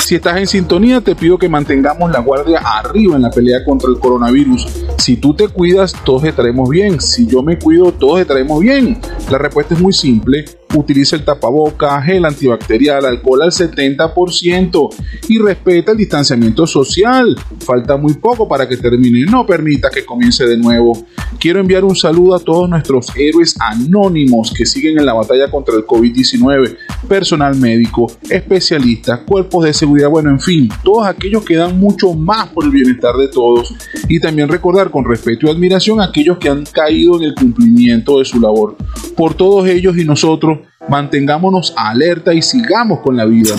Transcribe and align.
Si 0.00 0.16
estás 0.16 0.36
en 0.36 0.46
sintonía, 0.46 1.00
te 1.00 1.14
pido 1.14 1.38
que 1.38 1.48
mantengamos 1.48 2.10
la 2.10 2.20
guardia 2.20 2.58
arriba 2.58 3.16
en 3.16 3.22
la 3.22 3.30
pelea 3.30 3.64
contra 3.64 3.88
el 3.88 3.98
coronavirus. 3.98 4.66
Si 4.98 5.16
tú 5.16 5.34
te 5.34 5.48
cuidas, 5.48 5.94
todos 6.04 6.24
estaremos 6.24 6.68
bien. 6.68 7.00
Si 7.00 7.26
yo 7.26 7.42
me 7.42 7.58
cuido, 7.58 7.92
todos 7.92 8.20
estaremos 8.20 8.60
bien. 8.60 9.00
La 9.30 9.38
respuesta 9.38 9.74
es 9.74 9.80
muy 9.80 9.92
simple 9.92 10.44
utiliza 10.74 11.16
el 11.16 11.24
tapaboca, 11.24 12.00
gel 12.02 12.24
antibacterial, 12.24 13.04
alcohol 13.04 13.42
al 13.42 13.50
70% 13.50 14.88
y 15.28 15.38
respeta 15.38 15.92
el 15.92 15.98
distanciamiento 15.98 16.66
social. 16.66 17.36
Falta 17.60 17.96
muy 17.96 18.14
poco 18.14 18.48
para 18.48 18.68
que 18.68 18.76
termine, 18.76 19.24
no 19.24 19.46
permita 19.46 19.90
que 19.90 20.04
comience 20.04 20.46
de 20.46 20.56
nuevo. 20.56 21.06
Quiero 21.38 21.60
enviar 21.60 21.84
un 21.84 21.96
saludo 21.96 22.34
a 22.36 22.40
todos 22.40 22.68
nuestros 22.68 23.14
héroes 23.16 23.56
anónimos 23.60 24.52
que 24.56 24.66
siguen 24.66 24.98
en 24.98 25.06
la 25.06 25.12
batalla 25.12 25.50
contra 25.50 25.74
el 25.74 25.86
COVID-19, 25.86 26.76
personal 27.08 27.56
médico, 27.56 28.10
especialistas, 28.30 29.20
cuerpos 29.20 29.64
de 29.64 29.74
seguridad, 29.74 30.08
bueno, 30.08 30.30
en 30.30 30.40
fin, 30.40 30.68
todos 30.82 31.06
aquellos 31.06 31.44
que 31.44 31.56
dan 31.56 31.78
mucho 31.78 32.14
más 32.14 32.48
por 32.48 32.64
el 32.64 32.70
bienestar 32.70 33.14
de 33.16 33.28
todos 33.28 33.74
y 34.08 34.20
también 34.20 34.48
recordar 34.48 34.90
con 34.90 35.04
respeto 35.04 35.46
y 35.46 35.50
admiración 35.50 36.00
a 36.00 36.04
aquellos 36.04 36.38
que 36.38 36.48
han 36.48 36.64
caído 36.64 37.16
en 37.16 37.24
el 37.24 37.34
cumplimiento 37.34 38.18
de 38.18 38.24
su 38.24 38.40
labor. 38.40 38.76
Por 39.16 39.34
todos 39.34 39.68
ellos 39.68 39.96
y 39.96 40.04
nosotros, 40.04 40.58
mantengámonos 40.88 41.74
alerta 41.76 42.34
y 42.34 42.42
sigamos 42.42 43.00
con 43.00 43.16
la 43.16 43.24
vida. 43.24 43.54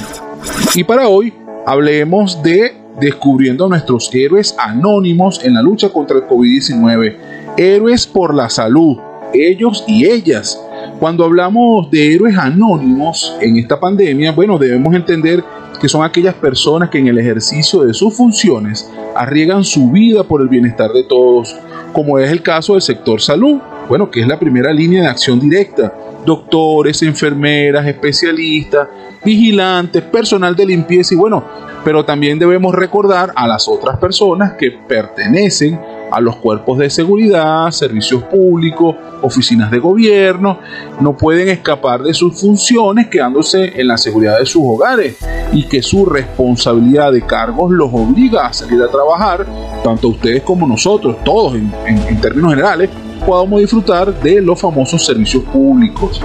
Y 0.74 0.84
para 0.84 1.08
hoy 1.08 1.34
hablemos 1.66 2.42
de 2.44 2.86
descubriendo 3.00 3.66
a 3.66 3.70
nuestros 3.70 4.14
héroes 4.14 4.56
anónimos 4.58 5.44
en 5.44 5.54
la 5.56 5.62
lucha 5.62 5.90
contra 5.90 6.18
el 6.18 6.24
COVID-19. 6.24 7.16
Héroes 7.58 8.08
por 8.08 8.34
la 8.34 8.50
salud, 8.50 8.98
ellos 9.34 9.84
y 9.88 10.06
ellas. 10.06 10.60
Cuando 11.00 11.26
hablamos 11.26 11.90
de 11.92 12.16
héroes 12.16 12.38
anónimos 12.38 13.36
en 13.42 13.58
esta 13.58 13.80
pandemia, 13.80 14.32
bueno, 14.32 14.58
debemos 14.58 14.94
entender 14.94 15.44
que 15.80 15.90
son 15.90 16.04
aquellas 16.04 16.36
personas 16.36 16.90
que 16.90 17.00
en 17.00 17.08
el 17.08 17.18
ejercicio 17.18 17.84
de 17.84 17.94
sus 17.94 18.16
funciones 18.16 18.90
arriesgan 19.16 19.64
su 19.64 19.92
vida 19.92 20.24
por 20.24 20.42
el 20.42 20.48
bienestar 20.48 20.92
de 20.92 21.04
todos, 21.04 21.56
como 21.92 22.18
es 22.18 22.32
el 22.32 22.42
caso 22.42 22.74
del 22.74 22.82
sector 22.82 23.22
salud, 23.22 23.60
bueno, 23.88 24.10
que 24.10 24.22
es 24.22 24.28
la 24.28 24.40
primera 24.40 24.74
línea 24.74 25.04
de 25.04 25.08
acción 25.08 25.40
directa. 25.40 25.94
Doctores, 26.26 27.04
enfermeras, 27.04 27.86
especialistas, 27.86 28.88
vigilantes, 29.24 30.02
personal 30.04 30.56
de 30.56 30.66
limpieza 30.66 31.14
y 31.14 31.18
bueno, 31.18 31.44
pero 31.84 32.04
también 32.04 32.40
debemos 32.40 32.74
recordar 32.74 33.32
a 33.36 33.48
las 33.48 33.68
otras 33.68 33.98
personas 33.98 34.54
que 34.54 34.72
pertenecen 34.72 35.80
a 36.12 36.20
los 36.20 36.38
cuerpos 36.38 36.78
de 36.80 36.90
seguridad, 36.90 37.70
servicios 37.72 38.24
públicos, 38.24 38.96
oficinas 39.22 39.70
de 39.70 39.80
gobierno, 39.80 40.60
no 41.00 41.18
pueden 41.18 41.50
escapar 41.50 42.02
de 42.02 42.14
sus 42.14 42.40
funciones 42.40 43.08
quedándose 43.08 43.80
en 43.80 43.88
la 43.88 43.98
seguridad 43.98 44.40
de 44.40 44.46
sus 44.46 44.62
hogares 44.64 45.18
y 45.52 45.64
que 45.68 45.82
su 45.82 46.06
responsabilidad 46.06 47.12
de 47.12 47.22
cargos 47.22 47.72
los 47.72 47.90
obliga 47.92 48.48
a 48.48 48.54
salir 48.54 48.82
a 48.82 48.88
trabajar, 48.88 49.46
tanto 49.84 50.10
ustedes 50.10 50.42
como 50.44 50.68
nosotros, 50.68 51.18
todos 51.24 51.56
en, 51.56 51.72
en 51.86 52.22
términos 52.22 52.52
generales, 52.52 52.90
podamos 53.26 53.60
disfrutar 53.60 54.14
de 54.22 54.42
los 54.42 54.60
famosos 54.60 55.06
servicios 55.06 55.44
públicos. 55.44 56.22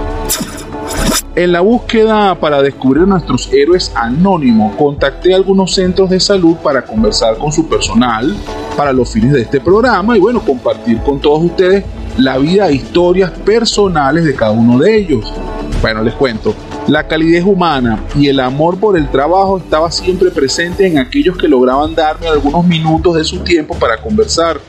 En 1.33 1.53
la 1.53 1.61
búsqueda 1.61 2.35
para 2.35 2.61
descubrir 2.61 3.07
nuestros 3.07 3.51
héroes 3.53 3.91
anónimos, 3.95 4.75
contacté 4.75 5.33
a 5.33 5.37
algunos 5.37 5.73
centros 5.73 6.09
de 6.09 6.19
salud 6.19 6.57
para 6.57 6.83
conversar 6.83 7.37
con 7.37 7.51
su 7.51 7.67
personal 7.67 8.35
para 8.75 8.91
los 8.91 9.11
fines 9.11 9.31
de 9.31 9.41
este 9.41 9.61
programa 9.61 10.17
y 10.17 10.19
bueno, 10.19 10.41
compartir 10.41 10.99
con 10.99 11.19
todos 11.19 11.43
ustedes 11.43 11.85
la 12.17 12.37
vida 12.37 12.67
e 12.67 12.75
historias 12.75 13.31
personales 13.31 14.25
de 14.25 14.35
cada 14.35 14.51
uno 14.51 14.77
de 14.77 14.97
ellos. 14.97 15.33
Bueno, 15.81 16.03
les 16.03 16.13
cuento, 16.13 16.53
la 16.87 17.07
calidez 17.07 17.45
humana 17.45 18.03
y 18.19 18.27
el 18.27 18.39
amor 18.39 18.77
por 18.77 18.97
el 18.97 19.09
trabajo 19.09 19.57
estaba 19.57 19.89
siempre 19.89 20.31
presente 20.31 20.85
en 20.85 20.97
aquellos 20.97 21.37
que 21.37 21.47
lograban 21.47 21.95
darme 21.95 22.27
algunos 22.27 22.65
minutos 22.65 23.15
de 23.15 23.23
su 23.23 23.39
tiempo 23.39 23.75
para 23.79 24.01
conversar 24.01 24.59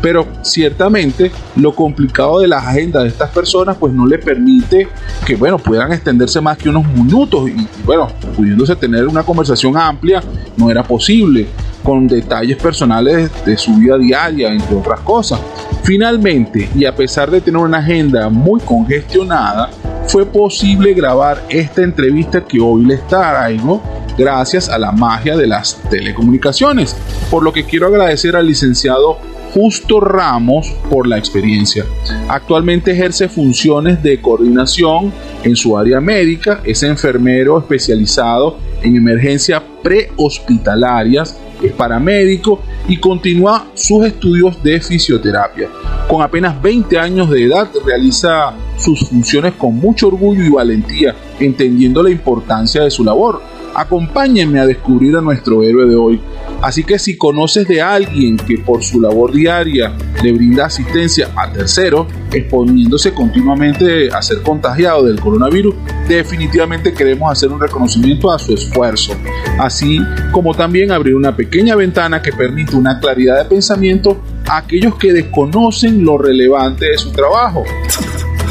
pero 0.00 0.26
ciertamente 0.42 1.30
lo 1.56 1.74
complicado 1.74 2.40
de 2.40 2.48
las 2.48 2.64
agendas 2.64 3.02
de 3.02 3.08
estas 3.08 3.30
personas 3.30 3.76
pues 3.78 3.92
no 3.92 4.06
le 4.06 4.18
permite 4.18 4.88
que 5.26 5.36
bueno 5.36 5.58
puedan 5.58 5.92
extenderse 5.92 6.40
más 6.40 6.56
que 6.56 6.68
unos 6.68 6.86
minutos 6.86 7.48
y 7.48 7.66
bueno 7.84 8.08
pudiéndose 8.36 8.76
tener 8.76 9.06
una 9.06 9.22
conversación 9.22 9.76
amplia 9.76 10.22
no 10.56 10.70
era 10.70 10.82
posible 10.82 11.46
con 11.82 12.06
detalles 12.06 12.56
personales 12.58 13.30
de 13.44 13.56
su 13.56 13.74
vida 13.76 13.96
diaria 13.96 14.52
entre 14.52 14.76
otras 14.76 15.00
cosas. 15.00 15.40
Finalmente 15.82 16.68
y 16.74 16.84
a 16.84 16.94
pesar 16.94 17.30
de 17.30 17.40
tener 17.40 17.60
una 17.60 17.78
agenda 17.78 18.28
muy 18.28 18.60
congestionada 18.60 19.70
fue 20.06 20.26
posible 20.26 20.92
grabar 20.94 21.42
esta 21.48 21.82
entrevista 21.82 22.44
que 22.44 22.60
hoy 22.60 22.84
les 22.84 23.06
traigo 23.06 23.82
gracias 24.18 24.68
a 24.68 24.78
la 24.78 24.92
magia 24.92 25.36
de 25.36 25.46
las 25.46 25.80
telecomunicaciones. 25.88 26.96
Por 27.30 27.42
lo 27.42 27.52
que 27.52 27.64
quiero 27.64 27.86
agradecer 27.86 28.36
al 28.36 28.46
licenciado 28.46 29.18
Justo 29.54 30.00
Ramos 30.00 30.74
por 30.90 31.06
la 31.06 31.18
experiencia. 31.18 31.84
Actualmente 32.28 32.92
ejerce 32.92 33.28
funciones 33.28 34.02
de 34.02 34.20
coordinación 34.20 35.12
en 35.42 35.56
su 35.56 35.76
área 35.76 36.00
médica, 36.00 36.60
es 36.64 36.82
enfermero 36.82 37.58
especializado 37.58 38.58
en 38.82 38.96
emergencias 38.96 39.62
prehospitalarias, 39.82 41.38
es 41.62 41.72
paramédico 41.72 42.60
y 42.86 42.98
continúa 42.98 43.66
sus 43.74 44.06
estudios 44.06 44.62
de 44.62 44.80
fisioterapia. 44.80 45.68
Con 46.08 46.22
apenas 46.22 46.60
20 46.60 46.98
años 46.98 47.30
de 47.30 47.44
edad 47.44 47.68
realiza 47.84 48.52
sus 48.76 49.08
funciones 49.08 49.54
con 49.54 49.76
mucho 49.76 50.08
orgullo 50.08 50.44
y 50.44 50.50
valentía, 50.50 51.14
entendiendo 51.40 52.02
la 52.02 52.10
importancia 52.10 52.82
de 52.82 52.90
su 52.90 53.04
labor. 53.04 53.42
Acompáñenme 53.74 54.58
a 54.60 54.66
descubrir 54.66 55.16
a 55.16 55.20
nuestro 55.20 55.62
héroe 55.62 55.86
de 55.86 55.96
hoy. 55.96 56.20
Así 56.60 56.82
que 56.82 56.98
si 56.98 57.16
conoces 57.16 57.68
de 57.68 57.80
alguien 57.80 58.36
que 58.36 58.58
por 58.58 58.82
su 58.82 59.00
labor 59.00 59.32
diaria 59.32 59.92
le 60.22 60.32
brinda 60.32 60.66
asistencia 60.66 61.30
a 61.36 61.52
terceros, 61.52 62.08
exponiéndose 62.32 63.14
continuamente 63.14 64.10
a 64.10 64.20
ser 64.22 64.42
contagiado 64.42 65.04
del 65.04 65.20
coronavirus, 65.20 65.74
definitivamente 66.08 66.92
queremos 66.92 67.30
hacer 67.30 67.50
un 67.50 67.60
reconocimiento 67.60 68.30
a 68.32 68.38
su 68.38 68.54
esfuerzo, 68.54 69.14
así 69.60 70.00
como 70.32 70.52
también 70.52 70.90
abrir 70.90 71.14
una 71.14 71.36
pequeña 71.36 71.76
ventana 71.76 72.20
que 72.22 72.32
permite 72.32 72.74
una 72.74 72.98
claridad 72.98 73.38
de 73.38 73.44
pensamiento 73.44 74.20
a 74.48 74.58
aquellos 74.58 74.96
que 74.96 75.12
desconocen 75.12 76.04
lo 76.04 76.18
relevante 76.18 76.86
de 76.86 76.98
su 76.98 77.12
trabajo. 77.12 77.62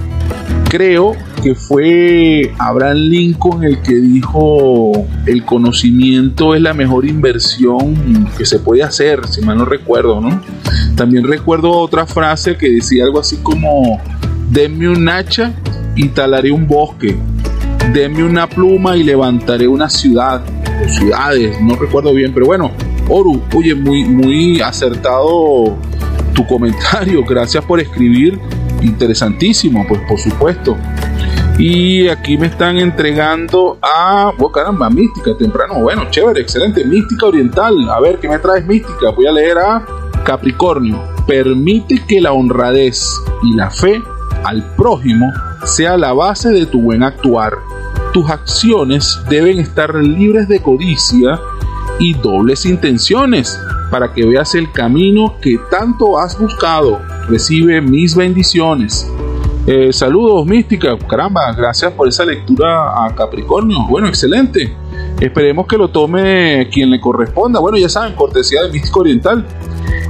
Creo 0.68 1.14
que 1.42 1.54
fue 1.54 2.52
Abraham 2.58 2.96
Lincoln 2.96 3.64
el 3.64 3.82
que 3.82 3.94
dijo 3.94 4.92
el 5.26 5.44
conocimiento 5.44 6.54
es 6.54 6.62
la 6.62 6.72
mejor 6.72 7.04
inversión 7.04 8.28
que 8.36 8.44
se 8.46 8.58
puede 8.58 8.82
hacer, 8.82 9.26
si 9.28 9.42
mal 9.42 9.58
no 9.58 9.64
recuerdo, 9.64 10.20
¿no? 10.20 10.40
También 10.96 11.24
recuerdo 11.24 11.70
otra 11.70 12.06
frase 12.06 12.56
que 12.56 12.70
decía 12.70 13.04
algo 13.04 13.20
así 13.20 13.36
como 13.36 14.00
denme 14.50 14.88
un 14.88 15.08
hacha 15.08 15.52
y 15.94 16.08
talaré 16.08 16.50
un 16.50 16.66
bosque, 16.66 17.16
denme 17.92 18.24
una 18.24 18.48
pluma 18.48 18.96
y 18.96 19.02
levantaré 19.02 19.68
una 19.68 19.88
ciudad 19.90 20.42
ciudades, 20.88 21.60
no 21.60 21.76
recuerdo 21.76 22.12
bien, 22.14 22.32
pero 22.32 22.46
bueno, 22.46 22.70
Oru, 23.08 23.42
oye, 23.54 23.74
muy, 23.74 24.04
muy 24.04 24.60
acertado 24.60 25.76
tu 26.32 26.46
comentario, 26.46 27.24
gracias 27.24 27.64
por 27.64 27.80
escribir, 27.80 28.38
interesantísimo, 28.80 29.84
pues 29.88 30.00
por 30.08 30.18
supuesto. 30.18 30.76
Y 31.58 32.08
aquí 32.08 32.38
me 32.38 32.46
están 32.46 32.78
entregando 32.78 33.78
a. 33.82 34.32
Oh, 34.38 34.50
caramba, 34.50 34.88
mística 34.88 35.36
temprano. 35.36 35.80
Bueno, 35.80 36.06
chévere, 36.10 36.40
excelente. 36.40 36.84
Mística 36.84 37.26
oriental. 37.26 37.88
A 37.90 38.00
ver, 38.00 38.18
¿qué 38.18 38.28
me 38.28 38.38
traes 38.38 38.66
mística? 38.66 39.10
Voy 39.14 39.26
a 39.26 39.32
leer 39.32 39.58
a 39.58 39.84
Capricornio. 40.24 41.02
Permite 41.26 42.02
que 42.06 42.20
la 42.20 42.32
honradez 42.32 43.06
y 43.44 43.54
la 43.54 43.70
fe 43.70 44.02
al 44.44 44.74
prójimo 44.76 45.30
sea 45.64 45.96
la 45.96 46.12
base 46.14 46.48
de 46.50 46.66
tu 46.66 46.80
buen 46.80 47.02
actuar. 47.02 47.58
Tus 48.12 48.28
acciones 48.30 49.20
deben 49.28 49.58
estar 49.58 49.94
libres 49.94 50.48
de 50.48 50.60
codicia 50.60 51.38
y 51.98 52.14
dobles 52.14 52.66
intenciones 52.66 53.58
para 53.92 54.10
que 54.10 54.24
veas 54.24 54.54
el 54.54 54.72
camino 54.72 55.34
que 55.38 55.58
tanto 55.70 56.18
has 56.18 56.38
buscado. 56.40 56.98
Recibe 57.28 57.82
mis 57.82 58.16
bendiciones. 58.16 59.06
Eh, 59.66 59.92
saludos, 59.92 60.46
mística. 60.46 60.96
Caramba, 60.98 61.52
gracias 61.52 61.92
por 61.92 62.08
esa 62.08 62.24
lectura 62.24 63.04
a 63.04 63.14
Capricornio. 63.14 63.86
Bueno, 63.86 64.08
excelente. 64.08 64.74
Esperemos 65.20 65.66
que 65.66 65.76
lo 65.76 65.90
tome 65.90 66.70
quien 66.72 66.90
le 66.90 66.98
corresponda. 67.02 67.60
Bueno, 67.60 67.76
ya 67.76 67.90
saben, 67.90 68.14
cortesía 68.14 68.62
de 68.62 68.72
Místico 68.72 69.00
Oriental. 69.00 69.46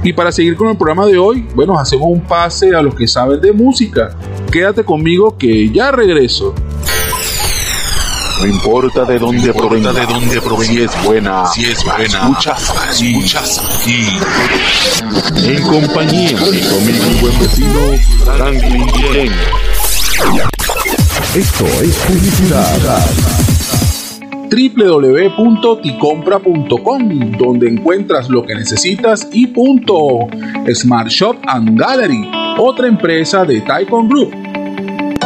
Y 0.01 0.13
para 0.13 0.31
seguir 0.31 0.55
con 0.55 0.69
el 0.69 0.77
programa 0.77 1.05
de 1.05 1.17
hoy, 1.17 1.45
bueno, 1.53 1.77
hacemos 1.77 2.07
un 2.09 2.21
pase 2.21 2.73
a 2.73 2.81
los 2.81 2.95
que 2.95 3.05
saben 3.05 3.41
de 3.41 3.51
música. 3.51 4.15
Quédate 4.49 4.85
conmigo 4.85 5.37
que 5.37 5.69
ya 5.69 5.91
regreso. 5.91 6.55
No 8.39 8.47
importa 8.47 9.05
de 9.05 9.19
dónde 9.19 9.53
provenga, 9.53 9.93
de 9.93 10.05
dónde 10.05 10.41
provenga, 10.41 10.73
si 10.73 10.81
es 10.81 11.03
buena, 11.03 11.45
si 11.45 11.65
es 11.65 11.83
buena, 11.83 12.05
escuchas, 12.05 12.73
escuchas 12.99 13.79
aquí. 13.79 14.07
En 15.47 15.61
compañía 15.61 16.37
de 16.37 16.51
mi 16.51 16.61
buen 17.21 17.39
vecino 17.39 17.79
Franklin 18.25 18.85
Bien. 19.11 19.31
Esto 21.35 21.65
es 21.81 21.95
publicidad 22.07 23.05
www.ticompra.com, 24.49 27.31
donde 27.37 27.69
encuentras 27.69 28.29
lo 28.29 28.45
que 28.45 28.55
necesitas 28.55 29.27
y 29.31 29.47
punto. 29.47 30.27
Smart 30.73 31.09
Shop 31.09 31.37
and 31.47 31.79
Gallery, 31.79 32.29
otra 32.59 32.87
empresa 32.87 33.45
de 33.45 33.61
Taikon 33.61 34.09
Group 34.09 34.42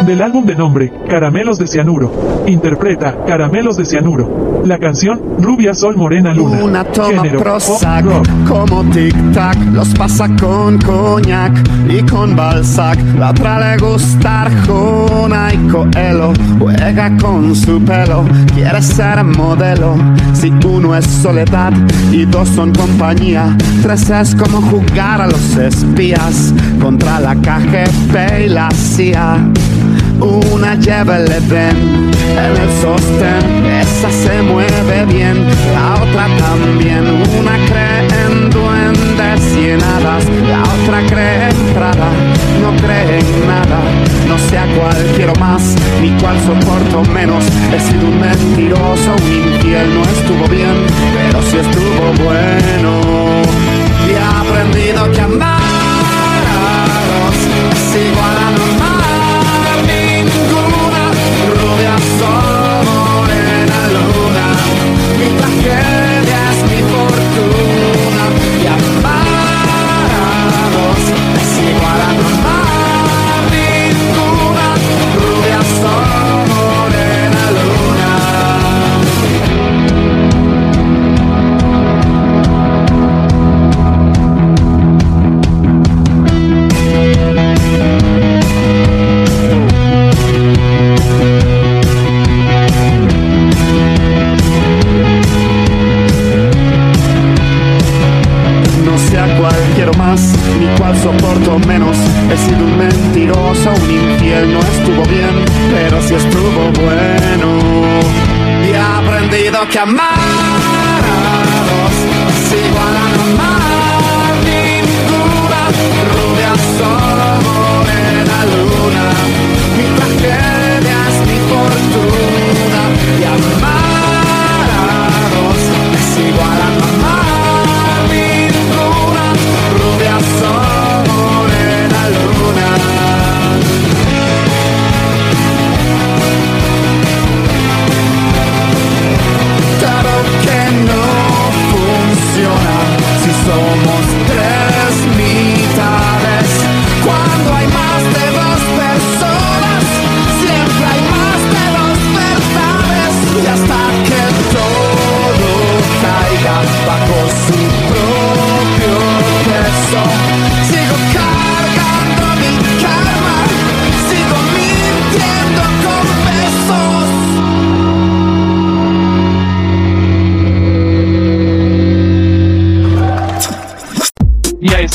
del 0.05 0.21
álbum 0.21 0.45
de 0.45 0.55
nombre, 0.55 0.93
Caramelos 1.09 1.57
de 1.57 1.67
Cianuro. 1.67 2.43
Interpreta 2.45 3.25
Caramelos 3.25 3.77
de 3.77 3.85
Cianuro. 3.85 4.61
La 4.65 4.77
canción 4.77 5.19
Rubia 5.39 5.73
Sol 5.73 5.95
Morena 5.95 6.33
Luna. 6.33 6.63
Una 6.63 6.83
toma 6.83 7.23
Prozac, 7.23 8.05
como 8.47 8.83
tic-tac, 8.85 9.57
los 9.73 9.89
pasa 9.89 10.27
con 10.39 10.77
coñac 10.79 11.53
y 11.89 12.01
con 12.03 12.35
Balzac. 12.35 12.99
La 13.17 13.31
otra 13.31 13.59
le 13.59 13.77
gusta 13.77 14.43
Arjona 14.43 15.53
y 15.53 15.57
Coelho, 15.69 16.33
juega 16.59 17.17
con 17.17 17.55
su 17.55 17.81
pelo, 17.81 18.25
quiere 18.53 18.81
ser 18.81 19.23
modelo. 19.23 19.95
Si 20.33 20.53
uno 20.65 20.95
es 20.95 21.05
soledad 21.05 21.73
y 22.11 22.25
dos 22.25 22.49
son 22.49 22.73
compañía, 22.73 23.55
tres 23.81 24.09
es 24.09 24.35
como 24.35 24.61
jugar 24.61 25.21
a 25.21 25.27
los 25.27 25.57
espías 25.57 26.53
contra 26.81 27.19
la 27.19 27.35
KGB 27.35 28.45
y 28.45 28.49
la 28.49 28.69
CIA 28.71 29.47
una 30.19 30.75
lleva 30.75 31.17
el 31.17 31.31
en 31.31 32.55
el 32.55 32.69
sostén, 32.81 33.65
esa 33.65 34.09
se 34.11 34.41
mueve 34.41 35.05
bien, 35.05 35.45
la 35.73 35.95
otra 36.03 36.27
también, 36.37 37.03
una 37.39 37.55
cree 37.65 38.25
en 38.25 38.49
duendes 38.49 39.41
y 39.55 39.69
en 39.71 39.81
hadas, 39.81 40.25
la 40.49 40.61
otra 40.61 41.01
cree 41.07 41.49
en 41.49 41.73
Prada, 41.73 42.09
no 42.61 42.75
cree 42.81 43.19
en 43.19 43.47
nada, 43.47 43.79
no 44.27 44.37
sé 44.37 44.57
a 44.57 44.65
cuál 44.75 44.97
quiero 45.15 45.33
más, 45.35 45.75
ni 46.01 46.09
cuál 46.21 46.37
soporto 46.41 47.03
menos, 47.11 47.43
he 47.73 47.79
sido 47.79 48.07
un 48.07 48.19
mentiroso, 48.19 49.15
un 49.15 49.53
infiel, 49.53 49.93
no 49.93 50.03
estuvo 50.03 50.47
bien, 50.47 50.75
pero 51.13 51.41
sí 51.43 51.57
estuvo 51.57 52.25
bueno, 52.25 53.01
y 54.07 54.11
he 54.11 54.19
aprendido 54.19 55.11
que 55.11 55.21
amar 55.21 55.59
a 55.59 56.77
es 57.71 57.95
igual 57.95 58.37
a 58.37 58.51
no 58.51 58.86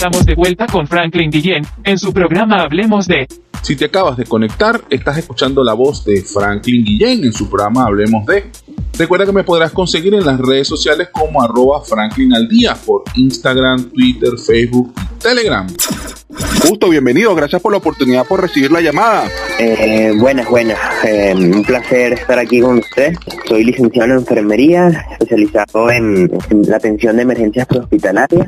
estamos 0.03 0.27
de 0.27 0.35
vuelta 0.35 0.67
con 0.67 0.89
Franklin 0.89 1.31
Guillén 1.31 1.65
en 1.85 1.97
su 1.97 2.13
programa 2.13 2.63
Hablemos 2.63 3.07
de. 3.07 3.29
Si 3.63 3.77
te 3.77 3.85
acabas 3.85 4.17
de 4.17 4.25
conectar, 4.25 4.83
estás 4.91 5.17
escuchando 5.17 5.63
la 5.63 5.75
voz 5.75 6.05
de 6.05 6.23
Franklin 6.23 6.85
Guillén 6.85 7.23
en 7.23 7.33
su 7.33 7.49
programa 7.49 7.85
Hablemos 7.85 8.27
de. 8.27 8.51
Recuerda 8.99 9.27
que 9.27 9.33
me 9.33 9.45
podrás 9.45 9.71
conseguir 9.71 10.13
en 10.15 10.27
las 10.27 10.41
redes 10.41 10.67
sociales 10.67 11.11
como 11.13 11.41
arroba 11.41 11.83
Franklin 11.83 12.35
al 12.35 12.49
día 12.49 12.75
por 12.75 13.05
Instagram, 13.15 13.91
Twitter, 13.91 14.33
Facebook 14.45 14.93
y 14.97 15.19
Telegram. 15.21 15.69
Justo, 16.65 16.89
bienvenido. 16.89 17.33
Gracias 17.37 17.63
por 17.63 17.71
la 17.71 17.79
oportunidad 17.79 18.27
por 18.27 18.41
recibir 18.41 18.73
la 18.73 18.81
llamada. 18.81 19.31
Eh, 19.59 20.13
buenas, 20.19 20.49
buenas. 20.49 20.79
Eh, 21.05 21.35
un 21.35 21.63
placer 21.63 22.15
estar 22.15 22.39
aquí 22.39 22.61
con 22.61 22.79
usted. 22.79 23.15
Soy 23.49 23.65
licenciado 23.65 24.13
en 24.13 24.19
enfermería, 24.19 25.07
especializado 25.13 25.91
en, 25.91 26.31
la 26.67 26.77
atención 26.77 27.17
de 27.17 27.23
emergencias 27.23 27.67
prehospitalarias 27.67 28.47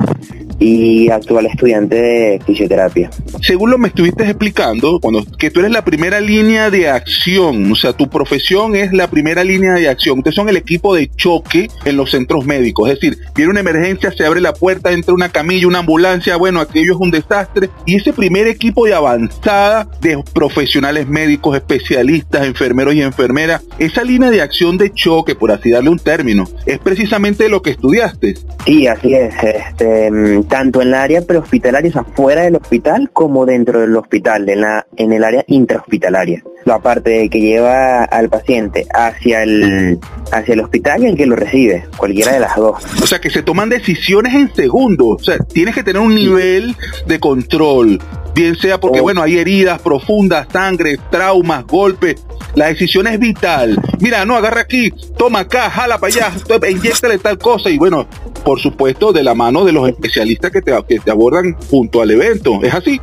y 0.59 1.11
actual 1.11 1.47
estudiante 1.47 1.97
de 1.97 2.41
fisioterapia. 2.47 3.11
Según 3.43 3.71
lo 3.71 3.79
me 3.79 3.89
estuviste 3.89 4.25
explicando, 4.25 4.99
cuando 5.01 5.25
que 5.39 5.51
tú 5.51 5.61
eres 5.61 5.73
la 5.73 5.85
primera 5.85 6.21
línea 6.21 6.71
de 6.71 6.89
acción, 6.89 7.71
o 7.71 7.75
sea, 7.75 7.93
tu 7.93 8.09
profesión 8.09 8.75
es 8.75 8.93
la 8.93 9.09
primera 9.09 9.45
línea 9.45 9.75
de 9.75 9.89
acción. 9.89 10.19
Ustedes 10.19 10.37
son 10.37 10.49
el 10.49 10.57
equipo 10.57 10.95
de 10.95 11.11
choque 11.15 11.69
en 11.85 11.97
los 11.97 12.11
centros 12.13 12.47
médicos, 12.47 12.89
es 12.89 13.01
decir, 13.01 13.19
viene 13.35 13.51
una 13.51 13.61
emergencia, 13.61 14.13
se 14.13 14.25
abre 14.25 14.41
la 14.41 14.55
puerta, 14.55 14.93
entra 14.93 15.13
una 15.13 15.29
camilla, 15.29 15.67
una 15.67 15.81
ambulancia, 15.81 16.37
bueno, 16.37 16.61
aquello 16.61 16.95
es 16.95 17.01
un 17.01 17.11
desastre 17.11 17.69
y 17.85 17.97
ese 17.97 18.13
primer 18.13 18.47
equipo 18.47 18.87
de 18.87 18.95
avanzada 18.95 19.87
de 20.01 20.23
profesionales 20.33 20.94
médicos, 21.07 21.57
especialistas, 21.57 22.47
enfermeros 22.47 22.95
y 22.95 23.03
enfermeras, 23.03 23.63
esa 23.79 24.03
línea 24.05 24.31
de 24.31 24.41
acción 24.41 24.79
de 24.79 24.93
choque, 24.93 25.35
por 25.35 25.51
así 25.51 25.71
darle 25.71 25.91
un 25.91 25.99
término, 25.99 26.45
es 26.67 26.79
precisamente 26.79 27.49
lo 27.49 27.63
que 27.63 27.71
estudiaste. 27.71 28.35
Sí, 28.65 28.87
así 28.87 29.15
es. 29.15 29.35
Este, 29.43 30.11
tanto 30.49 30.81
en 30.81 30.91
la 30.91 31.03
área 31.03 31.23
prehospitalaria, 31.23 31.91
o 31.91 31.93
sea, 31.93 32.05
fuera 32.05 32.43
del 32.43 32.57
hospital, 32.57 33.11
como 33.13 33.45
dentro 33.47 33.81
del 33.81 33.97
hospital, 33.97 34.49
en, 34.49 34.61
la, 34.61 34.87
en 34.97 35.13
el 35.13 35.25
área 35.25 35.45
intrahospitalaria. 35.49 36.43
La 36.65 36.79
parte 36.79 37.29
que 37.29 37.41
lleva 37.41 38.05
al 38.05 38.29
paciente 38.29 38.87
hacia 38.93 39.43
el, 39.43 39.99
hacia 40.33 40.55
el 40.55 40.61
hospital 40.61 41.05
y 41.05 41.07
el 41.07 41.17
que 41.17 41.27
lo 41.27 41.37
recibe, 41.37 41.87
cualquiera 41.97 42.33
de 42.33 42.41
las 42.41 42.57
dos. 42.57 42.83
O 43.03 43.07
sea, 43.07 43.21
que 43.21 43.31
se 43.31 43.43
toman 43.43 43.69
decisiones 43.69 44.35
en 44.35 44.55
segundos. 44.55 45.21
O 45.21 45.25
sea, 45.25 45.39
tienes 45.39 45.75
que 45.75 45.83
tener 45.83 46.01
un 46.01 46.15
nivel 46.15 46.75
de 47.07 47.21
control 47.21 48.01
bien 48.35 48.57
sea 48.57 48.81
porque, 48.81 49.01
bueno, 49.01 49.23
hay 49.23 49.39
heridas 49.39 49.81
profundas, 49.81 50.49
sangre, 50.53 50.99
traumas, 51.11 51.65
golpes. 51.67 52.17
La 52.55 52.67
decisión 52.67 53.07
es 53.07 53.19
vital. 53.19 53.79
Mira, 54.01 54.25
no, 54.25 54.37
agarra 54.37 54.63
aquí, 54.63 54.93
toma 55.17 55.41
acá, 55.41 55.71
jala 55.71 55.99
para 55.99 56.13
allá, 56.13 56.33
inyectale 56.71 57.19
tal 57.19 57.39
cosa. 57.39 57.71
Y 57.71 57.79
bueno, 57.79 58.07
por 58.45 58.61
supuesto, 58.61 59.13
de 59.13 59.23
la 59.23 59.35
mano 59.35 59.65
de 59.65 59.73
los 59.73 59.89
especialistas 59.89 60.51
que 60.51 60.61
te, 60.63 60.73
que 60.89 60.99
te 61.01 61.11
abordan 61.11 61.57
junto 61.71 62.03
al 62.03 62.11
evento. 62.11 62.61
¿Es 62.63 62.75
así? 62.75 63.01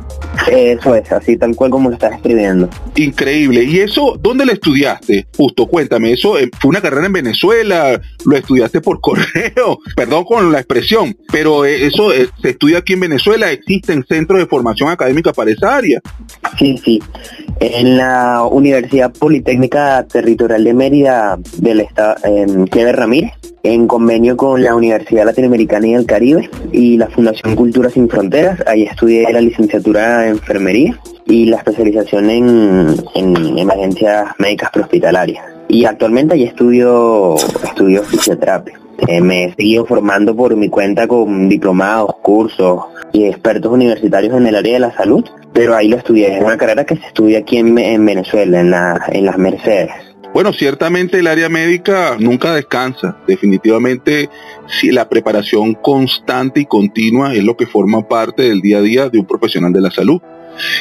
Eso 0.50 0.94
es, 0.94 1.12
así 1.12 1.36
tal 1.36 1.54
cual 1.54 1.70
como 1.70 1.88
lo 1.88 1.94
estás 1.94 2.14
escribiendo. 2.14 2.68
Increíble. 2.96 3.64
¿Y 3.64 3.80
eso 3.80 4.18
dónde 4.20 4.46
lo 4.46 4.52
estudiaste? 4.52 5.26
Justo, 5.36 5.66
cuéntame, 5.66 6.12
¿eso 6.12 6.38
eh, 6.38 6.50
fue 6.60 6.70
una 6.70 6.80
carrera 6.80 7.06
en 7.06 7.12
Venezuela? 7.12 8.00
¿Lo 8.24 8.36
estudiaste 8.36 8.80
por 8.80 9.00
correo? 9.02 9.78
Perdón 9.94 10.24
con 10.24 10.52
la 10.52 10.58
expresión, 10.58 11.16
pero 11.30 11.64
eh, 11.64 11.86
eso 11.86 12.12
eh, 12.12 12.28
se 12.40 12.50
estudia 12.50 12.78
aquí 12.78 12.94
en 12.94 13.00
Venezuela. 13.00 13.50
¿Existen 13.50 14.04
centros 14.08 14.38
de 14.40 14.46
formación 14.46 14.90
académica 14.90 15.32
para 15.32 15.50
esa 15.50 15.76
área? 15.76 16.00
Sí, 16.58 16.78
sí. 16.78 17.02
En 17.60 17.96
la 17.96 18.42
Universidad 18.44 19.12
Politécnica 19.32 20.04
Territorial 20.12 20.62
de 20.62 20.74
Mérida 20.74 21.38
del 21.56 21.80
Estado, 21.80 22.16
en 22.22 22.66
Ramírez, 22.92 23.32
en 23.62 23.86
convenio 23.86 24.36
con 24.36 24.62
la 24.62 24.74
Universidad 24.74 25.24
Latinoamericana 25.24 25.86
y 25.86 25.94
del 25.94 26.04
Caribe 26.04 26.50
y 26.70 26.98
la 26.98 27.08
Fundación 27.08 27.56
Cultura 27.56 27.88
Sin 27.88 28.10
Fronteras. 28.10 28.62
Ahí 28.66 28.82
estudié 28.82 29.32
la 29.32 29.40
licenciatura 29.40 30.26
en 30.26 30.32
enfermería 30.32 31.00
y 31.24 31.46
la 31.46 31.56
especialización 31.56 32.28
en, 32.28 32.94
en 33.14 33.58
emergencias 33.58 34.34
médicas 34.36 34.68
prehospitalarias. 34.70 35.42
Y 35.66 35.86
actualmente 35.86 36.34
ahí 36.34 36.44
estudio, 36.44 37.36
estudio 37.64 38.02
fisioterapia. 38.02 38.81
Eh, 39.08 39.20
me 39.20 39.44
he 39.44 39.54
seguido 39.54 39.84
formando 39.84 40.34
por 40.34 40.56
mi 40.56 40.68
cuenta 40.68 41.08
con 41.08 41.48
diplomados, 41.48 42.16
cursos 42.22 42.84
y 43.12 43.24
expertos 43.24 43.72
universitarios 43.72 44.36
en 44.36 44.46
el 44.46 44.56
área 44.56 44.74
de 44.74 44.78
la 44.78 44.94
salud, 44.94 45.24
pero 45.52 45.74
ahí 45.74 45.88
lo 45.88 45.96
estudié. 45.96 46.36
Es 46.36 46.42
una 46.42 46.56
carrera 46.56 46.84
que 46.84 46.96
se 46.96 47.06
estudia 47.06 47.40
aquí 47.40 47.56
en, 47.56 47.76
en 47.78 48.04
Venezuela, 48.06 48.60
en, 48.60 48.70
la, 48.70 49.00
en 49.10 49.26
las 49.26 49.38
Mercedes. 49.38 49.90
Bueno, 50.32 50.52
ciertamente 50.54 51.18
el 51.18 51.26
área 51.26 51.50
médica 51.50 52.16
nunca 52.18 52.54
descansa. 52.54 53.18
Definitivamente, 53.26 54.30
si 54.66 54.90
la 54.90 55.08
preparación 55.08 55.74
constante 55.74 56.60
y 56.60 56.64
continua 56.64 57.34
es 57.34 57.44
lo 57.44 57.56
que 57.56 57.66
forma 57.66 58.08
parte 58.08 58.44
del 58.44 58.62
día 58.62 58.78
a 58.78 58.82
día 58.82 59.08
de 59.10 59.18
un 59.18 59.26
profesional 59.26 59.72
de 59.74 59.80
la 59.82 59.90
salud. 59.90 60.22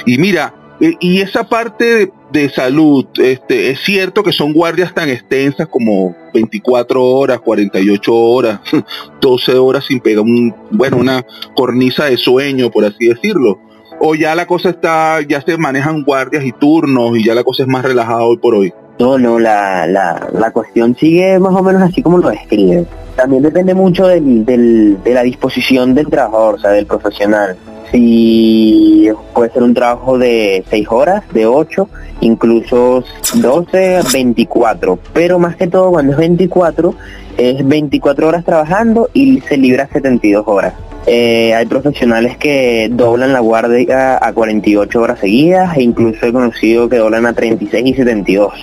Y 0.05 0.17
mira, 0.19 0.53
y 0.99 1.21
esa 1.21 1.43
parte 1.43 2.11
de, 2.31 2.49
salud, 2.49 3.05
este, 3.17 3.69
es 3.69 3.81
cierto 3.81 4.23
que 4.23 4.31
son 4.31 4.51
guardias 4.51 4.93
tan 4.95 5.09
extensas 5.09 5.67
como 5.67 6.15
24 6.33 7.03
horas, 7.03 7.39
48 7.39 8.15
horas, 8.15 8.59
12 9.21 9.57
horas 9.57 9.85
sin 9.85 9.99
pegar 9.99 10.23
un, 10.23 10.55
bueno, 10.71 10.97
una 10.97 11.23
cornisa 11.55 12.05
de 12.05 12.17
sueño, 12.17 12.71
por 12.71 12.85
así 12.85 13.07
decirlo. 13.07 13.59
O 13.99 14.15
ya 14.15 14.33
la 14.33 14.47
cosa 14.47 14.69
está, 14.69 15.21
ya 15.21 15.41
se 15.41 15.55
manejan 15.57 16.03
guardias 16.03 16.43
y 16.43 16.51
turnos 16.51 17.15
y 17.15 17.23
ya 17.23 17.35
la 17.35 17.43
cosa 17.43 17.61
es 17.61 17.69
más 17.69 17.85
relajada 17.85 18.23
hoy 18.23 18.37
por 18.37 18.55
hoy. 18.55 18.73
No, 18.97 19.19
no, 19.19 19.39
la, 19.39 19.85
la, 19.85 20.29
la 20.33 20.51
cuestión 20.51 20.95
sigue 20.95 21.37
más 21.37 21.53
o 21.53 21.61
menos 21.61 21.83
así 21.83 22.01
como 22.01 22.17
lo 22.17 22.29
describe. 22.29 22.85
También 23.15 23.43
depende 23.43 23.75
mucho 23.75 24.07
del, 24.07 24.45
del, 24.45 24.97
de 25.03 25.13
la 25.13 25.21
disposición 25.21 25.93
del 25.93 26.07
trabajador, 26.07 26.55
o 26.55 26.59
sea, 26.59 26.71
del 26.71 26.87
profesional. 26.87 27.55
Si 27.91 29.09
puede 29.33 29.51
ser 29.51 29.63
un 29.63 29.73
trabajo 29.73 30.17
de 30.17 30.63
6 30.69 30.87
horas, 30.89 31.23
de 31.33 31.45
8, 31.45 31.89
incluso 32.21 33.03
12, 33.35 33.99
24. 34.13 34.99
Pero 35.13 35.39
más 35.39 35.55
que 35.55 35.67
todo 35.67 35.91
cuando 35.91 36.13
es 36.13 36.17
24, 36.17 36.95
es 37.37 37.67
24 37.67 38.27
horas 38.27 38.45
trabajando 38.45 39.09
y 39.13 39.41
se 39.41 39.57
libra 39.57 39.89
72 39.91 40.43
horas. 40.47 40.73
Eh, 41.07 41.55
hay 41.55 41.65
profesionales 41.65 42.37
que 42.37 42.87
doblan 42.91 43.33
la 43.33 43.39
guardia 43.39 44.23
a 44.23 44.33
48 44.33 45.01
horas 45.01 45.19
seguidas 45.19 45.75
e 45.75 45.81
incluso 45.81 46.27
he 46.27 46.31
conocido 46.31 46.89
que 46.89 46.97
doblan 46.97 47.25
a 47.25 47.33
36 47.33 47.85
y 47.85 47.93
72. 47.95 48.53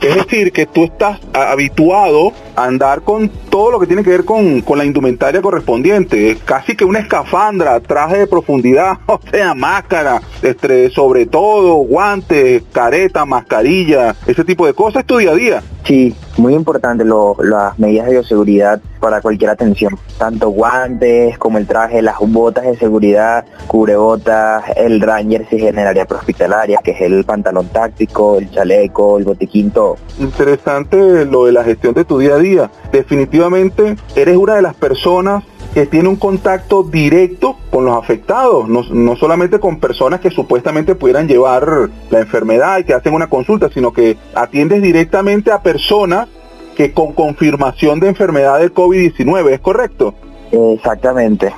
Es 0.00 0.16
decir, 0.16 0.52
que 0.52 0.66
tú 0.66 0.84
estás 0.84 1.20
habituado 1.32 2.32
andar 2.56 3.02
con 3.02 3.28
todo 3.28 3.70
lo 3.70 3.80
que 3.80 3.86
tiene 3.86 4.02
que 4.02 4.10
ver 4.10 4.24
con, 4.24 4.60
con 4.62 4.78
la 4.78 4.84
indumentaria 4.84 5.42
correspondiente. 5.42 6.38
Casi 6.44 6.76
que 6.76 6.84
una 6.84 6.98
escafandra, 6.98 7.80
traje 7.80 8.18
de 8.18 8.26
profundidad, 8.26 8.98
o 9.06 9.20
sea, 9.30 9.54
máscara, 9.54 10.20
este, 10.42 10.90
sobre 10.90 11.26
todo, 11.26 11.74
guantes, 11.76 12.62
careta, 12.72 13.24
mascarilla, 13.24 14.14
ese 14.26 14.44
tipo 14.44 14.66
de 14.66 14.74
cosas, 14.74 15.00
es 15.00 15.06
tu 15.06 15.18
día 15.18 15.30
a 15.30 15.34
día. 15.34 15.62
Sí, 15.84 16.16
muy 16.38 16.54
importante 16.54 17.04
lo, 17.04 17.36
las 17.42 17.78
medidas 17.78 18.06
de 18.06 18.12
bioseguridad 18.12 18.80
para 19.00 19.20
cualquier 19.20 19.50
atención, 19.50 19.98
tanto 20.16 20.48
guantes 20.48 21.36
como 21.36 21.58
el 21.58 21.66
traje, 21.66 22.00
las 22.00 22.16
botas 22.20 22.64
de 22.64 22.76
seguridad, 22.78 23.44
cubrebotas, 23.66 24.64
el 24.76 25.00
ranger 25.02 25.46
si 25.50 25.56
es 25.56 25.62
en 25.64 25.78
el 25.78 25.86
área 25.86 26.06
prehospitalaria, 26.06 26.80
que 26.82 26.92
es 26.92 27.02
el 27.02 27.24
pantalón 27.24 27.68
táctico, 27.68 28.38
el 28.38 28.50
chaleco, 28.50 29.18
el 29.18 29.24
botiquín, 29.24 29.70
todo. 29.72 29.96
Interesante 30.18 31.26
lo 31.26 31.44
de 31.44 31.52
la 31.52 31.64
gestión 31.64 31.92
de 31.92 32.06
tu 32.06 32.18
día 32.18 32.36
a 32.36 32.38
día. 32.38 32.43
Definitivamente 32.92 33.96
eres 34.14 34.36
una 34.36 34.56
de 34.56 34.62
las 34.62 34.74
personas 34.74 35.44
que 35.72 35.86
tiene 35.86 36.08
un 36.08 36.16
contacto 36.16 36.84
directo 36.84 37.56
con 37.70 37.84
los 37.84 37.96
afectados, 37.96 38.68
no, 38.68 38.82
no, 38.90 39.16
solamente 39.16 39.58
con 39.58 39.80
personas 39.80 40.20
que 40.20 40.30
supuestamente 40.30 40.94
pudieran 40.94 41.26
llevar 41.26 41.90
la 42.10 42.20
enfermedad 42.20 42.78
y 42.78 42.84
que 42.84 42.94
hacen 42.94 43.12
una 43.12 43.26
consulta, 43.26 43.68
sino 43.74 43.92
que 43.92 44.16
atiendes 44.36 44.82
directamente 44.82 45.50
a 45.50 45.62
personas 45.62 46.28
que 46.76 46.92
con 46.92 47.12
confirmación 47.12 47.98
de 47.98 48.08
enfermedad 48.08 48.60
del 48.60 48.72
COVID-19, 48.72 49.50
¿es 49.50 49.60
correcto? 49.60 50.14
Exactamente. 50.52 51.52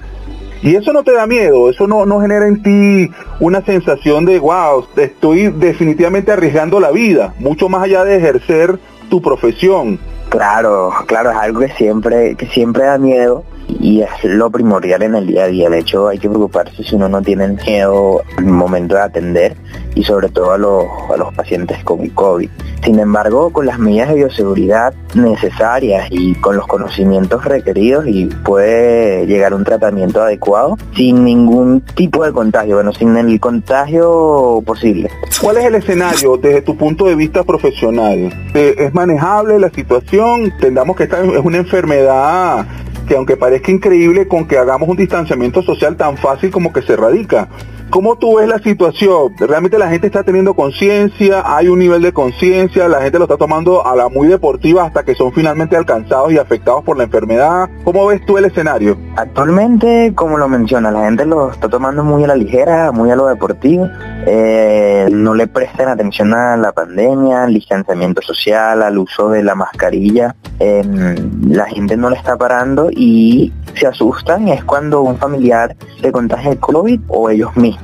Y 0.62 0.75
eso 0.75 0.93
no 0.93 1.05
te 1.05 1.12
da 1.12 1.26
miedo, 1.26 1.69
eso 1.69 1.87
no, 1.87 2.07
no 2.07 2.21
genera 2.21 2.49
en 2.49 2.62
ti 2.62 3.11
una 3.40 3.62
sensación 3.62 4.25
de, 4.25 4.38
wow, 4.38 4.87
estoy 4.97 5.49
definitivamente 5.49 6.33
arriesgando 6.33 6.81
la 6.81 6.90
vida, 6.90 7.35
mucho 7.38 7.69
más 7.69 7.83
allá 7.83 8.05
de 8.05 8.16
ejercer 8.16 8.78
tu 9.11 9.21
profesión. 9.21 9.99
Claro, 10.28 10.92
claro, 11.06 11.30
es 11.30 11.37
algo 11.37 11.61
que 11.61 11.68
siempre, 11.71 12.35
que 12.35 12.47
siempre 12.47 12.85
da 12.85 12.99
miedo 12.99 13.45
y 13.68 14.02
es 14.02 14.11
lo 14.25 14.50
primordial 14.50 15.02
en 15.02 15.14
el 15.14 15.26
día 15.26 15.44
a 15.44 15.49
día. 15.49 15.70
De 15.70 15.78
hecho, 15.78 16.08
hay 16.08 16.18
que 16.18 16.28
preocuparse 16.28 16.82
si 16.82 16.94
uno 16.94 17.08
no 17.08 17.23
tiene 17.23 17.49
miedo 17.49 18.23
al 18.37 18.44
momento 18.46 18.94
de 18.94 19.02
atender 19.02 19.56
y 19.94 20.04
sobre 20.04 20.28
todo 20.28 20.52
a 20.52 20.58
los, 20.58 20.85
a 21.12 21.16
los 21.16 21.32
pacientes 21.35 21.82
con 21.85 22.08
COVID. 22.11 22.49
Sin 22.85 22.99
embargo, 23.00 23.50
con 23.50 23.66
las 23.66 23.78
medidas 23.78 24.11
de 24.11 24.16
bioseguridad 24.16 24.94
necesarias 25.14 26.08
y 26.11 26.35
con 26.37 26.56
los 26.56 26.66
conocimientos 26.66 27.44
requeridos 27.44 28.06
y 28.06 28.26
puede 28.26 29.26
llegar 29.26 29.52
a 29.52 29.56
un 29.56 29.64
tratamiento 29.64 30.23
adecuado 30.23 30.76
sin 30.94 31.25
ningún 31.25 31.80
tipo 31.80 32.25
de 32.25 32.32
contagio, 32.32 32.76
bueno, 32.76 32.92
sin 32.92 33.16
el 33.16 33.40
contagio 33.40 34.62
posible. 34.64 35.11
¿Cuál 35.40 35.56
es 35.56 35.64
el 35.64 35.75
escenario 35.76 36.37
desde 36.37 36.62
tu 36.62 36.76
punto 36.76 37.06
de 37.06 37.16
vista 37.16 37.42
profesional? 37.42 38.32
¿Es 38.54 38.94
manejable 38.94 39.58
la 39.58 39.70
situación? 39.70 40.52
Tendamos 40.61 40.96
que 40.96 41.04
esta 41.04 41.23
es 41.25 41.44
una 41.44 41.58
enfermedad 41.58 42.66
que 43.07 43.15
aunque 43.15 43.37
parezca 43.37 43.71
increíble 43.71 44.27
con 44.27 44.47
que 44.47 44.59
hagamos 44.59 44.89
un 44.89 44.97
distanciamiento 44.97 45.63
social 45.63 45.97
tan 45.97 46.17
fácil 46.17 46.51
como 46.51 46.73
que 46.73 46.83
se 46.83 46.97
radica. 46.97 47.49
¿Cómo 47.90 48.16
tú 48.16 48.37
ves 48.37 48.49
la 48.49 48.59
situación? 48.59 49.35
¿Realmente 49.38 49.78
la 49.78 49.88
gente 49.88 50.09
está 50.09 50.25
teniendo 50.25 50.55
conciencia? 50.55 51.43
¿Hay 51.45 51.69
un 51.69 51.78
nivel 51.78 52.02
de 52.02 52.12
conciencia? 52.12 52.88
¿La 52.88 53.00
gente 53.00 53.19
lo 53.19 53.25
está 53.25 53.37
tomando 53.37 53.87
a 53.87 53.95
la 53.95 54.09
muy 54.09 54.26
deportiva 54.26 54.85
hasta 54.85 55.05
que 55.05 55.14
son 55.14 55.33
finalmente 55.33 55.76
alcanzados 55.76 56.33
y 56.33 56.38
afectados 56.38 56.83
por 56.83 56.99
la 56.99 57.05
enfermedad? 57.05 57.71
¿Cómo 57.85 58.07
ves 58.07 58.26
tú 58.26 58.38
el 58.38 58.47
escenario? 58.47 58.99
Actualmente, 59.16 60.12
como 60.16 60.37
lo 60.37 60.49
menciona, 60.49 60.90
la 60.90 61.05
gente 61.05 61.26
lo 61.26 61.52
está 61.52 61.69
tomando 61.69 62.02
muy 62.02 62.25
a 62.25 62.26
la 62.26 62.35
ligera, 62.35 62.90
muy 62.90 63.11
a 63.12 63.16
lo 63.16 63.28
deportivo. 63.28 63.88
Eh, 64.26 65.09
no 65.12 65.35
le 65.35 65.47
prestan 65.47 65.88
atención 65.88 66.35
a 66.35 66.57
la 66.57 66.73
pandemia, 66.73 67.45
al 67.45 67.55
distanciamiento 67.55 68.21
social, 68.21 68.83
al 68.83 68.99
uso 68.99 69.31
de 69.31 69.45
la 69.45 69.55
mascarilla. 69.55 70.35
Em, 70.59 71.50
la 71.50 71.66
gente 71.66 71.97
no 71.97 72.11
le 72.11 72.16
está 72.16 72.37
parando 72.37 72.90
y 72.90 73.52
se 73.75 73.87
asustan. 73.87 74.49
Es 74.49 74.64
cuando 74.64 75.02
un 75.02 75.16
familiar 75.19 75.76
se 76.00 76.11
contagia 76.11 76.50
el 76.50 76.59
COVID 76.59 77.00
o 77.09 77.31
ellos 77.31 77.57
mismos. 77.57 77.75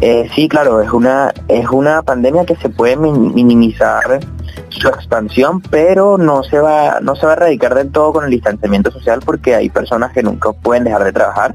Eh, 0.00 0.30
sí, 0.34 0.48
claro, 0.48 0.80
es 0.80 0.92
una, 0.92 1.32
es 1.48 1.68
una 1.70 2.02
pandemia 2.02 2.44
que 2.44 2.54
se 2.56 2.68
puede 2.68 2.96
minimizar 2.96 4.20
su 4.68 4.88
expansión, 4.88 5.60
pero 5.60 6.18
no 6.18 6.44
se 6.44 6.58
va, 6.58 7.00
no 7.00 7.16
se 7.16 7.26
va 7.26 7.32
a 7.32 7.36
erradicar 7.36 7.74
del 7.74 7.90
todo 7.90 8.12
con 8.12 8.24
el 8.24 8.30
distanciamiento 8.30 8.90
social 8.90 9.20
porque 9.24 9.54
hay 9.54 9.68
personas 9.70 10.12
que 10.12 10.22
nunca 10.22 10.52
pueden 10.52 10.84
dejar 10.84 11.04
de 11.04 11.12
trabajar, 11.12 11.54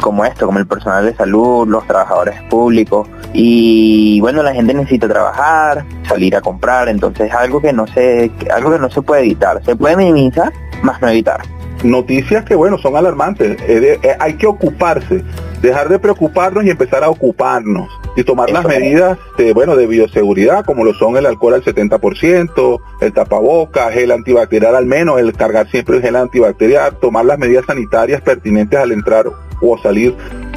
como 0.00 0.24
esto, 0.24 0.46
como 0.46 0.58
el 0.58 0.66
personal 0.66 1.04
de 1.04 1.14
salud, 1.14 1.68
los 1.68 1.86
trabajadores 1.86 2.40
públicos, 2.48 3.08
y 3.34 4.20
bueno, 4.20 4.42
la 4.42 4.54
gente 4.54 4.72
necesita 4.72 5.08
trabajar, 5.08 5.84
salir 6.08 6.34
a 6.36 6.40
comprar, 6.40 6.88
entonces 6.88 7.32
algo 7.32 7.60
que 7.60 7.72
no 7.72 7.86
se, 7.88 8.30
algo 8.54 8.72
que 8.72 8.78
no 8.78 8.90
se 8.90 9.02
puede 9.02 9.22
evitar, 9.22 9.62
se 9.64 9.76
puede 9.76 9.96
minimizar, 9.96 10.52
más 10.82 11.00
no 11.02 11.08
evitar 11.08 11.42
noticias 11.84 12.44
que, 12.44 12.54
bueno, 12.54 12.78
son 12.78 12.96
alarmantes. 12.96 13.60
Eh, 13.62 13.98
eh, 14.02 14.16
hay 14.18 14.34
que 14.34 14.46
ocuparse, 14.46 15.22
dejar 15.60 15.88
de 15.88 15.98
preocuparnos 15.98 16.64
y 16.64 16.70
empezar 16.70 17.04
a 17.04 17.10
ocuparnos 17.10 17.88
y 18.16 18.24
tomar 18.24 18.50
las 18.50 18.64
medidas 18.64 19.18
de, 19.36 19.52
bueno, 19.52 19.76
de 19.76 19.86
bioseguridad, 19.86 20.64
como 20.64 20.84
lo 20.84 20.94
son 20.94 21.16
el 21.16 21.26
alcohol 21.26 21.54
al 21.54 21.64
70%, 21.64 22.80
el 23.00 23.12
tapabocas, 23.12 23.96
el 23.96 24.10
antibacterial 24.10 24.76
al 24.76 24.86
menos, 24.86 25.18
el 25.18 25.32
cargar 25.32 25.68
siempre 25.70 25.96
el 25.96 26.02
gel 26.02 26.16
antibacterial, 26.16 26.96
tomar 26.98 27.24
las 27.24 27.38
medidas 27.38 27.64
sanitarias 27.66 28.20
pertinentes 28.20 28.78
al 28.78 28.92
entrar 28.92 29.26
o 29.60 29.78
salir 29.78 30.14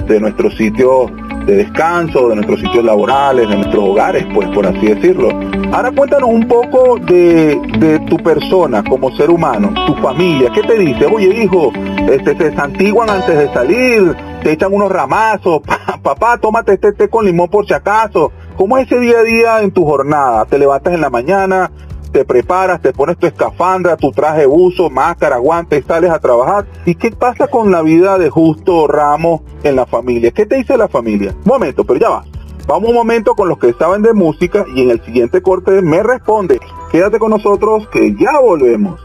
de 0.08 0.20
nuestro 0.20 0.52
sitio 0.52 1.10
de 1.46 1.58
descanso, 1.58 2.30
de 2.30 2.36
nuestros 2.36 2.60
sitios 2.60 2.84
laborales, 2.84 3.48
de 3.48 3.56
nuestros 3.56 3.84
hogares, 3.84 4.26
pues 4.34 4.50
por 4.50 4.66
así 4.66 4.88
decirlo. 4.88 5.30
Ahora 5.72 5.92
cuéntanos 5.92 6.30
un 6.30 6.48
poco 6.48 6.98
de, 7.00 7.56
de 7.78 8.00
tu 8.08 8.18
persona 8.18 8.84
como 8.84 9.16
ser 9.16 9.30
humano, 9.30 9.74
tu 9.86 9.96
familia, 9.96 10.50
¿qué 10.54 10.62
te 10.62 10.78
dice? 10.78 11.06
Oye 11.06 11.44
hijo, 11.44 11.72
este, 12.10 12.36
se 12.36 12.56
santiguan 12.56 13.10
antes 13.10 13.38
de 13.38 13.54
salir, 13.54 14.16
te 14.46 14.52
echan 14.52 14.72
unos 14.72 14.92
ramazos, 14.92 15.64
papá, 16.04 16.38
tómate 16.38 16.74
este 16.74 16.92
té 16.94 17.10
con 17.10 17.25
limón 17.25 17.50
por 17.50 17.66
si 17.66 17.74
acaso. 17.74 18.32
¿Cómo 18.56 18.78
es 18.78 18.86
ese 18.86 19.00
día 19.00 19.18
a 19.18 19.24
día 19.24 19.62
en 19.64 19.72
tu 19.72 19.84
jornada? 19.84 20.46
Te 20.46 20.60
levantas 20.60 20.94
en 20.94 21.02
la 21.02 21.10
mañana, 21.10 21.72
te 22.12 22.25
preparas, 22.25 22.80
te 22.80 22.94
pones 22.94 23.18
tu 23.18 23.25
escafandra, 23.25 23.98
tu 23.98 24.12
traje 24.12 24.46
buzo, 24.46 24.92
máscara, 24.92 25.38
guantes, 25.38 25.84
sales 25.88 26.12
a 26.12 26.20
trabajar. 26.20 26.68
¿Y 26.86 26.94
qué 26.94 27.10
pasa 27.10 27.48
con 27.48 27.72
la 27.72 27.82
vida 27.82 28.20
de 28.20 28.30
Justo 28.30 28.88
Ramos 28.88 29.42
en 29.64 29.75
la 29.75 29.88
familia? 29.88 30.30
¿Qué 30.30 30.46
te 30.46 30.58
dice 30.58 30.78
la 30.78 30.90
familia? 30.90 31.34
Un 31.44 31.48
momento, 31.48 31.84
pero 31.84 32.00
ya 32.00 32.10
va. 32.10 32.24
Vamos 32.68 32.90
un 32.90 32.96
momento 32.96 33.34
con 33.34 33.50
los 33.50 33.58
que 33.58 33.74
saben 33.74 34.04
de 34.04 34.14
música 34.14 34.64
y 34.75 34.84
en 34.84 34.92
el 34.92 35.04
siguiente 35.04 35.42
corte 35.42 35.82
me 35.82 36.04
responde. 36.04 36.60
Quédate 36.92 37.18
con 37.18 37.32
nosotros 37.32 37.88
que 37.88 38.16
ya 38.16 38.40
volvemos. 38.40 39.02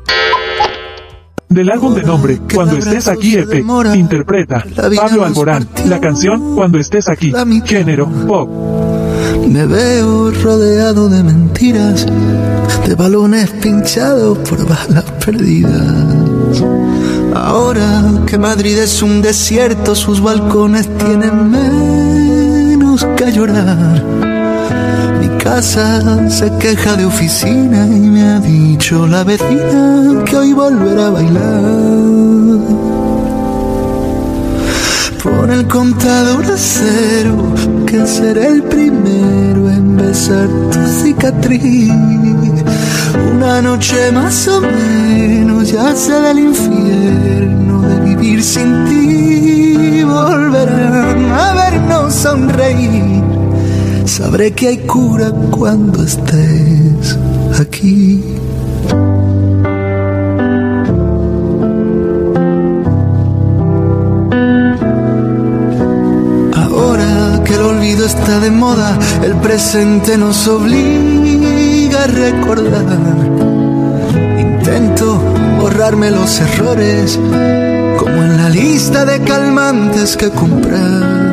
Del 1.51 1.69
álbum 1.69 1.95
de 1.97 2.05
nombre 2.05 2.41
Cuando 2.55 2.77
estés 2.77 3.09
aquí 3.09 3.37
EP, 3.37 3.65
interpreta 3.97 4.65
Pablo 4.97 5.25
Alborán, 5.25 5.69
la 5.87 6.01
canción 6.01 6.55
Cuando 6.55 6.79
estés 6.79 7.09
aquí, 7.09 7.33
género 7.67 8.07
pop. 8.29 8.49
Me 9.49 9.67
veo 9.67 10.31
rodeado 10.31 11.09
de 11.09 11.25
mentiras, 11.25 12.07
de 12.87 12.95
balones 12.95 13.51
pinchados 13.51 14.39
por 14.39 14.65
balas 14.65 15.05
perdidas. 15.25 16.63
Ahora 17.35 18.05
que 18.27 18.39
Madrid 18.39 18.79
es 18.79 19.03
un 19.03 19.21
desierto, 19.21 19.97
sus 19.97 20.21
balcones 20.21 20.89
tienen 20.99 21.51
menos 21.51 23.05
que 23.17 23.33
llorar. 23.33 24.30
Se 25.51 26.51
queja 26.59 26.95
de 26.95 27.05
oficina 27.05 27.85
y 27.85 27.99
me 27.99 28.23
ha 28.23 28.39
dicho 28.39 29.07
la 29.07 29.25
vecina 29.25 30.23
que 30.25 30.37
hoy 30.37 30.53
volverá 30.53 31.09
a 31.09 31.11
bailar. 31.11 31.63
Pon 35.23 35.51
el 35.51 35.67
contador 35.67 36.47
a 36.47 36.57
cero, 36.57 37.53
que 37.85 38.07
seré 38.07 38.47
el 38.47 38.63
primero 38.63 39.69
en 39.69 39.97
besar 39.97 40.49
tu 40.71 40.87
cicatriz. 41.03 41.91
Una 43.35 43.61
noche 43.61 44.13
más 44.13 44.47
o 44.47 44.61
menos, 44.61 45.73
ya 45.73 45.93
del 45.93 46.39
infierno 46.39 47.83
de 47.83 48.01
vivir 48.05 48.43
sin 48.43 48.85
ti. 48.87 50.05
Volverán 50.05 51.33
a 51.33 51.55
vernos 51.55 52.15
sonreír. 52.15 53.40
Sabré 54.17 54.53
que 54.53 54.69
hay 54.69 54.79
cura 54.79 55.31
cuando 55.51 56.03
estés 56.03 57.17
aquí. 57.59 58.23
está 68.05 68.41
de 68.41 68.51
moda, 68.51 68.99
el 69.23 69.37
presente 69.37 70.17
nos 70.17 70.49
obliga 70.49 72.05
a 72.05 72.07
recordar. 72.07 72.99
Intento 74.39 75.19
borrarme 75.61 76.11
los 76.11 76.41
errores, 76.41 77.19
como 77.99 78.23
en 78.25 78.37
la 78.37 78.49
lista 78.49 79.05
de 79.05 79.21
calmantes 79.21 80.17
que 80.17 80.31
comprar. 80.31 81.30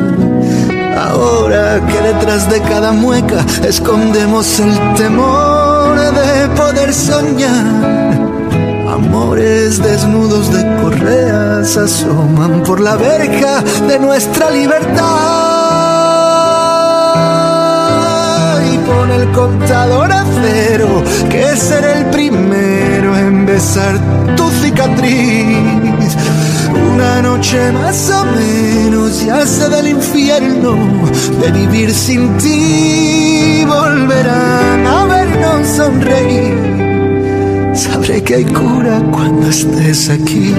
Ahora 0.98 1.80
que 1.86 2.00
detrás 2.00 2.50
de 2.50 2.60
cada 2.60 2.90
mueca 2.90 3.44
escondemos 3.64 4.58
el 4.58 4.94
temor 4.94 5.94
de 5.96 6.48
poder 6.56 6.92
soñar. 6.92 8.18
Amores 8.88 9.80
desnudos 9.80 10.52
de 10.52 10.64
correas 10.82 11.76
asoman 11.76 12.64
por 12.64 12.80
la 12.80 12.96
verja 12.96 13.62
de 13.86 13.98
nuestra 14.00 14.50
libertad. 14.50 15.58
con 18.86 19.10
el 19.10 19.30
contador 19.32 20.10
a 20.10 20.24
cero, 20.42 21.02
que 21.30 21.56
seré 21.56 21.98
el 21.98 22.06
primero 22.06 23.16
en 23.16 23.44
besar 23.44 23.98
tu 24.34 24.50
cicatriz. 24.62 26.16
Una 26.74 27.22
noche 27.22 27.72
más 27.72 28.10
o 28.10 28.24
menos 28.24 29.24
ya 29.24 29.46
sé 29.46 29.68
del 29.68 29.88
infierno 29.88 30.76
de 31.40 31.52
vivir 31.52 31.90
sin 31.90 32.36
ti. 32.38 33.64
Volverán 33.66 34.86
a 34.86 35.04
vernos 35.06 35.66
sonreír. 35.68 36.56
Sabré 37.74 38.22
que 38.22 38.36
hay 38.36 38.44
cura 38.44 39.02
cuando 39.12 39.48
estés 39.48 40.10
aquí. 40.10 40.54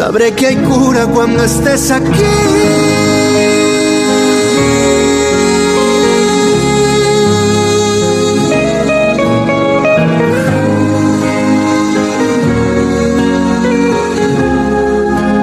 Sabré 0.00 0.32
que 0.32 0.46
hay 0.46 0.56
cura 0.56 1.06
cuando 1.08 1.44
estés 1.44 1.90
aquí. 1.90 2.08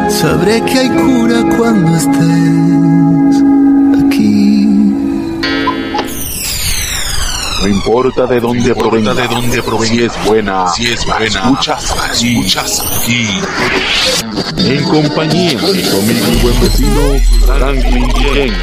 Sabré 0.09 0.61
que 0.63 0.79
hay 0.79 0.89
cura 0.89 1.43
cuando 1.55 1.95
estés 1.95 3.43
aquí. 4.07 4.65
No 7.61 7.67
importa 7.67 8.25
de 8.25 8.39
dónde 8.39 8.73
provenga, 8.73 9.13
de 9.13 9.27
dónde 9.27 9.61
provenga, 9.61 9.93
si 9.93 10.03
es 10.03 10.25
buena, 10.25 10.67
si 10.69 10.87
es 10.87 11.05
buena, 11.05 11.25
escuchas, 11.27 11.95
escuchas 12.11 12.83
aquí. 13.03 13.27
En 14.57 14.83
compañía 14.83 15.51
de 15.51 15.89
conmigo 15.89 16.25
un 16.29 16.41
buen 16.41 16.61
vecino, 16.61 17.17
Franklin 17.45 18.09
Chen. 18.09 18.53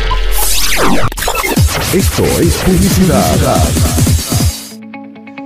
Esto 1.95 2.25
es 2.41 2.55
publicidad 2.65 3.59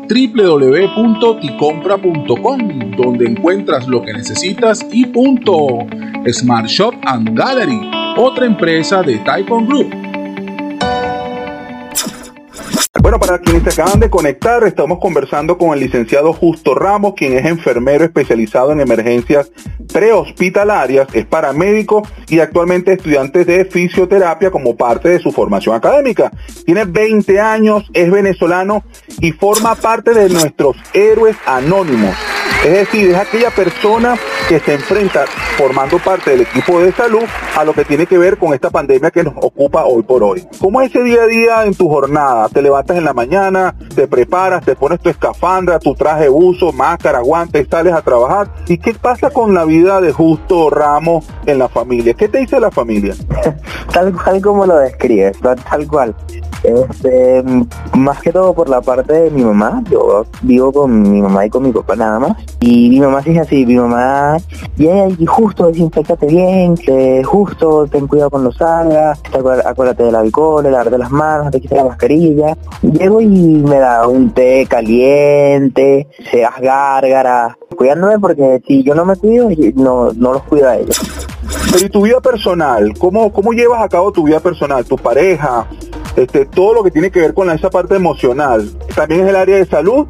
www.ticompra.com, 0.08 2.90
donde 2.96 3.26
encuentras 3.26 3.87
lo 3.87 4.02
que 4.02 4.14
necesitas 4.14 4.84
y 4.90 5.04
punto. 5.06 5.87
Smart 6.32 6.66
Shop 6.66 6.94
and 7.04 7.38
Gallery, 7.38 7.78
otra 8.16 8.46
empresa 8.46 9.02
de 9.02 9.18
Taikon 9.18 9.66
Group. 9.66 9.92
Bueno, 13.00 13.20
para 13.20 13.38
quienes 13.38 13.62
se 13.62 13.80
acaban 13.80 14.00
de 14.00 14.11
conectar, 14.11 14.64
estamos 14.64 14.98
conversando 14.98 15.56
con 15.56 15.72
el 15.72 15.80
licenciado 15.80 16.32
Justo 16.32 16.74
Ramos, 16.74 17.14
quien 17.14 17.32
es 17.38 17.46
enfermero 17.46 18.04
especializado 18.04 18.72
en 18.72 18.80
emergencias 18.80 19.52
prehospitalarias, 19.92 21.06
es 21.12 21.24
paramédico 21.24 22.02
y 22.28 22.40
actualmente 22.40 22.94
estudiante 22.94 23.44
de 23.44 23.64
fisioterapia 23.64 24.50
como 24.50 24.76
parte 24.76 25.11
de 25.11 25.20
su 25.20 25.30
formación 25.30 25.76
académica. 25.76 26.32
Tiene 26.66 26.84
20 26.87 27.40
años, 27.40 27.88
es 27.92 28.11
venezolano 28.11 28.82
y 29.20 29.30
forma 29.32 29.76
parte 29.76 30.12
de 30.12 30.28
nuestros 30.28 30.76
héroes 30.92 31.37
anónimos. 31.46 32.16
Es 32.64 32.73
decir, 32.73 33.11
es 33.11 33.16
aquella 33.16 33.51
persona 33.51 34.16
que 34.49 34.59
se 34.59 34.75
enfrenta 34.75 35.25
formando 35.57 35.99
parte 35.99 36.33
del 36.33 36.40
equipo 36.40 36.81
de 36.81 36.92
salud 36.92 37.23
a 37.57 37.64
lo 37.64 37.73
que 37.73 37.85
tiene 37.85 38.07
que 38.07 38.18
ver 38.18 38.37
con 38.37 38.53
esta 38.53 38.68
pandemia 38.68 39.11
que 39.11 39.23
nos 39.23 39.35
ocupa 39.37 39.85
hoy 39.85 40.03
por 40.03 40.25
hoy. 40.25 40.47
¿Cómo 40.61 40.81
es 40.81 40.90
ese 40.90 41.05
día 41.05 41.23
a 41.23 41.27
día 41.27 41.64
en 41.64 41.75
tu 41.75 41.88
jornada? 41.88 42.49
Te 42.49 42.61
levantas 42.61 42.97
en 42.97 43.05
la 43.05 43.14
mañana, 43.14 43.75
te 43.94 44.09
preparas, 44.09 44.64
te 44.64 44.75
pones 44.75 45.01
tu 45.01 45.09
escafandra, 45.09 45.79
tu 45.79 45.94
traje 45.94 46.25
de 46.25 46.29
buzo, 46.29 46.73
máscara, 46.73 47.21
guantes, 47.21 47.68
sales 47.71 47.92
a 47.94 48.03
trabajar. 48.03 48.53
¿Y 48.66 48.79
qué 48.79 48.92
pasa 48.92 49.31
con 49.31 49.55
la 49.55 49.64
vida 49.64 50.01
de 50.01 50.12
Justo 50.12 50.68
Ramos 50.68 51.27
en 51.47 51.59
la 51.59 51.68
familia? 51.68 52.14
¿Qué 52.14 52.29
te 52.29 52.38
dice 52.38 52.59
la 52.59 52.73
familia? 52.73 53.14
tal 53.92 54.12
cual 54.12 54.42
como 54.42 54.66
lo 54.66 54.79
describes, 54.79 55.38
tal 55.40 55.87
cual. 55.87 56.14
Este, 56.62 57.44
más 57.94 58.21
que 58.21 58.33
todo 58.33 58.53
por 58.55 58.68
la 58.68 58.81
parte 58.81 59.12
de 59.12 59.31
mi 59.31 59.44
mamá, 59.44 59.83
yo 59.90 60.27
vivo 60.42 60.73
con 60.73 61.03
mi 61.03 61.23
mamá 61.23 61.47
y 61.47 61.51
con 61.51 61.62
mi 61.62 61.73
papá 61.73 61.97
nada 61.97 62.18
más. 62.18 62.33
Y 62.61 62.90
mi 62.90 63.01
mamá 63.01 63.21
dice 63.21 63.40
así, 63.40 63.64
mi 63.64 63.77
mamá, 63.77 64.37
y 64.77 65.27
justo 65.27 65.66
desinfectate 65.68 66.27
bien, 66.27 66.75
que 66.77 67.23
justo 67.25 67.87
ten 67.87 68.07
cuidado 68.07 68.31
con 68.31 68.44
los 68.44 68.57
salgas, 68.57 69.21
acuérdate 69.64 70.05
del 70.05 70.14
alcohol, 70.14 70.64
de 70.64 70.99
las 70.99 71.11
manos, 71.11 71.51
te 71.51 71.61
quites 71.61 71.77
la 71.77 71.85
mascarilla. 71.85 72.57
Llego 72.83 73.21
y 73.21 73.29
me 73.29 73.79
da 73.79 74.07
un 74.07 74.31
té 74.31 74.66
caliente, 74.68 76.09
seas 76.31 76.59
gárgara, 76.61 77.57
cuidándome 77.77 78.18
porque 78.18 78.61
si 78.66 78.83
yo 78.83 78.94
no 78.94 79.05
me 79.05 79.16
cuido, 79.16 79.49
no, 79.75 80.12
no 80.12 80.33
los 80.33 80.42
cuido 80.44 80.68
a 80.68 80.77
ellos. 80.77 81.01
Pero 81.73 81.87
y 81.87 81.90
tu 81.90 82.03
vida 82.03 82.21
personal, 82.21 82.92
¿cómo, 82.99 83.33
cómo 83.33 83.53
llevas 83.53 83.83
a 83.83 83.88
cabo 83.88 84.12
tu 84.12 84.25
vida 84.25 84.40
personal? 84.40 84.85
¿Tu 84.85 84.97
pareja? 84.97 85.66
Este, 86.18 86.46
todo 86.46 86.74
lo 86.74 86.83
que 86.83 86.90
tiene 86.90 87.12
que 87.12 87.20
ver 87.20 87.33
con 87.33 87.48
esa 87.48 87.70
parte 87.70 87.94
emocional. 87.94 88.68
¿También 88.96 89.20
es 89.20 89.28
el 89.28 89.37
área 89.37 89.57
de 89.57 89.66
salud? 89.66 90.04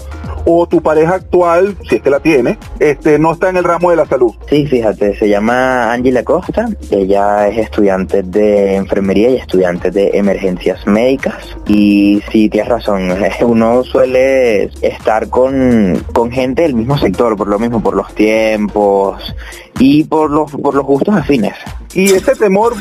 ¿O 0.46 0.66
tu 0.66 0.80
pareja 0.80 1.16
actual, 1.16 1.76
si 1.86 1.96
es 1.96 2.02
que 2.02 2.08
la 2.08 2.20
tiene, 2.20 2.56
este, 2.78 3.18
no 3.18 3.32
está 3.32 3.50
en 3.50 3.58
el 3.58 3.64
ramo 3.64 3.90
de 3.90 3.96
la 3.96 4.06
salud? 4.06 4.34
Sí, 4.48 4.66
fíjate, 4.66 5.18
se 5.18 5.28
llama 5.28 5.92
Angela 5.92 6.22
Costa. 6.22 6.66
Ella 6.90 7.48
es 7.48 7.58
estudiante 7.58 8.22
de 8.22 8.76
enfermería 8.76 9.28
y 9.28 9.36
estudiante 9.36 9.90
de 9.90 10.12
emergencias 10.14 10.86
médicas. 10.86 11.36
Y 11.66 12.22
sí, 12.32 12.48
tienes 12.48 12.70
razón, 12.70 13.12
uno 13.42 13.84
suele 13.84 14.70
estar 14.80 15.28
con, 15.28 16.02
con 16.14 16.30
gente 16.30 16.62
del 16.62 16.74
mismo 16.74 16.96
sector, 16.96 17.36
por 17.36 17.48
lo 17.48 17.58
mismo, 17.58 17.82
por 17.82 17.94
los 17.94 18.14
tiempos 18.14 19.34
y 19.78 20.04
por 20.04 20.30
los, 20.30 20.50
por 20.52 20.74
los 20.74 20.86
gustos 20.86 21.14
afines. 21.14 21.54
Y 21.92 22.14
ese 22.14 22.34
temor 22.34 22.74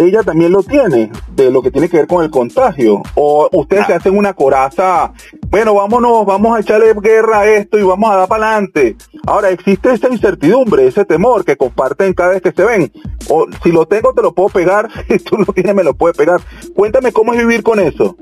ella 0.00 0.22
también 0.22 0.52
lo 0.52 0.62
tiene, 0.62 1.10
de 1.34 1.50
lo 1.50 1.62
que 1.62 1.70
tiene 1.70 1.88
que 1.88 1.98
ver 1.98 2.06
con 2.06 2.24
el 2.24 2.30
contagio. 2.30 3.02
O 3.14 3.48
ustedes 3.52 3.86
se 3.86 3.94
hacen 3.94 4.16
una 4.16 4.32
coraza, 4.32 5.12
bueno, 5.48 5.74
vámonos, 5.74 6.24
vamos 6.24 6.56
a 6.56 6.60
echarle 6.60 6.94
guerra 6.94 7.40
a 7.40 7.48
esto 7.48 7.78
y 7.78 7.82
vamos 7.82 8.10
a 8.10 8.16
dar 8.16 8.28
para 8.28 8.52
adelante. 8.52 8.96
Ahora, 9.26 9.50
existe 9.50 9.92
esa 9.92 10.08
incertidumbre, 10.08 10.86
ese 10.86 11.04
temor 11.04 11.44
que 11.44 11.56
comparten 11.56 12.14
cada 12.14 12.30
vez 12.30 12.42
que 12.42 12.52
se 12.52 12.64
ven. 12.64 12.90
O 13.28 13.46
si 13.62 13.70
lo 13.70 13.86
tengo, 13.86 14.14
te 14.14 14.22
lo 14.22 14.32
puedo 14.32 14.48
pegar, 14.48 14.88
si 15.08 15.18
tú 15.18 15.36
lo 15.36 15.52
tienes, 15.52 15.74
me 15.74 15.84
lo 15.84 15.94
puedes 15.94 16.16
pegar. 16.16 16.40
Cuéntame 16.74 17.12
cómo 17.12 17.32
es 17.34 17.38
vivir 17.40 17.62
con 17.62 17.78
eso. 17.78 18.16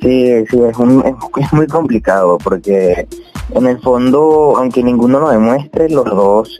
Sí, 0.00 0.46
sí, 0.48 0.60
es, 0.60 0.76
es 0.78 1.52
muy 1.52 1.66
complicado 1.66 2.38
porque 2.38 3.08
en 3.54 3.66
el 3.66 3.80
fondo, 3.80 4.54
aunque 4.56 4.82
ninguno 4.82 5.20
lo 5.20 5.30
demuestre, 5.30 5.88
los 5.88 6.04
dos 6.04 6.58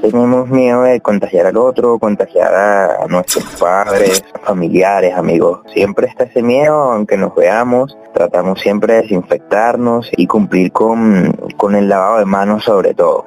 tenemos 0.00 0.48
miedo 0.48 0.82
de 0.82 1.00
contagiar 1.00 1.46
al 1.46 1.56
otro, 1.56 1.98
contagiar 1.98 2.54
a 2.54 3.06
nuestros 3.08 3.44
padres, 3.58 4.22
familiares, 4.44 5.14
amigos. 5.14 5.60
Siempre 5.72 6.06
está 6.06 6.24
ese 6.24 6.42
miedo, 6.42 6.74
aunque 6.74 7.16
nos 7.16 7.34
veamos, 7.34 7.96
tratamos 8.14 8.60
siempre 8.60 8.94
de 8.94 9.02
desinfectarnos 9.02 10.10
y 10.16 10.26
cumplir 10.26 10.72
con, 10.72 11.32
con 11.56 11.74
el 11.74 11.88
lavado 11.88 12.18
de 12.18 12.26
manos 12.26 12.64
sobre 12.64 12.94
todo. 12.94 13.24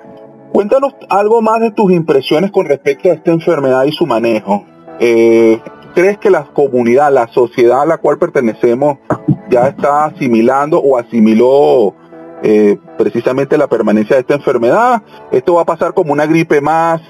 Cuéntanos 0.53 0.95
algo 1.09 1.41
más 1.41 1.59
de 1.61 1.71
tus 1.71 1.91
impresiones 1.91 2.51
con 2.51 2.65
respecto 2.65 3.09
a 3.09 3.13
esta 3.13 3.31
enfermedad 3.31 3.83
y 3.83 3.91
su 3.91 4.05
manejo. 4.05 4.65
Eh, 4.99 5.59
¿Crees 5.95 6.17
que 6.17 6.29
la 6.29 6.45
comunidad, 6.45 7.11
la 7.11 7.27
sociedad 7.27 7.81
a 7.81 7.85
la 7.85 7.97
cual 7.97 8.17
pertenecemos 8.19 8.99
ya 9.49 9.67
está 9.67 10.05
asimilando 10.05 10.79
o 10.79 10.97
asimiló 10.97 11.93
eh, 12.41 12.77
precisamente 12.97 13.57
la 13.57 13.67
permanencia 13.67 14.15
de 14.15 14.21
esta 14.21 14.35
enfermedad. 14.35 15.01
Esto 15.31 15.55
va 15.55 15.63
a 15.63 15.65
pasar 15.65 15.93
como 15.93 16.13
una 16.13 16.25
gripe 16.25 16.61
más. 16.61 17.01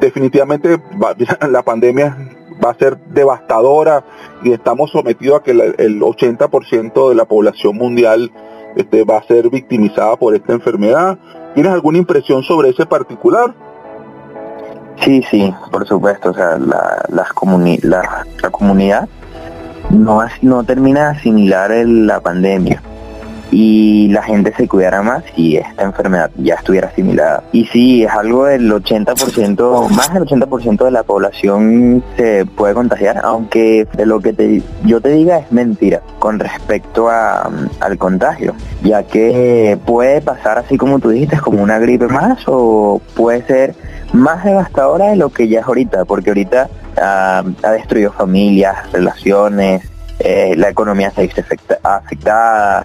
Definitivamente 0.00 0.80
la 1.48 1.62
pandemia 1.62 2.16
va 2.64 2.70
a 2.70 2.74
ser 2.74 2.98
devastadora 3.08 4.04
y 4.42 4.52
estamos 4.52 4.90
sometidos 4.90 5.40
a 5.40 5.42
que 5.42 5.50
el 5.50 6.00
80% 6.00 7.08
de 7.08 7.14
la 7.14 7.24
población 7.24 7.76
mundial 7.76 8.30
este, 8.76 9.04
va 9.04 9.18
a 9.18 9.22
ser 9.24 9.50
victimizada 9.50 10.16
por 10.16 10.34
esta 10.34 10.52
enfermedad. 10.52 11.18
¿Tienes 11.54 11.72
alguna 11.72 11.98
impresión 11.98 12.42
sobre 12.42 12.70
ese 12.70 12.86
particular? 12.86 13.54
Sí, 15.00 15.22
sí, 15.30 15.52
por 15.70 15.86
supuesto. 15.86 16.30
O 16.30 16.34
sea, 16.34 16.58
la, 16.58 17.04
la 17.08 18.50
comunidad 18.50 19.08
no, 19.90 20.22
no 20.42 20.64
termina 20.64 21.10
de 21.10 21.18
asimilar 21.18 21.70
la 21.86 22.20
pandemia 22.20 22.82
y 23.50 24.08
la 24.08 24.22
gente 24.22 24.52
se 24.56 24.68
cuidara 24.68 25.02
más 25.02 25.24
y 25.36 25.56
esta 25.56 25.84
enfermedad 25.84 26.30
ya 26.36 26.54
estuviera 26.54 26.88
asimilada. 26.88 27.44
Y 27.52 27.66
sí, 27.66 28.04
es 28.04 28.10
algo 28.10 28.46
del 28.46 28.70
80%, 28.70 29.88
más 29.90 30.12
del 30.12 30.24
80% 30.24 30.84
de 30.84 30.90
la 30.90 31.02
población 31.02 32.02
se 32.16 32.44
puede 32.46 32.74
contagiar, 32.74 33.20
aunque 33.22 33.86
de 33.96 34.06
lo 34.06 34.20
que 34.20 34.32
te, 34.32 34.62
yo 34.84 35.00
te 35.00 35.10
diga 35.10 35.38
es 35.38 35.52
mentira 35.52 36.00
con 36.18 36.38
respecto 36.38 37.08
a, 37.08 37.50
al 37.80 37.98
contagio, 37.98 38.54
ya 38.82 39.02
que 39.04 39.78
puede 39.84 40.20
pasar 40.20 40.58
así 40.58 40.76
como 40.76 40.98
tú 40.98 41.10
dijiste, 41.10 41.38
como 41.38 41.62
una 41.62 41.78
gripe 41.78 42.08
más 42.08 42.42
o 42.46 43.00
puede 43.14 43.42
ser 43.46 43.74
más 44.12 44.44
devastadora 44.44 45.06
de 45.06 45.16
lo 45.16 45.30
que 45.30 45.48
ya 45.48 45.60
es 45.60 45.66
ahorita, 45.66 46.04
porque 46.04 46.30
ahorita 46.30 46.68
ah, 47.00 47.44
ha 47.62 47.70
destruido 47.70 48.12
familias, 48.12 48.90
relaciones, 48.92 49.82
eh, 50.18 50.54
la 50.56 50.70
economía 50.70 51.10
se 51.10 51.20
ha 51.20 51.24
visto 51.24 51.42
afectada, 51.82 52.84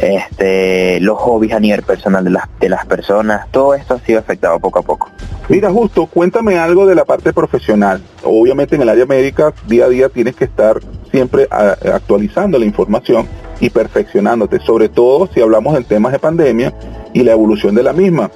este, 0.00 1.00
los 1.00 1.18
hobbies 1.18 1.54
a 1.54 1.60
nivel 1.60 1.82
personal 1.82 2.22
de 2.22 2.30
las, 2.30 2.44
de 2.60 2.68
las 2.68 2.84
personas, 2.86 3.50
todo 3.50 3.74
esto 3.74 3.94
ha 3.94 3.98
sido 4.00 4.18
afectado 4.18 4.60
poco 4.60 4.80
a 4.80 4.82
poco. 4.82 5.10
Mira, 5.48 5.70
justo, 5.70 6.06
cuéntame 6.06 6.58
algo 6.58 6.86
de 6.86 6.94
la 6.94 7.04
parte 7.04 7.32
profesional. 7.32 8.02
Obviamente 8.24 8.74
en 8.74 8.82
el 8.82 8.88
área 8.88 9.06
médica, 9.06 9.54
día 9.66 9.86
a 9.86 9.88
día 9.88 10.08
tienes 10.08 10.36
que 10.36 10.44
estar 10.44 10.80
siempre 11.10 11.48
actualizando 11.50 12.58
la 12.58 12.64
información 12.64 13.26
y 13.60 13.70
perfeccionándote, 13.70 14.60
sobre 14.60 14.88
todo 14.88 15.28
si 15.32 15.40
hablamos 15.40 15.76
en 15.76 15.84
temas 15.84 16.12
de 16.12 16.18
pandemia 16.18 16.74
y 17.12 17.22
la 17.22 17.32
evolución 17.32 17.74
de 17.74 17.82
la 17.82 17.92
misma. 17.92 18.30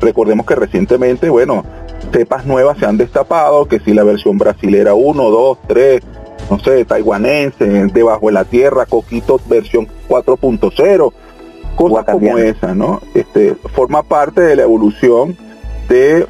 Recordemos 0.00 0.44
que 0.44 0.54
recientemente, 0.54 1.30
bueno, 1.30 1.64
cepas 2.12 2.44
nuevas 2.46 2.78
se 2.78 2.84
han 2.84 2.98
destapado, 2.98 3.66
que 3.66 3.80
si 3.80 3.94
la 3.94 4.04
versión 4.04 4.36
brasilera 4.36 4.94
1, 4.94 5.30
2, 5.30 5.58
3, 5.66 6.02
no 6.50 6.58
sé, 6.60 6.84
taiwanense, 6.84 7.64
debajo 7.92 8.26
de 8.26 8.32
la 8.32 8.44
tierra, 8.44 8.86
Coquito 8.86 9.40
versión 9.48 9.88
4.0, 10.08 11.12
cosas 11.76 12.04
como 12.04 12.38
esa, 12.38 12.74
¿no? 12.74 13.00
Este, 13.14 13.54
forma 13.74 14.02
parte 14.02 14.40
de 14.40 14.56
la 14.56 14.62
evolución 14.62 15.36
de, 15.88 16.26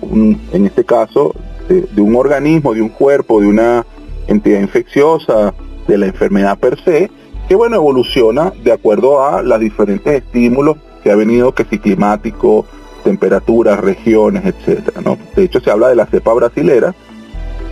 en 0.53 0.67
este 0.67 0.85
caso, 0.85 1.35
de, 1.69 2.01
un 2.01 2.15
organismo, 2.17 2.75
de 2.75 2.83
un 2.83 2.89
cuerpo, 2.89 3.41
de 3.41 3.47
una 3.47 3.87
entidad 4.27 4.61
infecciosa, 4.61 5.55
de 5.87 5.99
la 5.99 6.07
enfermedad 6.07 6.59
per 6.59 6.83
se, 6.83 7.11
que 7.49 7.55
bueno, 7.55 7.77
evoluciona 7.77 8.53
de 8.65 8.73
acuerdo 8.73 9.25
a 9.25 9.43
los 9.43 9.61
diferentes 9.61 10.23
estímulos 10.23 10.77
que 11.03 11.11
ha 11.11 11.17
venido, 11.17 11.55
que 11.55 11.65
si 11.65 11.79
climático, 11.79 12.67
temperaturas, 13.05 13.79
regiones, 13.79 14.45
etcétera, 14.45 15.01
¿no? 15.01 15.17
De 15.37 15.45
hecho 15.45 15.61
se 15.61 15.71
habla 15.71 15.89
de 15.89 15.95
la 15.95 16.07
cepa 16.07 16.33
brasilera, 16.33 16.95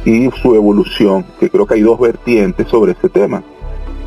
y 0.05 0.31
su 0.43 0.55
evolución, 0.55 1.25
que 1.40 1.51
creo 1.51 1.67
que 1.67 1.75
hay 1.75 1.83
dos 1.83 1.99
vertientes 1.99 2.69
sobre 2.69 2.93
ese 2.93 3.09
tema. 3.09 3.43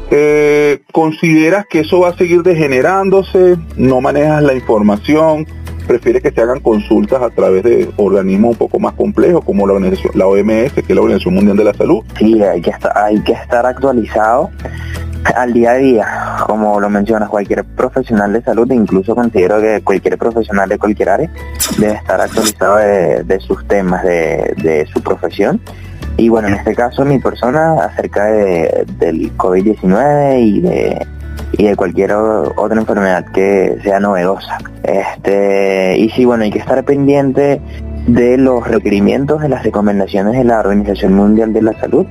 Eh, 0.10 0.82
¿Consideras 0.92 1.66
que 1.68 1.82
eso 1.82 2.00
va 2.00 2.10
a 2.10 2.18
seguir 2.18 2.44
degenerándose? 2.44 3.58
¿No 3.76 4.00
manejas 4.00 4.42
la 4.42 4.54
información? 4.54 5.46
¿Prefieres 5.86 6.22
que 6.22 6.32
se 6.32 6.42
hagan 6.42 6.60
consultas 6.60 7.22
a 7.22 7.30
través 7.30 7.64
de 7.64 7.90
organismos 7.98 8.52
un 8.52 8.58
poco 8.58 8.80
más 8.80 8.94
complejos 8.94 9.44
como 9.44 9.66
la, 9.66 9.74
organización, 9.74 10.14
la 10.16 10.28
OMS, 10.28 10.74
que 10.74 10.82
es 10.82 10.90
la 10.90 11.02
Organización 11.02 11.36
Mundial 11.36 11.58
de 11.58 11.64
la 11.64 11.74
Salud? 11.74 12.04
Sí, 12.18 12.42
hay 12.42 12.62
que 12.62 12.72
estar, 12.72 12.92
hay 12.98 13.22
que 13.22 13.34
estar 13.34 13.66
actualizado 13.66 14.50
al 15.36 15.54
día 15.54 15.72
a 15.72 15.76
día, 15.76 16.08
como 16.46 16.80
lo 16.80 16.90
mencionas, 16.90 17.30
cualquier 17.30 17.64
profesional 17.64 18.34
de 18.34 18.42
salud, 18.42 18.70
incluso 18.72 19.16
considero 19.16 19.60
que 19.60 19.82
cualquier 19.84 20.18
profesional 20.18 20.70
de 20.70 20.78
cualquier 20.78 21.10
área 21.10 21.32
debe 21.78 21.94
estar 21.94 22.22
actualizado 22.22 22.78
de, 22.78 23.40
sus 23.40 23.66
temas, 23.68 24.04
de, 24.04 24.88
su 24.94 25.02
profesión. 25.02 25.62
Y 26.18 26.30
bueno, 26.30 26.48
en 26.48 26.56
este 26.56 26.74
caso 26.74 27.06
mi 27.06 27.20
persona 27.20 27.74
acerca 27.84 28.26
de, 28.26 28.86
del 28.98 29.36
COVID-19 29.38 30.40
y 30.42 30.60
de, 30.62 31.08
y 31.54 31.66
de 31.68 31.76
cualquier 31.76 32.14
otra 32.14 32.80
enfermedad 32.80 33.26
que 33.26 33.78
sea 33.84 34.00
novedosa. 34.00 34.58
Este, 34.84 35.98
y 35.98 36.10
sí, 36.10 36.26
bueno, 36.26 36.44
hay 36.44 36.52
que 36.52 36.60
estar 36.60 36.84
pendiente 36.86 37.62
de 38.08 38.38
los 38.38 38.66
requerimientos 38.66 39.42
de 39.42 39.50
las 39.50 39.64
recomendaciones 39.64 40.34
de 40.34 40.44
la 40.44 40.60
Organización 40.60 41.14
Mundial 41.14 41.52
de 41.54 41.62
la 41.62 41.74
Salud, 41.74 42.06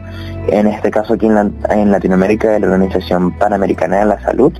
en 0.49 0.66
este 0.66 0.90
caso 0.90 1.14
aquí 1.14 1.27
en, 1.27 1.90
Latinoamérica 1.90 2.51
de 2.51 2.61
la 2.61 2.66
Organización 2.66 3.33
Panamericana 3.33 4.01
de 4.01 4.05
la 4.05 4.21
Salud. 4.21 4.53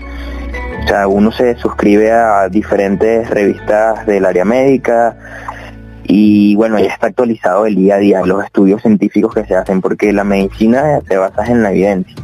O 0.85 0.89
sea, 0.89 1.09
uno 1.09 1.31
se 1.33 1.57
suscribe 1.57 2.13
a 2.13 2.49
diferentes 2.49 3.29
revistas 3.29 4.07
del 4.07 4.25
área 4.25 4.45
médica 4.45 5.17
y 6.09 6.55
bueno, 6.57 6.79
ya 6.79 6.87
está 6.87 7.09
actualizado 7.09 7.67
el 7.67 7.77
día 7.77 7.97
a 7.97 7.99
día 7.99 8.23
los 8.25 8.45
estudios 8.45 8.83
científicos 8.83 9.35
que 9.35 9.45
se 9.45 9.55
hacen 9.55 9.81
porque 9.81 10.13
la 10.13 10.25
medicina 10.25 11.01
se 11.07 11.17
basa 11.17 11.47
en 11.47 11.63
la 11.63 11.71
evidencia 11.71 12.15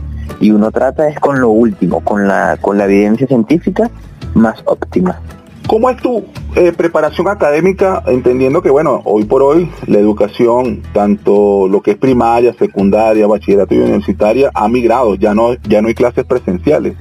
y 0.40 0.50
uno 0.50 0.70
trata 0.70 1.08
es 1.08 1.18
con 1.18 1.40
lo 1.40 1.50
último, 1.50 2.00
con 2.00 2.26
la, 2.26 2.56
con 2.60 2.78
la 2.78 2.84
evidencia 2.84 3.26
científica 3.26 3.90
más 4.34 4.62
óptima. 4.64 5.20
¿Cómo 5.66 5.88
es 5.88 5.96
tu 5.98 6.24
eh, 6.56 6.72
preparación 6.72 7.28
académica, 7.28 8.02
entendiendo 8.06 8.60
que, 8.60 8.70
bueno, 8.70 9.00
hoy 9.04 9.24
por 9.24 9.42
hoy 9.42 9.70
la 9.86 9.98
educación, 9.98 10.82
tanto 10.92 11.68
lo 11.68 11.80
que 11.80 11.92
es 11.92 11.96
primaria, 11.96 12.52
secundaria, 12.54 13.26
bachillerato 13.26 13.74
y 13.74 13.78
universitaria, 13.78 14.50
ha 14.52 14.68
migrado, 14.68 15.14
ya 15.14 15.34
no, 15.34 15.54
ya 15.62 15.80
no 15.80 15.88
hay 15.88 15.94
clases 15.94 16.24
presenciales? 16.24 16.94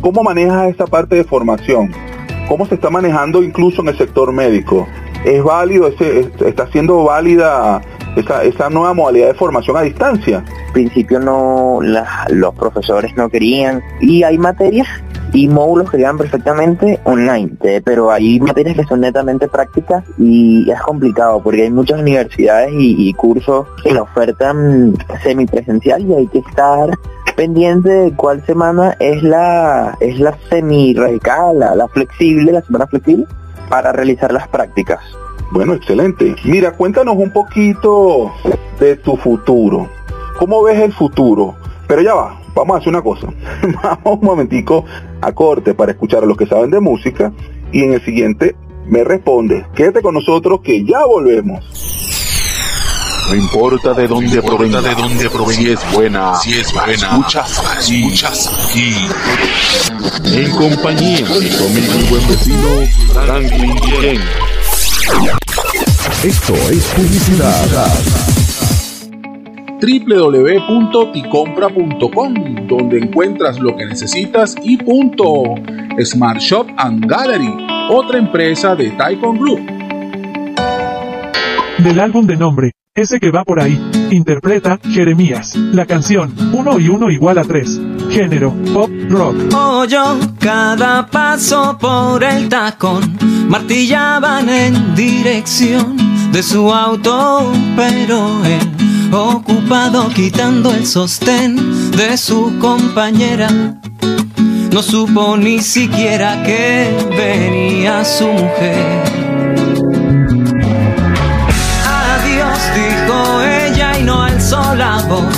¿Cómo 0.00 0.22
manejas 0.22 0.68
esa 0.68 0.86
parte 0.86 1.16
de 1.16 1.24
formación? 1.24 1.90
¿Cómo 2.48 2.64
se 2.66 2.76
está 2.76 2.88
manejando 2.88 3.42
incluso 3.42 3.82
en 3.82 3.88
el 3.88 3.98
sector 3.98 4.32
médico? 4.32 4.86
¿Es 5.24 5.42
válido, 5.42 5.88
ese, 5.88 6.30
está 6.46 6.66
siendo 6.68 7.04
válida 7.04 7.80
esa, 8.16 8.44
esa 8.44 8.70
nueva 8.70 8.94
modalidad 8.94 9.28
de 9.28 9.34
formación 9.34 9.76
a 9.76 9.82
distancia? 9.82 10.44
Al 10.66 10.72
principio 10.72 11.18
no, 11.18 11.80
los 12.28 12.54
profesores 12.54 13.16
no 13.16 13.28
querían 13.28 13.82
y 14.00 14.22
hay 14.22 14.38
materias 14.38 14.86
y 15.32 15.48
módulos 15.48 15.90
que 15.90 15.98
llevan 15.98 16.18
perfectamente 16.18 17.00
online, 17.04 17.50
pero 17.84 18.10
hay 18.10 18.40
materias 18.40 18.76
que 18.76 18.84
son 18.84 19.00
netamente 19.00 19.48
prácticas 19.48 20.04
y 20.18 20.70
es 20.70 20.80
complicado 20.80 21.42
porque 21.42 21.62
hay 21.62 21.70
muchas 21.70 22.00
universidades 22.00 22.72
y, 22.78 23.12
cursos 23.14 23.66
que 23.82 23.92
la 23.92 24.02
ofertan 24.02 24.94
semipresencial 25.22 26.02
y 26.02 26.14
hay 26.14 26.26
que 26.28 26.38
estar 26.38 26.90
pendiente 27.36 27.88
de 27.88 28.12
cuál 28.14 28.44
semana 28.46 28.96
es 29.00 29.22
la 29.22 29.96
es 30.00 30.18
la 30.18 30.36
semi 30.48 30.94
radical, 30.94 31.58
la, 31.58 31.88
flexible, 31.88 32.52
la 32.52 32.62
semana 32.62 32.86
flexible 32.86 33.26
para 33.68 33.92
realizar 33.92 34.32
las 34.32 34.48
prácticas. 34.48 35.00
Bueno, 35.50 35.74
excelente. 35.74 36.36
Mira, 36.44 36.72
cuéntanos 36.72 37.16
un 37.16 37.32
poquito 37.32 38.32
de 38.78 38.96
tu 38.96 39.16
futuro. 39.16 39.88
¿Cómo 40.38 40.62
ves 40.62 40.80
el 40.80 40.92
futuro? 40.92 41.56
Pero 41.86 42.02
ya 42.02 42.14
va, 42.14 42.38
vamos 42.54 42.74
a 42.74 42.78
hacer 42.78 42.90
una 42.90 43.02
cosa. 43.02 43.28
vamos 43.82 44.18
un 44.20 44.26
momentico 44.26 44.84
a 45.20 45.32
corte 45.32 45.74
para 45.74 45.92
escuchar 45.92 46.22
a 46.22 46.26
los 46.26 46.36
que 46.36 46.46
saben 46.46 46.70
de 46.70 46.80
música 46.80 47.32
y 47.72 47.82
en 47.82 47.94
el 47.94 48.04
siguiente 48.04 48.54
me 48.86 49.04
responde. 49.04 49.66
Quédate 49.74 50.02
con 50.02 50.14
nosotros 50.14 50.60
que 50.62 50.84
ya 50.84 51.04
volvemos. 51.06 51.64
No 53.28 53.34
importa 53.34 53.92
de 53.92 54.08
dónde 54.08 54.40
provenga, 54.40 54.80
de 54.80 54.94
dónde 54.94 55.28
provenga, 55.28 55.52
si 55.52 55.70
es 55.70 55.92
buena, 55.92 56.34
si 56.36 56.58
es 56.58 56.72
buena, 56.72 56.92
escuchas, 56.92 57.62
escuchas 57.78 58.70
aquí. 58.70 59.87
En 60.24 60.50
compañía 60.52 61.26
de 61.26 61.34
conmigo 61.56 61.96
mi 61.96 62.04
buen 62.08 62.28
vecino 62.28 62.86
Franklin 63.12 63.76
Jen. 63.78 64.20
Esto 66.22 66.54
es 66.70 66.84
publicidad 66.94 67.90
www.ticompra.com, 69.80 72.34
donde 72.66 72.98
encuentras 72.98 73.58
lo 73.58 73.74
que 73.76 73.86
necesitas 73.86 74.54
y 74.62 74.76
punto. 74.76 75.56
Smart 76.04 76.38
Shop 76.38 76.68
and 76.76 77.04
Gallery, 77.06 77.66
otra 77.90 78.18
empresa 78.18 78.76
de 78.76 78.90
Taikon 78.90 79.38
Group. 79.38 79.60
Del 81.78 81.98
álbum 82.00 82.26
de 82.26 82.36
nombre, 82.36 82.72
ese 82.94 83.18
que 83.20 83.30
va 83.30 83.44
por 83.44 83.60
ahí, 83.60 83.78
interpreta 84.10 84.78
Jeremías, 84.90 85.54
la 85.56 85.86
canción 85.86 86.34
Uno 86.52 86.80
y 86.80 86.88
uno 86.88 87.10
igual 87.10 87.38
a 87.38 87.44
tres. 87.44 87.80
Género, 88.10 88.54
pop, 88.72 88.90
rock. 89.10 89.54
Oyó 89.54 90.18
cada 90.38 91.06
paso 91.06 91.76
por 91.78 92.24
el 92.24 92.48
tacón, 92.48 93.18
martillaban 93.48 94.48
en 94.48 94.94
dirección 94.94 95.96
de 96.32 96.42
su 96.42 96.72
auto, 96.72 97.52
pero 97.76 98.44
él 98.44 98.78
ocupado 99.12 100.08
quitando 100.08 100.72
el 100.72 100.86
sostén 100.86 101.90
de 101.92 102.16
su 102.16 102.58
compañera. 102.58 103.48
No 104.72 104.82
supo 104.82 105.36
ni 105.36 105.60
siquiera 105.60 106.42
que 106.42 106.94
venía 107.10 108.04
su 108.04 108.26
mujer. 108.26 109.02
Adiós, 111.86 112.58
dijo 112.74 113.42
ella 113.42 113.98
y 113.98 114.02
no 114.02 114.22
alzó 114.22 114.74
la 114.74 114.96
voz, 115.08 115.34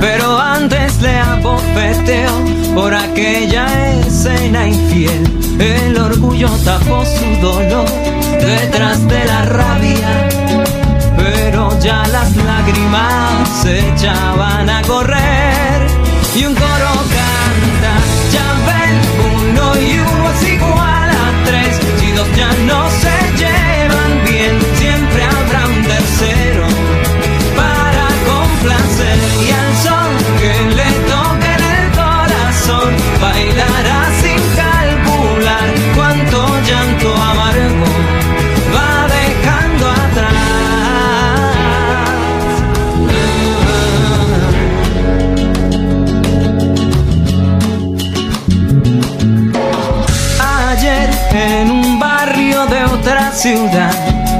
pero 0.00 0.38
por 2.74 2.94
aquella 2.94 3.66
escena 4.00 4.66
infiel. 4.66 5.22
El 5.60 5.96
orgullo 5.96 6.48
tapó 6.64 7.04
su 7.04 7.40
dolor 7.40 7.88
detrás 8.40 9.06
de 9.06 9.24
la 9.24 9.44
rabia 9.44 10.28
pero 11.16 11.78
ya 11.80 12.06
las 12.08 12.34
lágrimas 12.36 13.48
se 13.62 13.88
echaban 13.90 14.68
a 14.68 14.82
correr 14.82 15.86
y 16.36 16.44
un 16.44 16.54
coro 16.54 17.03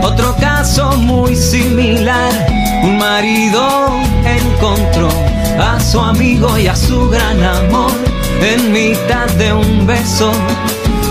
Otro 0.03 0.35
caso 0.37 0.97
muy 0.97 1.37
similar, 1.37 2.33
un 2.83 2.97
marido 2.97 4.01
encontró 4.25 5.11
a 5.61 5.79
su 5.79 6.01
amigo 6.01 6.57
y 6.57 6.69
a 6.69 6.75
su 6.75 7.11
gran 7.11 7.43
amor 7.43 7.93
en 8.41 8.73
mitad 8.73 9.27
de 9.37 9.53
un 9.53 9.87
beso. 9.87 10.33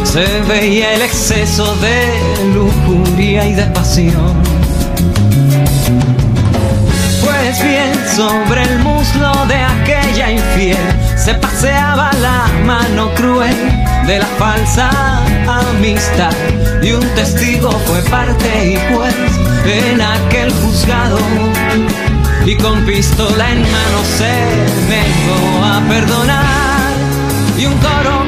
Se 0.06 0.25
veía 0.47 0.95
el 0.95 1.03
exceso 1.03 1.75
de 1.75 2.19
lujuria 2.56 3.45
y 3.45 3.53
de 3.53 3.65
pasión. 3.67 4.41
Pues 7.23 7.63
bien, 7.63 7.93
sobre 8.15 8.63
el 8.63 8.79
muslo 8.79 9.45
de 9.45 9.58
aquella 9.58 10.32
infiel 10.32 10.77
se 11.15 11.36
paseaba 11.36 12.12
la 12.13 12.47
mano 12.65 13.13
cruel 13.13 13.83
de 14.08 14.20
la 14.20 14.26
falsa 14.38 14.89
amistad. 15.48 16.34
Y 16.82 16.92
un 16.92 17.08
testigo 17.16 17.72
fue 17.86 18.02
parte 18.10 18.74
y 18.74 18.94
juez 18.94 19.16
en 19.66 20.02
aquel 20.02 20.52
juzgado. 20.52 21.18
Y 22.46 22.56
con 22.56 22.86
pistola 22.86 23.52
en 23.52 23.62
mano 23.62 24.00
se 24.18 24.34
negó 24.89 25.66
a 25.66 25.82
perdonar. 25.88 26.94
Y 27.58 27.66
un 27.66 27.78
coro 27.78 28.24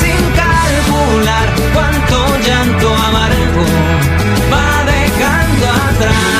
sin 0.00 0.20
calcular 0.40 1.48
cuánto 1.74 2.16
llanto 2.46 2.88
amargo 2.96 3.64
va 4.50 4.84
dejando 4.86 5.66
atrás. 5.88 6.30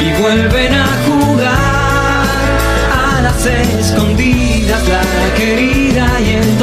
Y 0.00 0.22
vuelven 0.22 0.74
a 0.74 0.86
jugar 1.06 2.26
a 2.94 3.20
las 3.22 3.46
escondidas 3.46 4.82
la 4.88 5.34
querida 5.34 6.20
y 6.20 6.34
el 6.34 6.55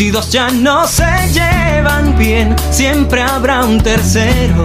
Si 0.00 0.10
dos 0.10 0.30
ya 0.30 0.48
no 0.48 0.86
se 0.86 1.04
llevan 1.30 2.16
bien, 2.16 2.56
siempre 2.70 3.20
habrá 3.20 3.66
un 3.66 3.82
tercero 3.82 4.64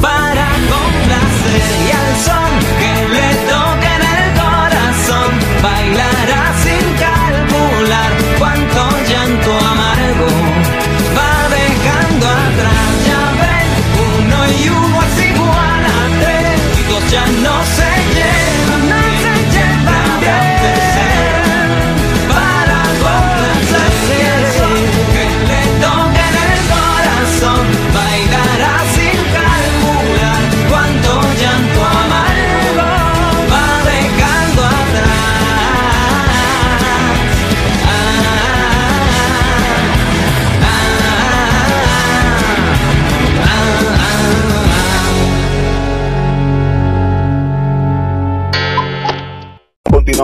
para 0.00 0.46
complacer. 0.70 1.66
Y 1.84 1.90
al 1.90 2.12
son 2.26 2.52
que 2.78 2.94
le 3.16 3.28
toque 3.50 3.90
en 3.98 4.04
el 4.14 4.26
corazón, 4.38 5.30
bailará 5.60 6.44
sin 6.62 6.84
calcular 6.94 8.12
cuánto 8.38 8.80
llanto 9.10 9.50
amargo 9.66 10.28
va 11.18 11.34
dejando 11.58 12.24
atrás. 12.28 12.86
Ya 13.08 13.22
ven, 13.42 13.68
uno 14.14 14.38
y 14.46 14.68
uno 14.68 14.96
es 15.08 15.16
igual 15.26 15.82
a 15.90 16.02
tres. 16.22 16.56
Y 16.78 17.10
ya 17.10 17.26
no 17.42 17.65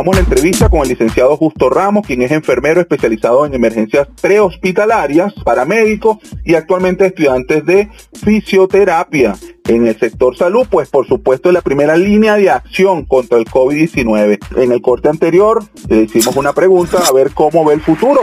Continuamos 0.02 0.28
la 0.28 0.34
entrevista 0.34 0.68
con 0.68 0.80
el 0.80 0.88
licenciado 0.88 1.36
Justo 1.36 1.70
Ramos, 1.70 2.04
quien 2.04 2.22
es 2.22 2.32
enfermero 2.32 2.80
especializado 2.80 3.46
en 3.46 3.54
emergencias 3.54 4.08
prehospitalarias, 4.20 5.32
paramédico 5.44 6.18
y 6.44 6.56
actualmente 6.56 7.06
estudiante 7.06 7.60
de 7.62 7.88
fisioterapia. 8.12 9.36
En 9.68 9.86
el 9.86 9.96
sector 9.98 10.36
salud, 10.36 10.66
pues 10.68 10.88
por 10.88 11.06
supuesto 11.06 11.48
es 11.48 11.54
la 11.54 11.60
primera 11.60 11.96
línea 11.96 12.34
de 12.34 12.50
acción 12.50 13.04
contra 13.04 13.38
el 13.38 13.44
COVID-19. 13.44 14.38
En 14.56 14.72
el 14.72 14.82
corte 14.82 15.08
anterior 15.08 15.62
le 15.88 16.02
hicimos 16.02 16.34
una 16.36 16.52
pregunta 16.52 16.98
a 17.08 17.12
ver 17.12 17.30
cómo 17.32 17.64
ve 17.64 17.74
el 17.74 17.80
futuro. 17.80 18.22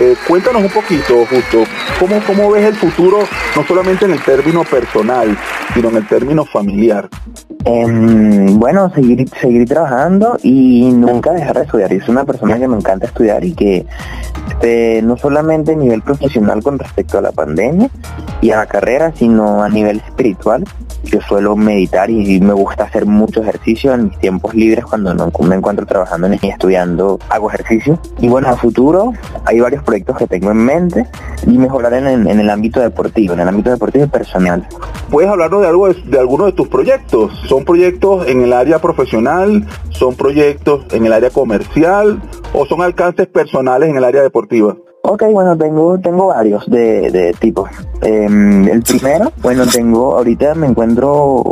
Eh, 0.00 0.16
cuéntanos 0.26 0.62
un 0.62 0.70
poquito, 0.70 1.26
Justo, 1.26 1.64
¿cómo, 1.98 2.20
¿cómo 2.26 2.50
ves 2.50 2.64
el 2.64 2.74
futuro 2.74 3.18
no 3.54 3.64
solamente 3.64 4.04
en 4.04 4.12
el 4.12 4.22
término 4.22 4.64
personal, 4.64 5.36
sino 5.74 5.90
en 5.90 5.96
el 5.96 6.08
término 6.08 6.44
familiar? 6.44 7.08
Em, 7.64 8.58
bueno, 8.58 8.90
seguir, 8.94 9.28
seguir 9.40 9.68
trabajando 9.68 10.38
y 10.42 10.90
nunca 10.92 11.32
dejar 11.32 11.56
de 11.56 11.64
estudiar. 11.64 11.92
Yo 11.92 12.00
soy 12.00 12.12
una 12.12 12.24
persona 12.24 12.58
que 12.58 12.66
me 12.66 12.76
encanta 12.76 13.06
estudiar 13.06 13.44
y 13.44 13.52
que 13.52 13.86
este, 14.48 15.00
no 15.02 15.16
solamente 15.16 15.72
a 15.72 15.76
nivel 15.76 16.02
profesional 16.02 16.62
con 16.62 16.78
respecto 16.78 17.16
a 17.16 17.22
la 17.22 17.32
pandemia 17.32 17.88
y 18.42 18.50
a 18.50 18.58
la 18.58 18.66
carrera, 18.66 19.10
sino 19.14 19.62
a 19.62 19.70
nivel 19.70 20.02
espiritual. 20.06 20.64
Yo 21.04 21.20
suelo 21.22 21.56
meditar 21.56 22.10
y 22.10 22.40
me 22.40 22.52
gusta 22.52 22.84
hacer 22.84 23.06
mucho 23.06 23.42
ejercicio 23.42 23.94
en 23.94 24.08
mis 24.08 24.18
tiempos 24.18 24.54
libres 24.54 24.84
cuando 24.84 25.14
no 25.14 25.30
me 25.40 25.56
encuentro 25.56 25.86
trabajando 25.86 26.28
y 26.40 26.48
estudiando, 26.48 27.18
hago 27.28 27.50
ejercicio. 27.50 27.98
Y 28.20 28.28
bueno, 28.28 28.48
a 28.48 28.56
futuro 28.56 29.12
hay 29.44 29.60
varios 29.60 29.82
proyectos 29.82 30.16
que 30.16 30.26
tengo 30.26 30.50
en 30.50 30.58
mente 30.58 31.06
y 31.46 31.56
mejorar 31.58 31.94
en, 31.94 32.06
el- 32.06 32.50
ámbito 32.50 32.80
deportivo, 32.80 33.34
en 33.34 33.40
el 33.40 33.48
ámbito 33.48 33.70
deportivo 33.70 34.04
y 34.04 34.08
personal. 34.08 34.66
¿Puedes 35.10 35.30
hablarnos 35.30 35.62
de 35.62 35.68
algo 35.68 35.88
de, 35.88 35.94
de 36.04 36.18
de 36.46 36.52
tus 36.52 36.68
proyectos? 36.68 37.32
¿Son 37.48 37.64
proyectos 37.64 38.26
en 38.28 38.42
el 38.42 38.52
área 38.52 38.78
profesional? 38.80 39.66
¿Son 39.90 40.14
proyectos 40.14 40.84
en 40.92 41.06
el 41.06 41.12
área 41.12 41.30
comercial? 41.30 42.20
¿O 42.52 42.66
son 42.66 42.82
alcances 42.82 43.26
personales 43.26 43.88
en 43.88 43.96
el 43.96 44.04
área 44.04 44.22
deportiva? 44.22 44.76
Ok, 45.02 45.24
bueno, 45.32 45.56
tengo, 45.56 45.98
tengo 45.98 46.26
varios 46.26 46.68
de, 46.70 47.10
de 47.10 47.32
tipos. 47.38 47.70
Em, 48.02 48.68
el 48.68 48.82
primero, 48.82 49.32
bueno, 49.42 49.66
tengo, 49.66 50.16
ahorita 50.16 50.54
me 50.54 50.66
encuentro 50.66 51.42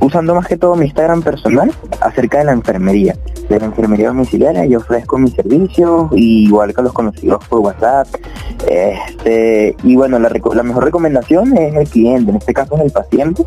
usando 0.00 0.34
más 0.34 0.46
que 0.46 0.56
todo 0.56 0.76
mi 0.76 0.86
Instagram 0.86 1.22
personal 1.22 1.72
acerca 2.00 2.38
de 2.38 2.44
la 2.44 2.52
enfermería, 2.52 3.16
de 3.48 3.58
la 3.58 3.66
enfermería 3.66 4.08
domiciliaria. 4.08 4.64
Yo 4.66 4.78
ofrezco 4.78 5.18
mis 5.18 5.34
servicios, 5.34 6.10
y 6.12 6.44
igual 6.46 6.72
que 6.72 6.82
los 6.82 6.92
conocidos 6.92 7.44
por 7.48 7.60
WhatsApp. 7.60 8.06
Este, 8.68 9.76
y 9.82 9.96
bueno, 9.96 10.18
la, 10.18 10.30
la 10.54 10.62
mejor 10.62 10.84
recomendación 10.84 11.56
es 11.58 11.74
el 11.74 11.88
cliente, 11.88 12.30
en 12.30 12.36
este 12.36 12.54
caso 12.54 12.76
es 12.76 12.82
el 12.82 12.92
paciente. 12.92 13.44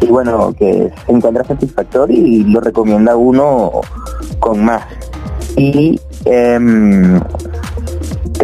Y 0.00 0.06
bueno, 0.06 0.54
que 0.58 0.90
se 1.06 1.12
encuentra 1.12 1.44
satisfactorio 1.44 2.16
y 2.16 2.44
lo 2.44 2.60
recomienda 2.60 3.14
uno 3.14 3.72
con 4.40 4.64
más. 4.64 4.84
Y 5.56 6.00
em, 6.24 7.20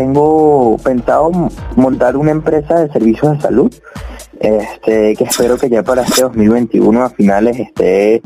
tengo 0.01 0.79
pensado 0.83 1.31
montar 1.77 2.17
una 2.17 2.31
empresa 2.31 2.81
de 2.81 2.91
servicios 2.91 3.33
de 3.37 3.41
salud, 3.43 3.75
este, 4.41 5.15
que 5.15 5.25
espero 5.25 5.59
que 5.59 5.69
ya 5.69 5.83
para 5.83 6.01
este 6.05 6.23
2021 6.23 7.03
a 7.05 7.11
finales 7.11 7.61
esté 7.61 8.23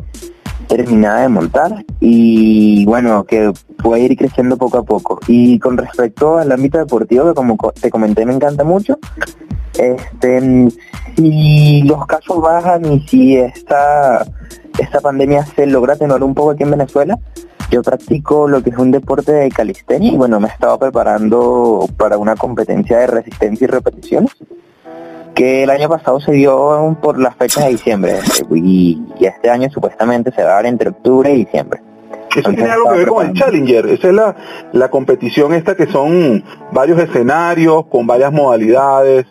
terminada 0.69 1.23
de 1.23 1.29
montar 1.31 1.85
y 1.99 2.87
bueno, 2.87 3.25
que 3.25 3.53
pueda 3.83 3.99
ir 3.99 4.17
creciendo 4.17 4.57
poco 4.57 4.79
a 4.79 4.83
poco. 4.85 5.19
Y 5.27 5.59
con 5.59 5.77
respecto 5.77 6.39
al 6.39 6.53
ámbito 6.53 6.79
deportivo, 6.79 7.27
que 7.27 7.35
como 7.35 7.57
co- 7.57 7.73
te 7.73 7.91
comenté 7.91 8.25
me 8.25 8.35
encanta 8.35 8.63
mucho, 8.63 8.97
este, 9.77 10.69
si 11.17 11.83
los 11.83 12.07
casos 12.07 12.41
bajan 12.41 12.85
y 12.93 13.01
si 13.09 13.37
esta, 13.37 14.25
esta 14.79 15.01
pandemia 15.01 15.45
se 15.57 15.67
logra 15.67 15.97
tener 15.97 16.23
un 16.23 16.35
poco 16.35 16.53
aquí 16.53 16.63
en 16.63 16.71
Venezuela, 16.71 17.19
yo 17.71 17.83
practico 17.83 18.49
lo 18.49 18.63
que 18.63 18.71
es 18.71 18.79
un 18.79 18.91
deporte 18.91 19.33
de 19.33 19.51
calistenia 19.51 20.13
y 20.13 20.17
bueno, 20.17 20.41
me 20.41 20.49
estaba 20.49 20.79
preparando 20.79 21.87
para 21.97 22.19
una 22.19 22.37
competencia 22.37 22.99
de 22.99 23.07
resistencia 23.07 23.65
y 23.65 23.69
repeticiones 23.69 24.33
que 25.35 25.65
el 25.65 25.71
año 25.71 25.89
pasado 25.89 26.21
se 26.21 26.33
dio 26.33 26.97
por 27.03 27.19
las 27.19 27.35
fechas 27.37 27.65
de 27.65 27.71
diciembre 27.71 28.21
y, 28.55 29.03
y 29.19 29.27
este 29.27 29.51
año 29.51 29.69
supuestamente 29.71 30.31
se 30.31 30.43
va 30.45 30.51
a 30.51 30.55
dar 30.55 30.67
entre 30.67 30.91
octubre 30.91 31.33
y 31.33 31.45
diciembre. 31.45 31.81
Eso 32.37 32.51
tiene 32.51 32.71
algo 32.71 32.91
que 32.91 32.99
ver 32.99 33.09
con 33.09 33.27
el 33.27 33.33
Challenger. 33.35 33.87
Esa 33.87 34.09
es 34.09 34.15
la, 34.15 34.37
la 34.73 34.91
competición 34.91 35.53
esta 35.53 35.77
que 35.77 35.87
son 35.87 36.43
varios 36.73 36.99
escenarios 36.99 37.87
con 37.87 38.07
varias 38.07 38.33
modalidades. 38.33 39.27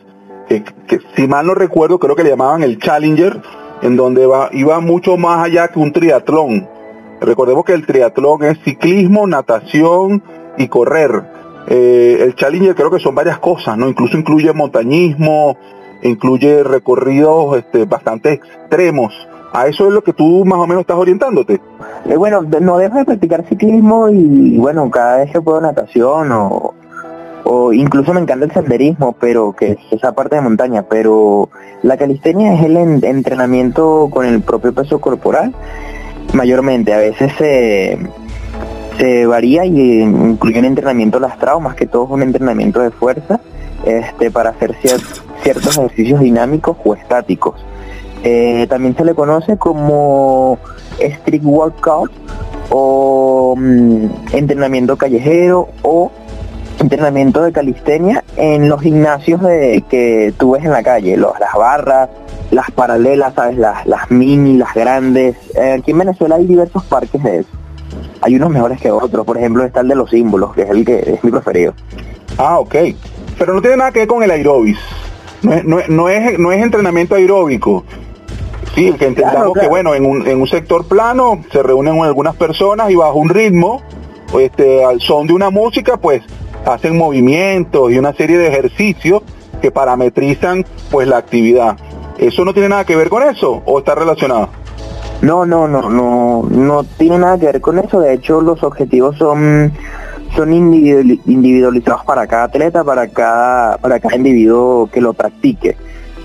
Que, 0.47 0.63
que 0.87 0.99
si 1.15 1.27
mal 1.27 1.45
no 1.45 1.53
recuerdo, 1.53 1.99
creo 1.99 2.15
que 2.15 2.23
le 2.23 2.29
llamaban 2.29 2.63
el 2.63 2.79
Challenger, 2.79 3.41
en 3.81 3.95
donde 3.95 4.25
va, 4.25 4.49
iba 4.53 4.79
mucho 4.79 5.17
más 5.17 5.45
allá 5.45 5.67
que 5.67 5.79
un 5.79 5.91
triatlón. 5.91 6.69
Recordemos 7.23 7.65
que 7.65 7.73
el 7.73 7.85
triatlón 7.85 8.43
es 8.43 8.59
ciclismo, 8.63 9.25
natación 9.27 10.21
y 10.57 10.67
correr. 10.67 11.23
Eh, 11.67 12.19
el 12.21 12.35
Challenger 12.35 12.75
creo 12.75 12.91
que 12.91 12.99
son 12.99 13.15
varias 13.15 13.39
cosas, 13.39 13.77
¿no? 13.77 13.87
Incluso 13.87 14.17
incluye 14.17 14.51
montañismo, 14.53 15.57
incluye 16.01 16.63
recorridos 16.63 17.57
este, 17.57 17.85
bastante 17.85 18.33
extremos. 18.33 19.13
A 19.53 19.67
eso 19.67 19.87
es 19.87 19.93
lo 19.93 20.03
que 20.03 20.13
tú 20.13 20.43
más 20.45 20.59
o 20.59 20.67
menos 20.67 20.81
estás 20.81 20.97
orientándote. 20.97 21.61
Eh, 22.05 22.17
bueno, 22.17 22.41
no 22.59 22.77
dejo 22.77 22.97
de 22.97 23.05
practicar 23.05 23.45
ciclismo 23.47 24.09
y 24.09 24.57
bueno, 24.57 24.89
cada 24.89 25.17
vez 25.17 25.31
que 25.31 25.39
puedo 25.41 25.61
natación 25.61 26.31
o, 26.31 26.73
o 27.45 27.71
incluso 27.71 28.13
me 28.13 28.19
encanta 28.21 28.45
el 28.45 28.51
senderismo, 28.51 29.15
pero 29.19 29.53
que 29.53 29.73
es 29.73 29.77
esa 29.91 30.11
parte 30.13 30.35
de 30.35 30.41
montaña, 30.41 30.83
pero 30.89 31.49
la 31.83 31.97
calistenia 31.97 32.55
es 32.55 32.65
el 32.65 32.77
en- 32.77 33.05
entrenamiento 33.05 34.09
con 34.11 34.25
el 34.25 34.41
propio 34.41 34.73
peso 34.73 34.99
corporal, 34.99 35.53
mayormente, 36.33 36.93
a 36.93 36.97
veces 36.97 37.31
se, 37.37 37.97
varía 39.25 39.65
y 39.65 40.01
incluye 40.01 40.59
un 40.59 40.65
entrenamiento 40.65 41.19
lastrado, 41.19 41.59
más 41.59 41.75
que 41.75 41.85
todo 41.85 42.05
es 42.05 42.11
un 42.11 42.21
entrenamiento 42.23 42.79
de 42.79 42.91
fuerza, 42.91 43.39
este, 43.85 44.31
para 44.31 44.51
hacer 44.51 44.73
cier- 44.81 45.03
ciertos 45.41 45.77
ejercicios 45.77 46.19
dinámicos 46.21 46.77
o 46.83 46.93
estáticos. 46.95 47.55
Eh, 48.23 48.67
también 48.69 48.95
se 48.95 49.03
le 49.03 49.13
conoce 49.13 49.57
como 49.57 50.57
street 50.99 51.43
workout 51.43 52.11
o 52.69 53.55
mm, 53.57 54.05
entrenamiento 54.31 54.95
callejero 54.95 55.67
o 55.81 56.09
entrenamiento 56.79 57.43
de 57.43 57.51
calistenia 57.51 58.23
en 58.37 58.69
los 58.69 58.81
gimnasios 58.81 59.41
de, 59.41 59.83
que 59.89 60.33
tú 60.37 60.51
ves 60.51 60.63
en 60.63 60.71
la 60.71 60.83
calle, 60.83 61.17
los, 61.17 61.37
las 61.39 61.53
barras, 61.53 62.09
las 62.53 62.71
paralelas, 62.71 63.33
¿sabes? 63.33 63.57
Las, 63.57 63.85
las 63.85 64.09
mini, 64.11 64.57
las 64.57 64.73
grandes. 64.73 65.35
Eh, 65.55 65.77
aquí 65.79 65.91
en 65.91 65.97
Venezuela 65.97 66.35
hay 66.35 66.45
diversos 66.45 66.83
parques 66.85 67.21
de 67.21 67.39
eso. 67.39 67.49
Hay 68.21 68.35
unos 68.35 68.49
mejores 68.49 68.79
que 68.79 68.89
otros, 68.91 69.25
por 69.25 69.37
ejemplo 69.37 69.63
está 69.63 69.81
el 69.81 69.89
de 69.89 69.95
los 69.95 70.09
símbolos, 70.09 70.53
que 70.53 70.63
es 70.63 70.69
el 70.69 70.85
que 70.85 70.99
es 70.99 71.23
mi 71.23 71.31
preferido. 71.31 71.73
Ah, 72.37 72.59
ok. 72.59 72.75
pero 73.37 73.53
no 73.53 73.61
tiene 73.61 73.77
nada 73.77 73.91
que 73.91 73.99
ver 73.99 74.07
con 74.07 74.23
el 74.23 74.31
aerobis. 74.31 74.79
No 75.41 75.53
es, 75.53 75.89
no, 75.89 76.09
es, 76.09 76.39
no 76.39 76.51
es 76.51 76.63
entrenamiento 76.63 77.15
aeróbico. 77.15 77.83
Sí, 78.75 78.93
que 78.93 79.07
entendamos 79.07 79.57
que 79.59 79.67
bueno, 79.67 79.93
en 79.93 80.05
un, 80.05 80.25
en 80.25 80.41
un 80.41 80.47
sector 80.47 80.87
plano 80.87 81.43
se 81.51 81.61
reúnen 81.61 82.01
algunas 82.01 82.35
personas 82.35 82.89
y 82.89 82.95
bajo 82.95 83.19
un 83.19 83.29
ritmo, 83.29 83.81
este, 84.39 84.83
al 84.83 84.99
son 85.01 85.27
de 85.27 85.33
una 85.33 85.49
música, 85.49 85.97
pues 85.97 86.23
hacen 86.65 86.97
movimientos 86.97 87.91
y 87.91 87.97
una 87.99 88.13
serie 88.13 88.37
de 88.37 88.47
ejercicios 88.47 89.21
que 89.61 89.69
parametrizan 89.69 90.65
pues 90.89 91.07
la 91.07 91.17
actividad. 91.17 91.77
¿Eso 92.23 92.45
no 92.45 92.53
tiene 92.53 92.69
nada 92.69 92.85
que 92.85 92.95
ver 92.95 93.09
con 93.09 93.21
eso 93.21 93.61
o 93.65 93.79
está 93.79 93.95
relacionado? 93.95 94.47
No, 95.21 95.45
no, 95.45 95.67
no, 95.67 95.89
no, 95.89 96.43
no 96.49 96.83
tiene 96.83 97.19
nada 97.19 97.37
que 97.37 97.47
ver 97.47 97.59
con 97.59 97.79
eso. 97.79 97.99
De 97.99 98.13
hecho, 98.13 98.39
los 98.39 98.63
objetivos 98.63 99.17
son 99.17 99.73
son 100.33 100.53
individualizados 100.53 102.05
para 102.05 102.25
cada 102.25 102.45
atleta, 102.45 102.83
para 102.85 103.09
cada 103.09 103.77
para 103.77 103.99
cada 103.99 104.15
individuo 104.15 104.89
que 104.91 105.01
lo 105.01 105.13
practique 105.13 105.75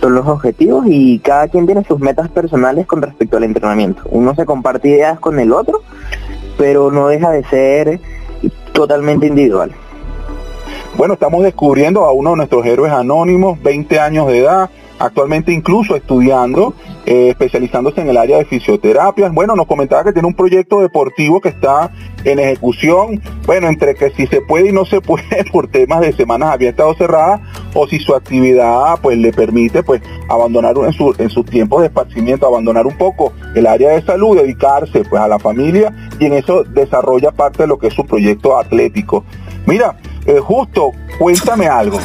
son 0.00 0.14
los 0.14 0.26
objetivos 0.28 0.84
y 0.86 1.18
cada 1.18 1.48
quien 1.48 1.66
tiene 1.66 1.82
sus 1.82 1.98
metas 1.98 2.28
personales 2.28 2.86
con 2.86 3.02
respecto 3.02 3.36
al 3.36 3.42
entrenamiento. 3.42 4.02
Uno 4.10 4.36
se 4.36 4.46
comparte 4.46 4.88
ideas 4.88 5.18
con 5.18 5.40
el 5.40 5.52
otro, 5.52 5.82
pero 6.56 6.92
no 6.92 7.08
deja 7.08 7.30
de 7.32 7.42
ser 7.44 8.00
totalmente 8.72 9.26
individual. 9.26 9.72
Bueno, 10.96 11.14
estamos 11.14 11.42
descubriendo 11.42 12.04
a 12.04 12.12
uno 12.12 12.30
de 12.30 12.36
nuestros 12.36 12.64
héroes 12.64 12.92
anónimos, 12.92 13.60
20 13.60 13.98
años 13.98 14.28
de 14.28 14.38
edad, 14.38 14.70
actualmente 14.98 15.52
incluso 15.52 15.96
estudiando, 15.96 16.74
eh, 17.06 17.28
especializándose 17.30 18.00
en 18.00 18.08
el 18.08 18.16
área 18.16 18.38
de 18.38 18.44
fisioterapia. 18.44 19.28
Bueno, 19.30 19.54
nos 19.54 19.66
comentaba 19.66 20.04
que 20.04 20.12
tiene 20.12 20.28
un 20.28 20.34
proyecto 20.34 20.80
deportivo 20.80 21.40
que 21.40 21.50
está 21.50 21.90
en 22.24 22.38
ejecución, 22.38 23.22
bueno, 23.46 23.68
entre 23.68 23.94
que 23.94 24.10
si 24.10 24.26
se 24.26 24.40
puede 24.40 24.68
y 24.68 24.72
no 24.72 24.84
se 24.84 25.00
puede 25.00 25.44
por 25.52 25.68
temas 25.68 26.00
de 26.00 26.12
semanas 26.12 26.50
abiertas 26.52 26.86
o 26.86 26.94
cerradas, 26.94 27.40
o 27.74 27.86
si 27.86 27.98
su 27.98 28.14
actividad 28.14 28.98
pues 29.00 29.18
le 29.18 29.32
permite 29.32 29.82
pues 29.82 30.02
abandonar 30.28 30.76
en, 30.76 30.92
su, 30.92 31.14
en 31.18 31.30
sus 31.30 31.46
tiempos 31.46 31.80
de 31.80 31.86
esparcimiento, 31.86 32.46
abandonar 32.46 32.86
un 32.86 32.96
poco 32.96 33.32
el 33.54 33.66
área 33.66 33.90
de 33.90 34.02
salud, 34.02 34.36
dedicarse 34.36 35.04
pues 35.04 35.22
a 35.22 35.28
la 35.28 35.38
familia 35.38 35.92
y 36.18 36.26
en 36.26 36.34
eso 36.34 36.64
desarrolla 36.64 37.30
parte 37.30 37.62
de 37.62 37.68
lo 37.68 37.78
que 37.78 37.88
es 37.88 37.94
su 37.94 38.04
proyecto 38.04 38.58
atlético. 38.58 39.24
Mira, 39.66 39.96
eh, 40.26 40.38
justo, 40.40 40.92
cuéntame 41.18 41.66
algo. 41.66 41.98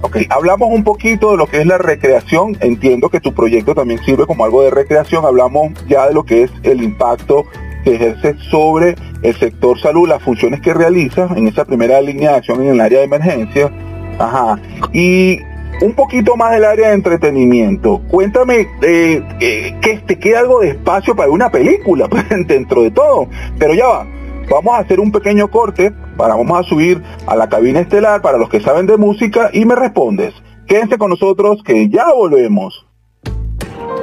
Ok, 0.00 0.18
hablamos 0.30 0.68
un 0.70 0.84
poquito 0.84 1.32
de 1.32 1.36
lo 1.36 1.46
que 1.46 1.60
es 1.60 1.66
la 1.66 1.76
recreación. 1.76 2.56
Entiendo 2.60 3.08
que 3.08 3.20
tu 3.20 3.32
proyecto 3.32 3.74
también 3.74 4.00
sirve 4.04 4.26
como 4.26 4.44
algo 4.44 4.62
de 4.62 4.70
recreación. 4.70 5.24
Hablamos 5.24 5.72
ya 5.88 6.06
de 6.06 6.14
lo 6.14 6.24
que 6.24 6.44
es 6.44 6.52
el 6.62 6.82
impacto 6.82 7.46
que 7.82 7.96
ejerce 7.96 8.36
sobre 8.50 8.94
el 9.22 9.34
sector 9.36 9.78
salud, 9.80 10.08
las 10.08 10.22
funciones 10.22 10.60
que 10.60 10.72
realiza 10.72 11.28
en 11.34 11.48
esa 11.48 11.64
primera 11.64 12.00
línea 12.00 12.30
de 12.30 12.36
acción 12.36 12.62
en 12.62 12.68
el 12.68 12.80
área 12.80 13.00
de 13.00 13.04
emergencia. 13.06 13.72
Ajá. 14.20 14.60
Y 14.92 15.40
un 15.80 15.94
poquito 15.94 16.36
más 16.36 16.52
del 16.52 16.64
área 16.64 16.88
de 16.88 16.94
entretenimiento. 16.94 18.00
Cuéntame 18.08 18.68
eh, 18.82 19.22
eh, 19.40 19.74
que 19.80 19.98
te 19.98 20.18
queda 20.18 20.40
algo 20.40 20.60
de 20.60 20.70
espacio 20.70 21.14
para 21.16 21.30
una 21.30 21.50
película 21.50 22.08
dentro 22.46 22.82
de 22.82 22.92
todo. 22.92 23.28
Pero 23.58 23.74
ya 23.74 23.86
va. 23.86 24.17
Vamos 24.50 24.74
a 24.74 24.78
hacer 24.78 24.98
un 24.98 25.12
pequeño 25.12 25.48
corte 25.48 25.92
para 26.16 26.34
vamos 26.34 26.58
a 26.58 26.62
subir 26.62 27.02
a 27.26 27.36
la 27.36 27.48
cabina 27.48 27.80
estelar 27.80 28.22
para 28.22 28.38
los 28.38 28.48
que 28.48 28.60
saben 28.60 28.86
de 28.86 28.96
música 28.96 29.50
y 29.52 29.64
me 29.66 29.74
respondes. 29.74 30.34
Quédense 30.66 30.96
con 30.96 31.10
nosotros 31.10 31.62
que 31.62 31.88
ya 31.88 32.12
volvemos. 32.14 32.86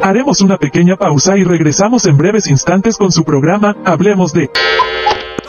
Haremos 0.01 0.41
una 0.41 0.57
pequeña 0.57 0.97
pausa 0.97 1.37
y 1.37 1.43
regresamos 1.43 2.05
en 2.05 2.17
breves 2.17 2.47
instantes 2.47 2.97
con 2.97 3.11
su 3.11 3.23
programa 3.23 3.75
Hablemos 3.85 4.33
de... 4.33 4.49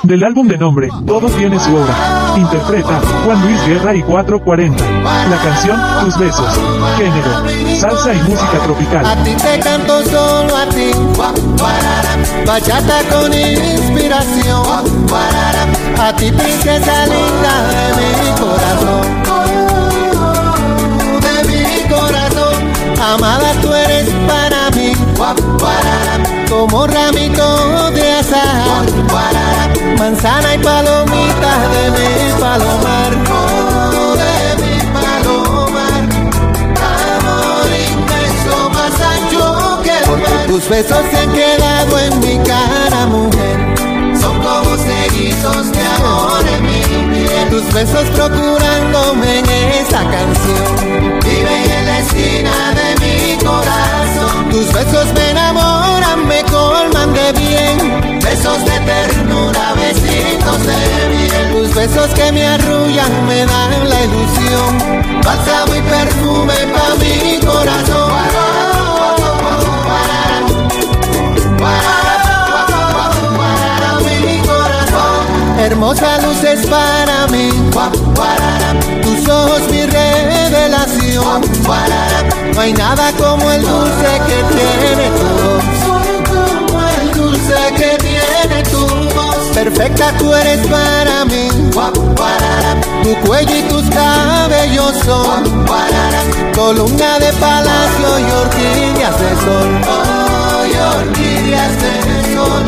Del 0.03 0.25
álbum 0.25 0.47
de 0.47 0.59
nombre, 0.59 0.89
Todo 1.07 1.29
tiene 1.29 1.59
su 1.59 1.75
obra. 1.75 1.95
Interpreta 2.37 3.01
Juan 3.25 3.43
Luis 3.43 3.67
Guerra 3.67 3.95
y 3.95 4.03
440. 4.03 4.85
La 5.31 5.37
canción, 5.43 5.81
Tus 6.05 6.19
besos. 6.19 6.61
Género, 6.97 7.79
salsa 7.81 8.15
y 8.15 8.19
música 8.23 8.59
tropical. 8.65 9.07
A 9.07 9.17
ti 9.23 9.35
te 9.35 9.61
canto 9.61 10.03
solo 10.05 10.57
a 10.57 10.67
ti. 10.67 10.91
Bachata 12.47 13.03
con 13.11 13.33
inspiración. 13.33 14.63
A 15.99 16.13
ti 16.17 16.31
princesa 16.31 17.07
linda 17.07 17.55
de 17.97 18.07
mi 18.23 18.31
corazón. 18.41 19.06
Tus 40.57 40.69
besos 40.71 40.99
se 41.11 41.19
han 41.19 41.33
quedado 41.33 41.99
en 41.99 42.19
mi 42.21 42.39
cara, 42.39 43.07
mujer. 43.07 44.19
Son 44.19 44.41
como 44.41 44.77
seguidos 44.79 45.71
de 45.71 45.83
amor 45.83 46.41
en 46.49 46.63
mi 46.65 47.15
piel. 47.15 47.49
Tus 47.51 47.73
besos 47.75 48.09
procurándome 48.15 49.41
en 49.41 49.47
esa 49.47 50.03
canción. 50.11 51.21
Viven 51.23 51.71
en 51.71 51.87
la 51.87 51.99
esquina 51.99 52.75
de 52.75 52.89
mi 53.05 53.45
corazón. 53.45 54.49
Tus 54.51 54.73
besos 54.73 55.13
me 55.13 55.31
enamoran, 55.31 56.27
me 56.27 56.43
colman 56.45 57.13
de 57.13 57.33
bien 57.33 58.21
besos 58.21 58.65
de 58.65 58.81
ternura, 58.81 59.75
besitos 59.75 60.67
de 60.67 61.09
miel. 61.09 61.16
Besos 61.77 62.09
que 62.15 62.33
me 62.33 62.47
arrullan 62.47 63.27
me 63.27 63.45
dan 63.45 63.89
la 63.91 64.03
ilusión. 64.05 64.79
Bálsamo 65.23 65.75
y 65.75 65.83
perfume 65.83 66.55
pa' 66.73 66.95
mi 66.99 67.39
corazón. 67.45 68.13
Hermosa 75.59 76.19
luz 76.23 76.43
es 76.45 76.67
para 76.67 77.27
mí, 77.27 77.51
tus 79.03 79.29
ojos 79.29 79.61
mi 79.71 79.85
revelación. 79.85 81.43
No 82.55 82.61
hay 82.61 82.73
nada 82.73 83.13
como 83.19 83.51
el 83.51 83.61
dulce 83.61 84.21
que 84.27 84.43
tiene 84.55 85.11
tu 85.19 85.27
dulce 87.21 87.55
que 87.77 87.79
tiene 87.79 87.96
tu 87.96 87.96
voz. 87.96 87.96
Perfecta 89.67 90.13
tú 90.17 90.33
eres 90.33 90.65
para 90.69 91.25
mí. 91.25 91.49
Tu 93.03 93.27
cuello 93.27 93.57
y 93.57 93.63
tus 93.63 93.83
cabellos 93.91 94.93
son 95.05 95.67
columna 96.55 97.19
de 97.19 97.33
palacio 97.33 98.19
y 98.21 98.31
orquídeas 98.31 99.19
de 99.19 99.31
sol. 99.45 99.81
Oh, 99.89 100.99
orquídeas 100.99 101.73
de 101.83 102.35
sol. 102.37 102.63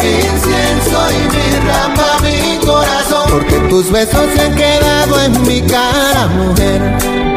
Incienso 0.00 0.98
y 1.12 1.36
mi 1.36 1.68
rama, 1.68 2.18
mi 2.22 2.66
corazón. 2.66 3.28
Porque 3.28 3.58
tus 3.68 3.90
besos 3.90 4.24
se 4.34 4.40
han 4.40 4.54
quedado 4.54 5.20
en 5.20 5.42
mi 5.42 5.60
cara, 5.60 6.28
mujer 6.28 6.80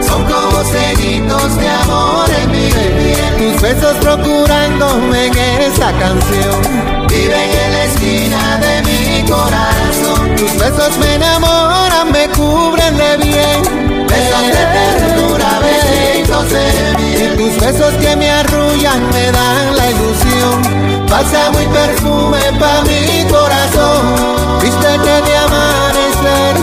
son 0.07 0.23
como 0.23 0.63
cenitos 0.63 1.57
de 1.57 1.67
amor 1.67 2.29
en 2.29 2.49
mi 2.49 2.71
piel. 2.71 3.51
Tus 3.51 3.61
besos 3.61 3.97
procurándome 3.97 5.25
en 5.25 5.37
esta 5.37 5.91
canción. 5.99 6.84
Viven 7.16 7.49
en 7.63 7.72
la 7.72 7.84
esquina 7.86 8.57
de 8.57 8.82
mi 8.84 9.30
corazón. 9.30 10.36
Tus 10.36 10.53
besos 10.57 10.97
me 10.97 11.16
enamoran, 11.16 12.11
me 12.11 12.28
cubren 12.30 12.97
de 12.97 13.18
bien. 13.18 14.05
Besos 14.05 14.45
de 14.55 14.63
ternura, 14.76 15.49
besitos 15.63 16.49
de 16.49 16.66
miel. 16.97 17.38
Tus 17.38 17.55
besos 17.61 17.93
que 18.01 18.16
me 18.18 18.30
arrullan 18.30 19.01
me 19.13 19.32
dan 19.32 19.78
la 19.78 19.89
ilusión. 19.91 21.05
Pasa 21.07 21.51
muy 21.51 21.66
perfume 21.68 22.39
pa' 22.59 22.82
mi 22.84 23.24
corazón. 23.30 24.59
Viste 24.61 24.91
que 25.05 25.16
de 25.28 25.38
amanecer. 25.38 26.53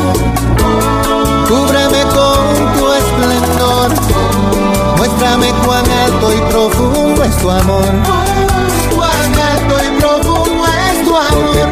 Cúbreme 1.49 2.03
con 2.15 2.73
tu 2.75 2.83
Muéstrame 4.99 5.51
cuán 5.65 5.85
alto 6.05 6.33
y 6.33 6.41
profundo 6.53 7.25
es 7.25 7.37
tu 7.39 7.51
amor. 7.51 8.22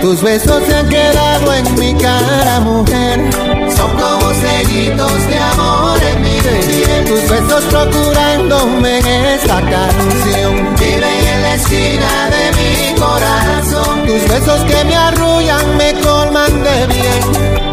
Tus 0.01 0.23
besos 0.23 0.63
se 0.67 0.75
han 0.75 0.89
quedado 0.89 1.55
en 1.55 1.75
mi 1.79 1.95
cara, 1.95 2.61
mujer. 2.61 3.31
Son 3.77 3.91
como 3.93 4.33
sellitos 4.35 5.27
de 5.29 5.39
amor 5.39 5.99
en 6.03 6.23
mi 6.23 6.41
piel. 6.41 7.05
Tus 7.07 7.29
besos 7.29 7.65
procurándome 7.65 8.99
en 8.99 9.25
esta 9.27 9.61
canción. 9.61 10.75
Viven 10.79 11.27
en 11.33 11.43
la 11.43 11.55
esquina 11.55 12.31
de 12.31 12.45
mi 12.59 12.99
corazón. 12.99 14.07
Tus 14.07 14.29
besos 14.29 14.61
que 14.65 14.85
me 14.85 14.97
arrullan 14.97 15.77
me 15.77 15.93
colman 16.01 16.63
de 16.63 16.87
bien. 16.87 17.23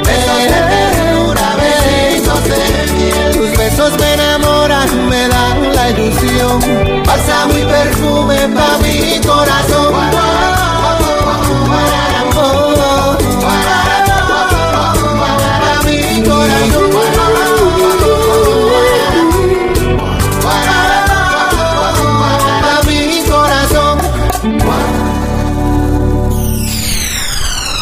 Besos 0.03 0.43
de 0.43 0.59
ternura, 0.73 1.55
besos 1.55 2.43
de 2.43 2.93
miel. 2.93 3.31
Tus 3.37 3.57
besos 3.57 3.91
me 3.99 4.13
enamoran, 4.13 5.09
me 5.09 5.27
dan 5.27 5.75
la 5.75 5.89
ilusión. 5.91 7.03
Pasa 7.05 7.45
mi 7.47 7.63
perfume 7.63 8.47
pa' 8.49 8.77
mi 8.79 9.19
corazón. 9.25 10.56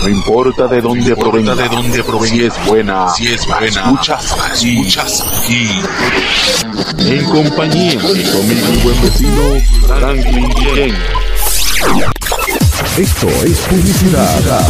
Importa 0.09 0.67
de 0.67 0.81
dónde 0.81 1.15
provenga, 1.15 1.55
de 1.55 1.69
dónde 1.69 2.03
provenga, 2.03 2.35
si 2.35 2.43
es 2.43 2.53
buena, 2.67 3.07
si 3.09 3.27
es 3.27 3.47
buena, 3.47 3.67
escuchas 3.67 4.35
aquí, 4.51 4.77
escuchas 4.77 5.43
aquí. 5.43 5.69
En 6.99 7.25
compañía 7.25 7.99
de 7.99 8.31
conmigo 8.31 8.67
buen 8.83 9.01
vecino, 9.01 9.59
Franklin 9.87 10.49
Guillén. 10.49 10.95
Esto 12.97 13.27
es 13.27 13.59
publicidad. 13.69 14.65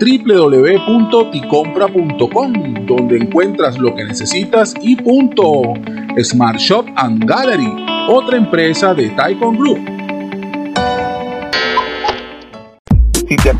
www.ticompra.com, 0.00 2.52
donde 2.86 3.18
encuentras 3.18 3.78
lo 3.78 3.94
que 3.94 4.04
necesitas 4.04 4.74
y 4.80 4.96
punto. 4.96 5.74
Smart 6.22 6.58
Shop 6.58 6.86
and 6.96 7.26
Gallery, 7.26 7.70
otra 8.08 8.38
empresa 8.38 8.94
de 8.94 9.10
Taikon 9.10 9.58
Group. 9.58 9.89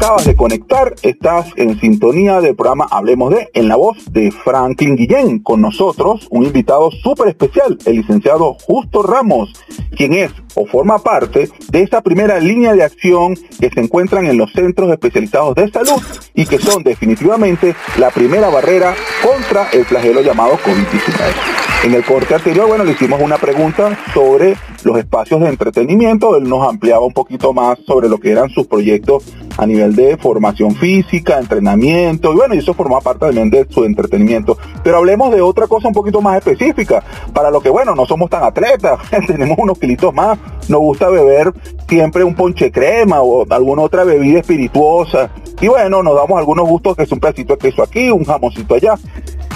Acabas 0.01 0.25
de 0.25 0.35
conectar, 0.35 0.95
estás 1.03 1.49
en 1.57 1.79
sintonía 1.79 2.41
del 2.41 2.57
programa 2.57 2.87
Hablemos 2.91 3.35
de, 3.35 3.51
en 3.53 3.69
la 3.69 3.77
voz 3.77 3.99
de 4.11 4.33
Franklin 4.33 4.97
Guillén. 4.97 5.41
Con 5.41 5.61
nosotros, 5.61 6.27
un 6.31 6.47
invitado 6.47 6.91
súper 6.91 7.29
especial, 7.29 7.77
el 7.85 7.97
licenciado 7.97 8.57
Justo 8.63 9.03
Ramos, 9.03 9.53
quien 9.95 10.15
es 10.15 10.33
o 10.55 10.65
forma 10.65 11.01
parte 11.01 11.51
de 11.69 11.83
esa 11.83 12.01
primera 12.01 12.41
línea 12.41 12.73
de 12.73 12.83
acción 12.83 13.37
que 13.61 13.69
se 13.69 13.81
encuentran 13.81 14.25
en 14.25 14.39
los 14.39 14.51
centros 14.53 14.91
especializados 14.91 15.55
de 15.55 15.71
salud 15.71 16.03
y 16.35 16.47
que 16.47 16.59
son 16.59 16.83
definitivamente 16.83 17.75
la 17.99 18.09
primera 18.09 18.49
barrera 18.49 18.95
contra 19.23 19.69
el 19.71 19.85
flagelo 19.85 20.23
llamado 20.23 20.59
COVID-19. 20.65 21.61
En 21.85 21.95
el 21.95 22.05
corte 22.05 22.35
anterior, 22.35 22.69
bueno, 22.69 22.85
le 22.85 22.93
hicimos 22.93 23.21
una 23.21 23.37
pregunta 23.37 23.99
sobre 24.15 24.57
los 24.85 24.99
espacios 24.99 25.41
de 25.41 25.49
entretenimiento. 25.49 26.37
Él 26.37 26.49
nos 26.49 26.67
ampliaba 26.67 27.05
un 27.05 27.13
poquito 27.13 27.53
más 27.53 27.79
sobre 27.87 28.09
lo 28.09 28.19
que 28.19 28.31
eran 28.31 28.51
sus 28.51 28.67
proyectos 28.67 29.25
a 29.59 29.67
nivel 29.67 29.95
de 29.95 30.17
formación 30.17 30.75
física, 30.75 31.39
entrenamiento, 31.39 32.33
y 32.33 32.37
bueno, 32.37 32.55
y 32.55 32.59
eso 32.59 32.73
forma 32.73 33.01
parte 33.01 33.27
también 33.27 33.51
de 33.51 33.67
su 33.69 33.85
entretenimiento. 33.85 34.57
Pero 34.83 34.99
hablemos 34.99 35.35
de 35.35 35.43
otra 35.43 35.67
cosa 35.67 35.89
un 35.89 35.95
poquito 35.95 36.21
más 36.23 36.39
específica, 36.39 37.03
para 37.35 37.51
lo 37.51 37.61
que, 37.61 37.69
bueno, 37.69 37.95
no 37.95 38.07
somos 38.07 38.31
tan 38.31 38.43
atletas, 38.43 38.99
tenemos 39.27 39.59
unos 39.59 39.79
kilitos 39.79 40.15
más, 40.15 40.39
nos 40.69 40.81
gusta 40.81 41.11
beber 41.11 41.53
siempre 41.89 42.25
un 42.25 42.35
ponche 42.35 42.73
crema 42.73 43.21
o 43.21 43.47
alguna 43.51 43.83
otra 43.83 44.05
bebida 44.05 44.41
espirituosa, 44.41 45.31
y 45.61 45.69
bueno, 45.69 46.03
nos 46.03 46.15
damos 46.15 46.39
algunos 46.39 46.67
gustos 46.67 46.97
que 46.97 47.03
es 47.03 47.13
un 47.13 47.21
pedacito 47.21 47.55
de 47.55 47.59
queso 47.59 47.83
aquí, 47.83 48.11
un 48.11 48.25
jamoncito 48.25 48.75
allá. 48.75 48.95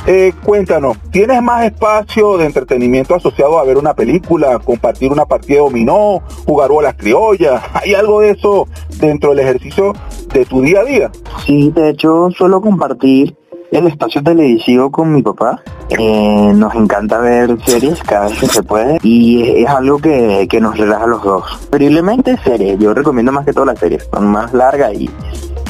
Eh, 0.07 0.35
cuéntanos, 0.45 0.99
¿tienes 1.11 1.43
más 1.43 1.65
espacio 1.65 2.37
de 2.37 2.45
entretenimiento 2.45 3.15
asociado 3.15 3.59
a 3.59 3.65
ver 3.65 3.79
una 3.79 3.95
película, 3.95 4.59
compartir 4.59 5.11
una 5.11 5.25
partida 5.25 5.55
de 5.55 5.61
dominó, 5.63 6.21
jugar 6.45 6.71
bolas 6.71 6.95
criollas? 6.95 7.63
¿Hay 7.73 7.95
algo 7.95 8.21
de 8.21 8.33
eso 8.33 8.69
dentro 8.99 9.31
del 9.31 9.39
ejercicio 9.41 9.95
de 10.33 10.45
tu 10.45 10.61
día 10.61 10.81
a 10.81 10.85
día? 10.85 11.11
Sí, 11.47 11.71
de 11.71 11.91
hecho 11.91 12.29
suelo 12.37 12.61
compartir 12.61 13.35
el 13.71 13.87
espacio 13.87 14.23
televisivo 14.23 14.91
con 14.91 15.11
mi 15.11 15.23
papá. 15.23 15.63
Eh, 15.89 16.53
nos 16.55 16.75
encanta 16.75 17.19
ver 17.19 17.57
series 17.65 18.03
cada 18.03 18.29
vez 18.29 18.39
que 18.39 18.47
se 18.47 18.63
puede 18.63 18.99
y 19.03 19.63
es, 19.63 19.69
algo 19.69 19.99
que, 19.99 20.47
que, 20.51 20.61
nos 20.61 20.77
relaja 20.77 21.05
a 21.05 21.07
los 21.09 21.23
dos. 21.23 21.67
Preferiblemente 21.71 22.37
series, 22.45 22.79
yo 22.79 22.93
recomiendo 22.93 23.33
más 23.33 23.47
que 23.47 23.55
todas 23.55 23.69
las 23.69 23.79
series, 23.79 24.07
son 24.13 24.27
más 24.27 24.53
largas 24.53 24.93
y 24.95 25.09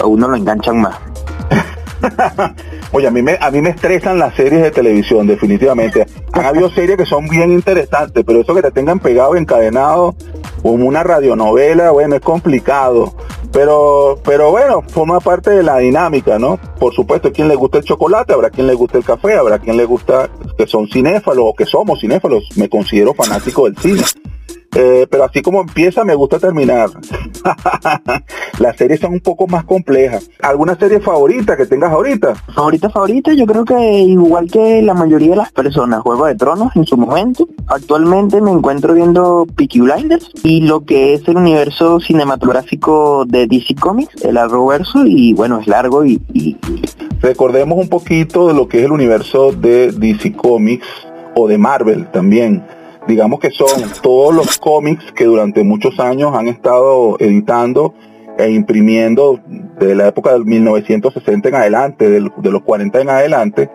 a 0.00 0.06
uno 0.06 0.26
lo 0.26 0.36
enganchan 0.36 0.80
más. 0.80 0.98
Oye, 2.92 3.06
a 3.06 3.10
mí, 3.10 3.22
me, 3.22 3.36
a 3.40 3.50
mí 3.50 3.60
me 3.60 3.70
estresan 3.70 4.18
las 4.18 4.34
series 4.34 4.62
de 4.62 4.70
televisión, 4.70 5.26
definitivamente. 5.26 6.06
Han 6.32 6.44
habido 6.44 6.70
series 6.70 6.96
que 6.96 7.06
son 7.06 7.28
bien 7.28 7.52
interesantes, 7.52 8.24
pero 8.24 8.40
eso 8.40 8.54
que 8.54 8.62
te 8.62 8.70
tengan 8.70 9.00
pegado, 9.00 9.36
encadenado, 9.36 10.14
como 10.62 10.86
una 10.86 11.02
radionovela, 11.02 11.90
bueno, 11.90 12.16
es 12.16 12.20
complicado. 12.20 13.14
Pero, 13.52 14.18
pero 14.24 14.50
bueno, 14.50 14.82
forma 14.82 15.20
parte 15.20 15.50
de 15.50 15.62
la 15.62 15.78
dinámica, 15.78 16.38
¿no? 16.38 16.58
Por 16.78 16.92
supuesto, 16.92 17.32
quien 17.32 17.48
le 17.48 17.54
gusta 17.54 17.78
el 17.78 17.84
chocolate, 17.84 18.32
habrá 18.32 18.50
quien 18.50 18.66
le 18.66 18.74
gusta 18.74 18.98
el 18.98 19.04
café, 19.04 19.34
habrá 19.34 19.58
quien 19.58 19.76
le 19.76 19.84
gusta 19.84 20.28
que 20.58 20.66
son 20.66 20.88
cinéfalos 20.88 21.44
o 21.48 21.54
que 21.54 21.64
somos 21.64 22.00
cinéfalos. 22.00 22.48
Me 22.56 22.68
considero 22.68 23.14
fanático 23.14 23.64
del 23.66 23.76
cine. 23.76 24.02
Eh, 24.74 25.06
pero 25.08 25.24
así 25.24 25.40
como 25.40 25.60
empieza, 25.60 26.04
me 26.04 26.14
gusta 26.14 26.38
terminar. 26.38 26.90
Las 28.58 28.76
series 28.76 29.00
son 29.00 29.12
un 29.12 29.20
poco 29.20 29.46
más 29.46 29.64
complejas. 29.64 30.28
¿Alguna 30.42 30.76
serie 30.76 31.00
favorita 31.00 31.56
que 31.56 31.66
tengas 31.66 31.92
ahorita? 31.92 32.34
Favorita, 32.54 32.90
favorita, 32.90 33.32
yo 33.34 33.46
creo 33.46 33.64
que 33.64 34.00
igual 34.00 34.50
que 34.50 34.82
la 34.82 34.94
mayoría 34.94 35.30
de 35.30 35.36
las 35.36 35.52
personas, 35.52 36.02
Juego 36.02 36.26
de 36.26 36.34
Tronos 36.34 36.74
en 36.74 36.86
su 36.86 36.96
momento. 36.96 37.48
Actualmente 37.66 38.40
me 38.40 38.50
encuentro 38.50 38.94
viendo 38.94 39.46
Peaky 39.54 39.80
Blinders 39.80 40.30
y 40.42 40.62
lo 40.62 40.84
que 40.84 41.14
es 41.14 41.28
el 41.28 41.36
universo 41.36 42.00
cinematográfico 42.00 43.24
de 43.26 43.46
DC 43.46 43.76
Comics, 43.76 44.24
el 44.24 44.36
Arrowverso, 44.36 45.06
y 45.06 45.34
bueno, 45.34 45.60
es 45.60 45.66
largo 45.66 46.04
y, 46.04 46.20
y... 46.32 46.56
Recordemos 47.20 47.78
un 47.78 47.88
poquito 47.88 48.48
de 48.48 48.54
lo 48.54 48.68
que 48.68 48.80
es 48.80 48.84
el 48.84 48.92
universo 48.92 49.52
de 49.52 49.92
DC 49.92 50.34
Comics 50.34 50.86
o 51.36 51.48
de 51.48 51.58
Marvel 51.58 52.06
también 52.10 52.62
digamos 53.06 53.40
que 53.40 53.50
son 53.50 53.68
todos 54.02 54.34
los 54.34 54.58
cómics 54.58 55.12
que 55.12 55.24
durante 55.24 55.62
muchos 55.62 55.98
años 56.00 56.34
han 56.34 56.48
estado 56.48 57.16
editando 57.18 57.94
e 58.38 58.50
imprimiendo 58.50 59.40
de 59.78 59.94
la 59.94 60.08
época 60.08 60.32
del 60.32 60.44
1960 60.44 61.48
en 61.48 61.54
adelante, 61.54 62.10
de 62.10 62.50
los 62.50 62.62
40 62.62 63.00
en 63.00 63.10
adelante, 63.10 63.70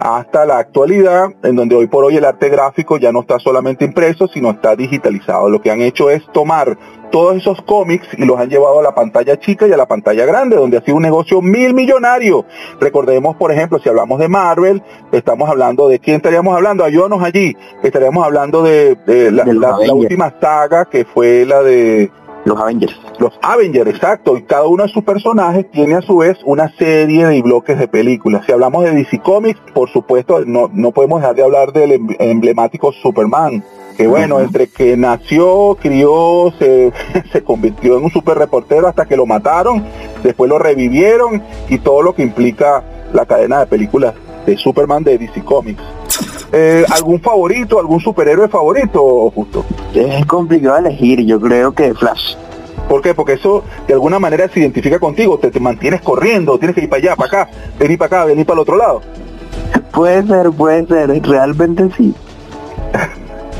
hasta 0.00 0.46
la 0.46 0.58
actualidad, 0.58 1.28
en 1.42 1.56
donde 1.56 1.76
hoy 1.76 1.86
por 1.86 2.04
hoy 2.04 2.16
el 2.16 2.24
arte 2.24 2.48
gráfico 2.48 2.96
ya 2.96 3.12
no 3.12 3.20
está 3.20 3.38
solamente 3.38 3.84
impreso, 3.84 4.26
sino 4.28 4.50
está 4.50 4.74
digitalizado. 4.74 5.50
Lo 5.50 5.60
que 5.60 5.70
han 5.70 5.82
hecho 5.82 6.08
es 6.08 6.24
tomar 6.32 6.78
todos 7.12 7.36
esos 7.36 7.60
cómics 7.62 8.06
y 8.16 8.24
los 8.24 8.38
han 8.38 8.48
llevado 8.48 8.80
a 8.80 8.82
la 8.82 8.94
pantalla 8.94 9.38
chica 9.38 9.66
y 9.66 9.72
a 9.72 9.76
la 9.76 9.86
pantalla 9.86 10.24
grande, 10.24 10.56
donde 10.56 10.78
ha 10.78 10.80
sido 10.80 10.96
un 10.96 11.02
negocio 11.02 11.42
mil 11.42 11.74
millonario. 11.74 12.46
Recordemos, 12.80 13.36
por 13.36 13.52
ejemplo, 13.52 13.78
si 13.78 13.88
hablamos 13.88 14.18
de 14.18 14.28
Marvel, 14.28 14.82
estamos 15.12 15.50
hablando 15.50 15.88
de 15.88 15.98
quién 15.98 16.16
estaríamos 16.16 16.54
hablando, 16.54 16.82
ayúdanos 16.82 17.22
allí, 17.22 17.54
estaríamos 17.82 18.24
hablando 18.24 18.62
de, 18.62 18.96
la, 19.30 19.44
la 19.44 19.92
última 19.92 20.34
saga 20.40 20.86
que 20.86 21.04
fue 21.04 21.44
la 21.44 21.62
de 21.62 22.10
los 22.44 22.58
Avengers. 22.58 22.98
Los 23.18 23.38
Avengers, 23.42 23.90
exacto. 23.90 24.36
Y 24.36 24.42
cada 24.42 24.66
uno 24.66 24.84
de 24.84 24.88
sus 24.88 25.04
personajes 25.04 25.70
tiene 25.70 25.94
a 25.94 26.02
su 26.02 26.18
vez 26.18 26.38
una 26.44 26.74
serie 26.76 27.26
de 27.26 27.42
bloques 27.42 27.78
de 27.78 27.88
películas. 27.88 28.44
Si 28.46 28.52
hablamos 28.52 28.84
de 28.84 28.92
DC 28.92 29.20
Comics, 29.20 29.60
por 29.74 29.90
supuesto, 29.90 30.44
no, 30.46 30.70
no 30.72 30.90
podemos 30.92 31.20
dejar 31.20 31.36
de 31.36 31.42
hablar 31.42 31.72
del 31.72 31.92
em, 31.92 32.08
emblemático 32.18 32.92
Superman. 32.92 33.62
Que 33.96 34.06
bueno, 34.06 34.40
entre 34.40 34.68
que 34.68 34.96
nació, 34.96 35.76
crió, 35.78 36.52
se, 36.58 36.90
se 37.32 37.44
convirtió 37.44 37.98
en 37.98 38.04
un 38.04 38.10
super 38.10 38.38
reportero 38.38 38.88
hasta 38.88 39.04
que 39.04 39.16
lo 39.16 39.26
mataron, 39.26 39.84
después 40.22 40.48
lo 40.48 40.58
revivieron 40.58 41.42
y 41.68 41.78
todo 41.78 42.00
lo 42.00 42.14
que 42.14 42.22
implica 42.22 42.82
la 43.12 43.26
cadena 43.26 43.60
de 43.60 43.66
películas 43.66 44.14
de 44.46 44.56
Superman 44.56 45.04
de 45.04 45.18
DC 45.18 45.44
Comics. 45.44 45.82
Eh, 46.52 46.84
¿Algún 46.90 47.20
favorito, 47.20 47.78
algún 47.78 48.00
superhéroe 48.00 48.48
favorito, 48.48 49.30
justo? 49.34 49.64
Es 49.94 50.26
complicado 50.26 50.78
elegir, 50.78 51.24
yo 51.24 51.40
creo 51.40 51.72
que 51.72 51.94
Flash. 51.94 52.34
¿Por 52.88 53.02
qué? 53.02 53.14
Porque 53.14 53.34
eso 53.34 53.62
de 53.86 53.94
alguna 53.94 54.18
manera 54.18 54.48
se 54.48 54.58
identifica 54.58 54.98
contigo, 54.98 55.38
te, 55.38 55.50
te 55.50 55.60
mantienes 55.60 56.00
corriendo, 56.00 56.58
tienes 56.58 56.74
que 56.74 56.82
ir 56.82 56.90
para 56.90 57.02
allá, 57.02 57.16
para 57.16 57.42
acá, 57.42 57.50
venir 57.78 57.98
para 57.98 58.06
acá, 58.06 58.24
venir 58.24 58.44
para 58.44 58.54
el 58.54 58.62
otro 58.62 58.76
lado. 58.76 59.02
Puede 59.92 60.26
ser, 60.26 60.50
puede 60.50 60.86
ser, 60.86 61.22
realmente 61.22 61.88
sí. 61.96 62.14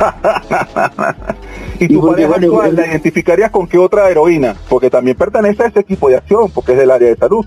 ¿Y 1.78 1.88
tu 1.88 2.08
pareja 2.08 2.34
actual 2.34 2.76
la 2.76 2.86
identificarías 2.86 3.50
con 3.50 3.66
qué 3.66 3.78
otra 3.78 4.10
heroína? 4.10 4.54
Porque 4.68 4.90
también 4.90 5.16
pertenece 5.16 5.62
a 5.62 5.66
ese 5.66 5.80
equipo 5.80 6.08
de 6.08 6.16
acción, 6.16 6.50
porque 6.50 6.72
es 6.72 6.78
del 6.78 6.90
área 6.90 7.08
de 7.08 7.16
salud. 7.16 7.46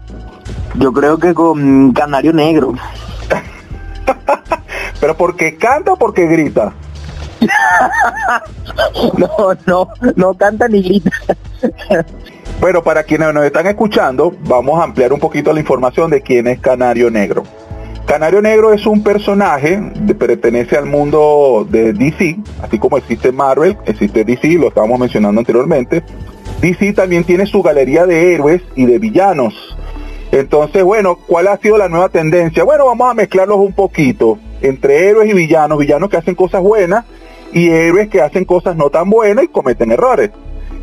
Yo 0.75 0.93
creo 0.93 1.17
que 1.17 1.33
con 1.33 1.91
Canario 1.91 2.33
Negro. 2.33 2.73
¿Pero 4.99 5.15
porque 5.17 5.55
canta 5.57 5.93
o 5.93 5.97
porque 5.97 6.25
grita? 6.27 6.73
no, 9.17 9.29
no, 9.65 9.87
no 10.15 10.33
canta 10.33 10.67
ni 10.67 10.81
grita. 10.81 11.11
bueno, 12.59 12.83
para 12.83 13.03
quienes 13.03 13.33
nos 13.33 13.45
están 13.45 13.67
escuchando, 13.67 14.33
vamos 14.47 14.79
a 14.79 14.83
ampliar 14.83 15.13
un 15.13 15.19
poquito 15.19 15.53
la 15.53 15.59
información 15.59 16.09
de 16.09 16.21
quién 16.21 16.47
es 16.47 16.59
Canario 16.59 17.09
Negro. 17.09 17.43
Canario 18.05 18.41
Negro 18.41 18.73
es 18.73 18.85
un 18.85 19.01
personaje 19.01 19.81
que 20.05 20.13
pertenece 20.13 20.77
al 20.77 20.85
mundo 20.85 21.65
de 21.69 21.93
DC, 21.93 22.37
así 22.61 22.77
como 22.77 22.97
existe 22.97 23.31
Marvel, 23.31 23.77
existe 23.85 24.25
DC, 24.25 24.49
lo 24.59 24.67
estábamos 24.67 24.99
mencionando 24.99 25.39
anteriormente. 25.39 26.03
DC 26.61 26.93
también 26.93 27.23
tiene 27.23 27.45
su 27.45 27.61
galería 27.61 28.05
de 28.05 28.33
héroes 28.33 28.61
y 28.75 28.85
de 28.85 28.99
villanos. 28.99 29.53
Entonces, 30.31 30.83
bueno, 30.83 31.15
¿cuál 31.15 31.47
ha 31.47 31.57
sido 31.57 31.77
la 31.77 31.87
nueva 31.89 32.09
tendencia? 32.09 32.63
Bueno, 32.63 32.85
vamos 32.87 33.09
a 33.09 33.13
mezclarlos 33.13 33.57
un 33.57 33.73
poquito 33.73 34.37
entre 34.63 35.09
héroes 35.09 35.29
y 35.29 35.33
villanos, 35.33 35.77
villanos 35.77 36.09
que 36.09 36.17
hacen 36.17 36.35
cosas 36.35 36.61
buenas 36.61 37.05
y 37.51 37.69
héroes 37.69 38.09
que 38.09 38.21
hacen 38.21 38.45
cosas 38.45 38.75
no 38.75 38.89
tan 38.89 39.09
buenas 39.09 39.45
y 39.45 39.49
cometen 39.49 39.91
errores. 39.91 40.31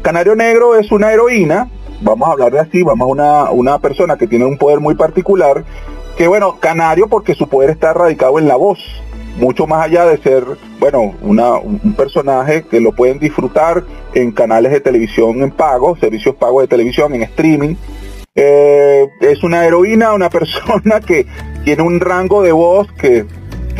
Canario 0.02 0.36
Negro 0.36 0.76
es 0.76 0.92
una 0.92 1.12
heroína, 1.12 1.68
vamos 2.00 2.28
a 2.28 2.32
hablar 2.32 2.52
de 2.52 2.60
así, 2.60 2.82
vamos 2.82 3.06
a 3.06 3.10
una, 3.10 3.50
una 3.50 3.78
persona 3.78 4.16
que 4.16 4.26
tiene 4.26 4.44
un 4.44 4.56
poder 4.56 4.80
muy 4.80 4.94
particular, 4.94 5.64
que 6.16 6.28
bueno, 6.28 6.58
Canario 6.60 7.08
porque 7.08 7.34
su 7.34 7.48
poder 7.48 7.70
está 7.70 7.92
radicado 7.92 8.38
en 8.38 8.46
la 8.46 8.56
voz, 8.56 8.78
mucho 9.36 9.66
más 9.66 9.84
allá 9.84 10.06
de 10.06 10.18
ser, 10.18 10.44
bueno, 10.78 11.14
una, 11.22 11.54
un 11.54 11.94
personaje 11.96 12.64
que 12.70 12.80
lo 12.80 12.92
pueden 12.92 13.18
disfrutar 13.18 13.84
en 14.14 14.32
canales 14.32 14.72
de 14.72 14.80
televisión 14.80 15.42
en 15.42 15.50
pago, 15.50 15.96
servicios 15.96 16.34
pagos 16.36 16.62
de 16.62 16.68
televisión, 16.68 17.14
en 17.14 17.22
streaming, 17.22 17.76
Eh, 18.36 19.08
es 19.20 19.42
una 19.42 19.66
heroína, 19.66 20.14
una 20.14 20.30
persona 20.38 21.00
que 21.00 21.26
tiene 21.64 21.82
un 21.82 21.98
rango 21.98 22.42
de 22.42 22.52
voz 22.52 22.90
que, 22.92 23.26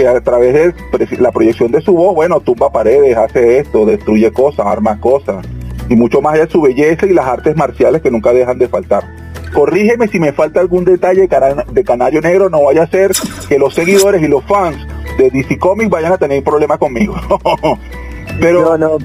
que 0.01 0.09
a 0.09 0.18
través 0.22 0.55
de 0.55 1.18
la 1.18 1.30
proyección 1.30 1.70
de 1.70 1.82
su 1.82 1.92
voz, 1.92 2.14
bueno, 2.14 2.40
tumba 2.40 2.72
paredes, 2.72 3.14
hace 3.18 3.59
esto, 3.59 3.84
destruye 3.84 4.32
cosas, 4.32 4.64
arma 4.66 4.98
cosas, 4.98 5.44
y 5.90 5.96
mucho 5.96 6.22
más 6.22 6.34
allá 6.34 6.46
de 6.46 6.53
su 6.53 6.62
belleza 6.62 7.05
y 7.05 7.12
las 7.12 7.26
artes 7.26 7.55
marciales 7.55 8.01
que 8.01 8.11
nunca 8.11 8.32
dejan 8.32 8.59
de 8.59 8.66
faltar. 8.66 9.05
Corrígeme 9.53 10.09
si 10.09 10.18
me 10.18 10.32
falta 10.32 10.61
algún 10.61 10.86
detalle 10.86 11.28
de 11.28 11.84
Canario 11.84 12.22
Negro, 12.22 12.48
no 12.48 12.62
vaya 12.62 12.84
a 12.84 12.86
ser 12.86 13.12
que 13.46 13.59
los 13.59 13.74
seguidores 13.74 14.22
y 14.22 14.28
los 14.28 14.42
fans 14.44 14.78
de 15.18 15.28
DC 15.28 15.59
Comics 15.59 15.90
vayan 15.90 16.12
a 16.12 16.18
tener 16.18 16.42
problemas 16.42 16.78
conmigo. 16.78 17.14
Pero 18.40 18.78
no, 18.78 18.78
no, 18.78 18.98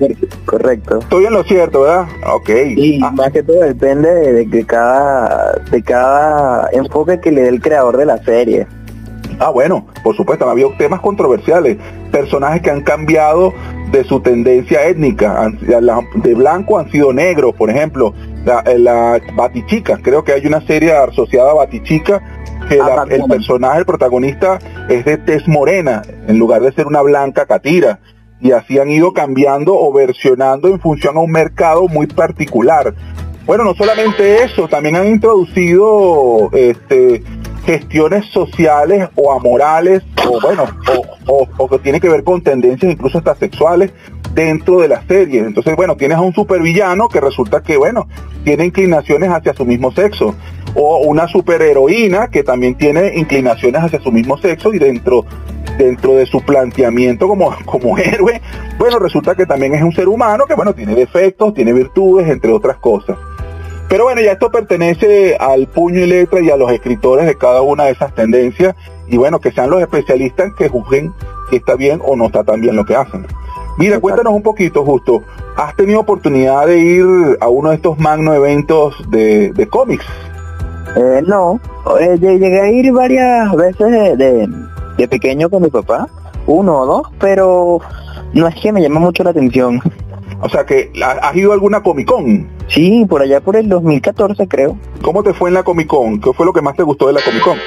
correcto. 0.46 1.00
Estoy 1.00 1.26
en 1.26 1.34
lo 1.34 1.44
cierto, 1.44 1.82
¿verdad? 1.82 2.08
Ok. 2.34 2.50
Y 2.78 3.04
ah. 3.04 3.12
más 3.12 3.32
que 3.32 3.44
todo 3.44 3.60
depende 3.60 4.32
de, 4.32 4.50
que 4.50 4.66
cada 4.66 5.56
de 5.70 5.84
cada 5.84 6.70
enfoque 6.72 7.20
que 7.20 7.32
le 7.32 7.42
dé 7.42 7.50
el 7.50 7.60
creador 7.60 7.98
de 7.98 8.06
la 8.06 8.24
serie. 8.24 8.66
Ah, 9.40 9.50
bueno, 9.50 9.86
por 10.04 10.16
supuesto, 10.16 10.48
ha 10.48 10.52
habido 10.52 10.74
temas 10.78 11.02
controversiales, 11.02 11.78
personajes 12.12 12.62
que 12.62 12.70
han 12.70 12.82
cambiado 12.82 13.54
de 13.92 14.04
su 14.04 14.20
tendencia 14.20 14.88
étnica, 14.88 15.52
de 15.60 16.34
blanco 16.34 16.80
han 16.80 16.92
sido 16.92 17.14
negros, 17.14 17.54
por 17.56 17.70
ejemplo, 17.70 18.14
la, 18.46 18.64
la 18.78 19.22
Batichica, 19.36 20.00
creo 20.02 20.24
que 20.24 20.34
hay 20.34 20.46
una 20.46 20.62
serie 20.62 20.94
asociada 20.94 21.52
a 21.52 21.56
Batichica 21.56 22.22
que 22.68 22.80
el 23.10 23.24
personaje, 23.26 23.80
el 23.80 23.86
protagonista 23.86 24.60
es 24.90 25.06
de 25.06 25.18
tez 25.18 25.48
morena, 25.48 26.02
en 26.28 26.40
lugar 26.40 26.62
de 26.62 26.72
ser 26.72 26.88
una 26.88 27.02
blanca 27.02 27.46
catira 27.46 28.00
y 28.42 28.52
así 28.52 28.80
han 28.80 28.90
ido 28.90 29.14
cambiando 29.14 29.74
o 29.78 29.94
versionando 29.94 30.68
en 30.68 30.80
función 30.80 31.18
a 31.18 31.20
un 31.20 31.32
mercado 31.32 31.88
muy 31.88 32.08
particular. 32.08 32.94
Bueno, 33.46 33.64
no 33.64 33.76
solamente 33.76 34.44
eso, 34.44 34.68
también 34.68 34.96
han 34.96 35.08
introducido 35.08 36.50
este, 36.52 37.24
gestiones 37.66 38.26
sociales 38.28 39.10
o 39.16 39.34
amorales 39.34 40.04
o 40.28 40.40
bueno, 40.40 40.66
o, 41.28 41.68
que 41.68 41.80
tiene 41.80 42.00
que 42.00 42.10
ver 42.10 42.24
con 42.24 42.42
tendencias 42.42 42.92
incluso 42.92 43.18
hasta 43.18 43.36
sexuales 43.36 43.92
dentro 44.34 44.80
de 44.80 44.88
la 44.88 45.06
serie. 45.08 45.40
Entonces, 45.40 45.76
bueno, 45.76 45.96
tienes 45.96 46.18
a 46.18 46.22
un 46.22 46.34
supervillano 46.34 47.10
que 47.10 47.20
resulta 47.20 47.62
que, 47.62 47.78
bueno, 47.78 48.08
tiene 48.44 48.66
inclinaciones 48.66 49.30
hacia 49.30 49.54
su 49.54 49.66
mismo 49.66 49.92
sexo. 49.92 50.36
O 50.76 50.98
una 51.06 51.28
superheroína 51.28 52.28
que 52.28 52.44
también 52.44 52.76
tiene 52.76 53.16
inclinaciones 53.16 53.82
hacia 53.82 54.02
su 54.02 54.12
mismo 54.12 54.38
sexo 54.38 54.74
y 54.74 54.80
dentro 54.80 55.26
dentro 55.78 56.16
de 56.16 56.26
su 56.26 56.42
planteamiento 56.42 57.28
como, 57.28 57.54
como 57.66 57.98
héroe, 57.98 58.42
bueno, 58.78 58.98
resulta 58.98 59.36
que 59.36 59.46
también 59.46 59.74
es 59.74 59.84
un 59.84 59.92
ser 59.92 60.08
humano 60.08 60.46
que, 60.46 60.54
bueno, 60.54 60.74
tiene 60.74 60.96
defectos, 60.96 61.54
tiene 61.54 61.74
virtudes, 61.74 62.30
entre 62.30 62.52
otras 62.52 62.78
cosas. 62.78 63.18
Pero 63.88 64.06
bueno, 64.06 64.22
ya 64.22 64.34
esto 64.34 64.52
pertenece 64.52 65.36
al 65.40 65.68
puño 65.68 66.02
y 66.02 66.08
letra 66.08 66.42
y 66.42 66.50
a 66.50 66.58
los 66.58 66.72
escritores 66.72 67.26
de 67.26 67.36
cada 67.36 67.62
una 67.62 67.86
de 67.86 67.92
esas 67.92 68.14
tendencias 68.16 68.76
y 69.08 69.18
bueno, 69.18 69.40
que 69.40 69.52
sean 69.52 69.70
los 69.70 69.82
especialistas 69.82 70.54
que 70.58 70.70
juzguen 70.70 71.14
si 71.50 71.58
está 71.58 71.76
bien 71.76 72.02
o 72.04 72.16
no 72.16 72.26
está 72.26 72.44
tan 72.44 72.62
bien 72.62 72.76
lo 72.76 72.86
que 72.86 72.96
hacen. 72.96 73.28
Mira, 73.78 74.00
cuéntanos 74.00 74.34
un 74.34 74.42
poquito, 74.42 74.84
justo. 74.84 75.22
¿Has 75.58 75.76
tenido 75.76 76.00
oportunidad 76.00 76.66
de 76.66 76.80
ir 76.80 77.06
a 77.40 77.48
uno 77.48 77.70
de 77.70 77.76
estos 77.76 78.00
magno 78.00 78.34
eventos 78.34 78.96
de, 79.10 79.68
cómics? 79.70 80.06
Eh, 80.96 81.22
no, 81.28 81.60
eh, 82.00 82.18
llegué 82.20 82.62
a 82.62 82.72
ir 82.72 82.92
varias 82.92 83.54
veces 83.56 84.18
de, 84.18 84.48
de 84.98 85.08
pequeño 85.08 85.50
con 85.50 85.62
mi 85.62 85.70
papá, 85.70 86.08
uno 86.48 86.80
o 86.80 86.86
dos, 86.86 87.08
pero 87.20 87.80
no 88.34 88.48
es 88.48 88.56
que 88.56 88.72
me 88.72 88.82
llama 88.82 89.00
mucho 89.00 89.24
la 89.24 89.30
atención. 89.32 89.82
O 90.42 90.50
sea 90.50 90.66
que, 90.66 90.92
¿has 91.02 91.36
ido 91.36 91.52
a 91.52 91.54
alguna 91.54 91.82
Comic 91.82 92.08
Con? 92.08 92.48
Sí, 92.68 93.06
por 93.08 93.22
allá 93.22 93.42
por 93.42 93.56
el 93.56 93.70
2014 93.70 94.48
creo. 94.48 94.78
¿Cómo 95.02 95.24
te 95.24 95.34
fue 95.34 95.50
en 95.50 95.56
la 95.56 95.64
Comic 95.64 95.88
Con? 95.88 96.20
¿Qué 96.20 96.34
fue 96.34 96.46
lo 96.46 96.54
que 96.54 96.62
más 96.62 96.76
te 96.76 96.84
gustó 96.84 97.08
de 97.08 97.14
la 97.14 97.22
Comic 97.22 97.42
Con? 97.42 97.58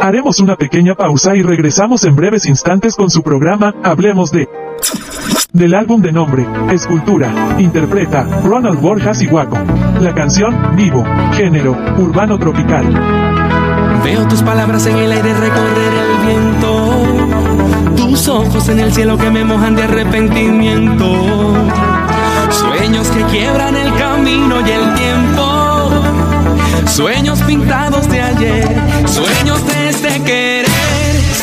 Haremos 0.00 0.40
una 0.40 0.56
pequeña 0.56 0.94
pausa 0.94 1.34
y 1.36 1.42
regresamos 1.42 2.04
en 2.04 2.16
breves 2.16 2.46
instantes 2.46 2.96
con 2.96 3.10
su 3.10 3.22
programa 3.22 3.74
Hablemos 3.82 4.30
de... 4.30 4.48
Del 5.52 5.74
álbum 5.74 6.02
de 6.02 6.12
nombre, 6.12 6.44
Escultura, 6.70 7.56
interpreta 7.58 8.24
Ronald 8.44 8.78
Borjas 8.78 9.22
y 9.22 9.26
Waco. 9.26 9.56
La 10.00 10.14
canción, 10.14 10.76
Vivo, 10.76 11.02
género, 11.32 11.74
urbano 11.96 12.38
tropical. 12.38 12.84
Veo 14.04 14.28
tus 14.28 14.42
palabras 14.42 14.86
en 14.86 14.96
el 14.96 15.10
aire 15.10 15.32
recorrer 15.32 15.92
el 15.94 16.26
viento, 16.26 17.96
tus 17.96 18.28
ojos 18.28 18.68
en 18.68 18.80
el 18.80 18.92
cielo 18.92 19.16
que 19.16 19.30
me 19.30 19.44
mojan 19.44 19.74
de 19.74 19.84
arrepentimiento, 19.84 21.06
que 23.16 23.24
quiebran 23.26 23.74
el 23.76 23.94
camino 23.94 24.60
y 24.60 24.70
el 24.70 24.94
tiempo, 24.94 25.90
sueños 26.86 27.40
pintados 27.42 28.08
de 28.08 28.20
ayer, 28.20 28.68
sueños 29.06 29.66
de 29.66 29.88
este 29.88 30.22
querer. 30.22 30.66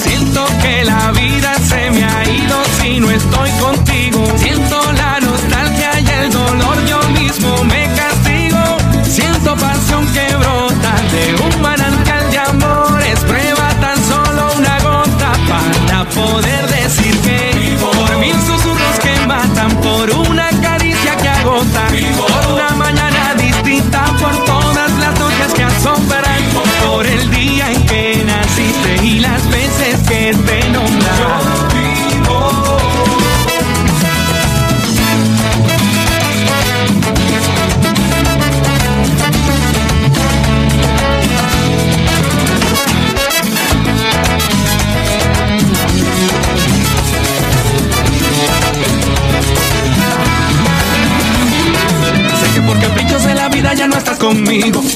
Siento 0.04 0.46
que 0.62 0.84
la 0.84 1.12
vida 1.12 1.56
se 1.68 1.90
me 1.90 2.04
ha 2.04 2.24
ido 2.30 2.58
si 2.80 3.00
no 3.00 3.10
estoy 3.10 3.50
contigo. 3.52 3.73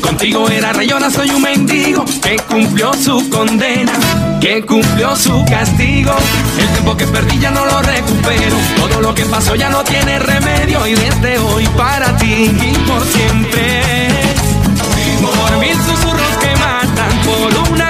Contigo 0.08 0.50
era 0.50 0.72
rayona, 0.72 1.10
soy 1.12 1.30
un 1.32 1.42
mendigo 1.42 2.06
que 2.24 2.38
cumplió 2.38 2.94
su 2.94 3.30
condena, 3.30 3.92
que 4.40 4.66
cumplió 4.66 5.14
su 5.18 5.44
castigo. 5.44 6.16
El 6.58 6.68
tiempo 6.70 6.96
que 6.96 7.06
perdí 7.08 7.38
ya 7.40 7.52
no 7.52 7.66
lo 7.66 7.82
recupero. 7.82 8.56
Todo 8.78 9.02
lo 9.02 9.14
que 9.14 9.26
pasó 9.26 9.56
ya 9.56 9.70
no 9.70 9.84
tiene 9.84 10.18
remedio. 10.18 10.88
Y 10.88 10.96
desde 10.96 11.38
hoy 11.40 11.68
para 11.76 12.16
ti 12.16 12.50
y 12.50 12.78
por 12.88 13.06
siempre. 13.06 13.84
Por 15.22 15.60
mil 15.60 15.76
susurros 15.76 16.38
que 16.40 16.56
matan, 16.56 17.22
por 17.26 17.72
una 17.74 17.90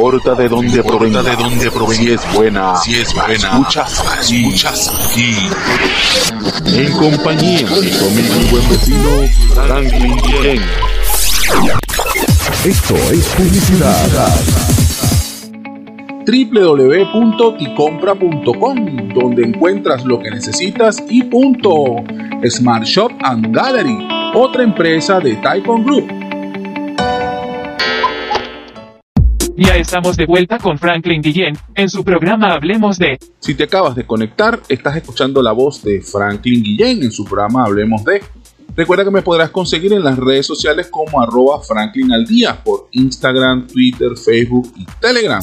importa 0.00 0.34
de 0.34 0.48
dónde 0.48 0.82
provenga, 0.82 1.22
de 1.22 1.36
dónde 1.36 1.70
provenga, 1.70 2.02
si 2.02 2.10
es 2.10 2.34
buena, 2.34 2.74
si 2.76 2.94
es 2.94 3.12
buena, 3.12 3.34
escuchas 3.34 4.00
aquí, 4.00 4.46
escuchas 4.46 4.88
aquí. 4.88 5.36
En 6.74 6.90
compañía 6.92 7.66
de 7.66 7.90
conmigo 7.98 8.34
mi 8.40 8.48
buen 8.50 8.66
vecino 8.70 9.10
Franklin 9.54 10.16
Bien. 10.40 10.62
Esto 12.64 12.96
es 13.12 13.28
publicidad 13.36 14.08
www.ticompra.com, 16.26 19.08
donde 19.12 19.42
encuentras 19.42 20.06
lo 20.06 20.18
que 20.18 20.30
necesitas 20.30 21.04
y 21.10 21.24
punto. 21.24 21.96
Smart 22.48 22.84
Shop 22.84 23.12
and 23.22 23.54
Gallery, 23.54 24.08
otra 24.34 24.62
empresa 24.62 25.20
de 25.20 25.36
Taikon 25.36 25.84
Group. 25.84 26.19
Ya 29.62 29.76
estamos 29.76 30.16
de 30.16 30.24
vuelta 30.24 30.58
con 30.58 30.78
Franklin 30.78 31.20
Guillén 31.20 31.54
en 31.74 31.90
su 31.90 32.02
programa 32.02 32.54
Hablemos 32.54 32.96
de. 32.96 33.18
Si 33.40 33.54
te 33.54 33.64
acabas 33.64 33.94
de 33.94 34.06
conectar, 34.06 34.58
estás 34.70 34.96
escuchando 34.96 35.42
la 35.42 35.52
voz 35.52 35.82
de 35.82 36.00
Franklin 36.00 36.62
Guillén 36.62 37.02
en 37.02 37.12
su 37.12 37.26
programa 37.26 37.64
Hablemos 37.66 38.02
de. 38.04 38.22
Recuerda 38.74 39.04
que 39.04 39.10
me 39.10 39.20
podrás 39.20 39.50
conseguir 39.50 39.92
en 39.92 40.02
las 40.02 40.16
redes 40.16 40.46
sociales 40.46 40.88
como 40.90 41.20
arroba 41.20 41.60
Franklin 41.60 42.10
al 42.10 42.26
por 42.64 42.88
Instagram, 42.92 43.66
Twitter, 43.66 44.16
Facebook 44.16 44.72
y 44.76 44.86
Telegram. 44.98 45.42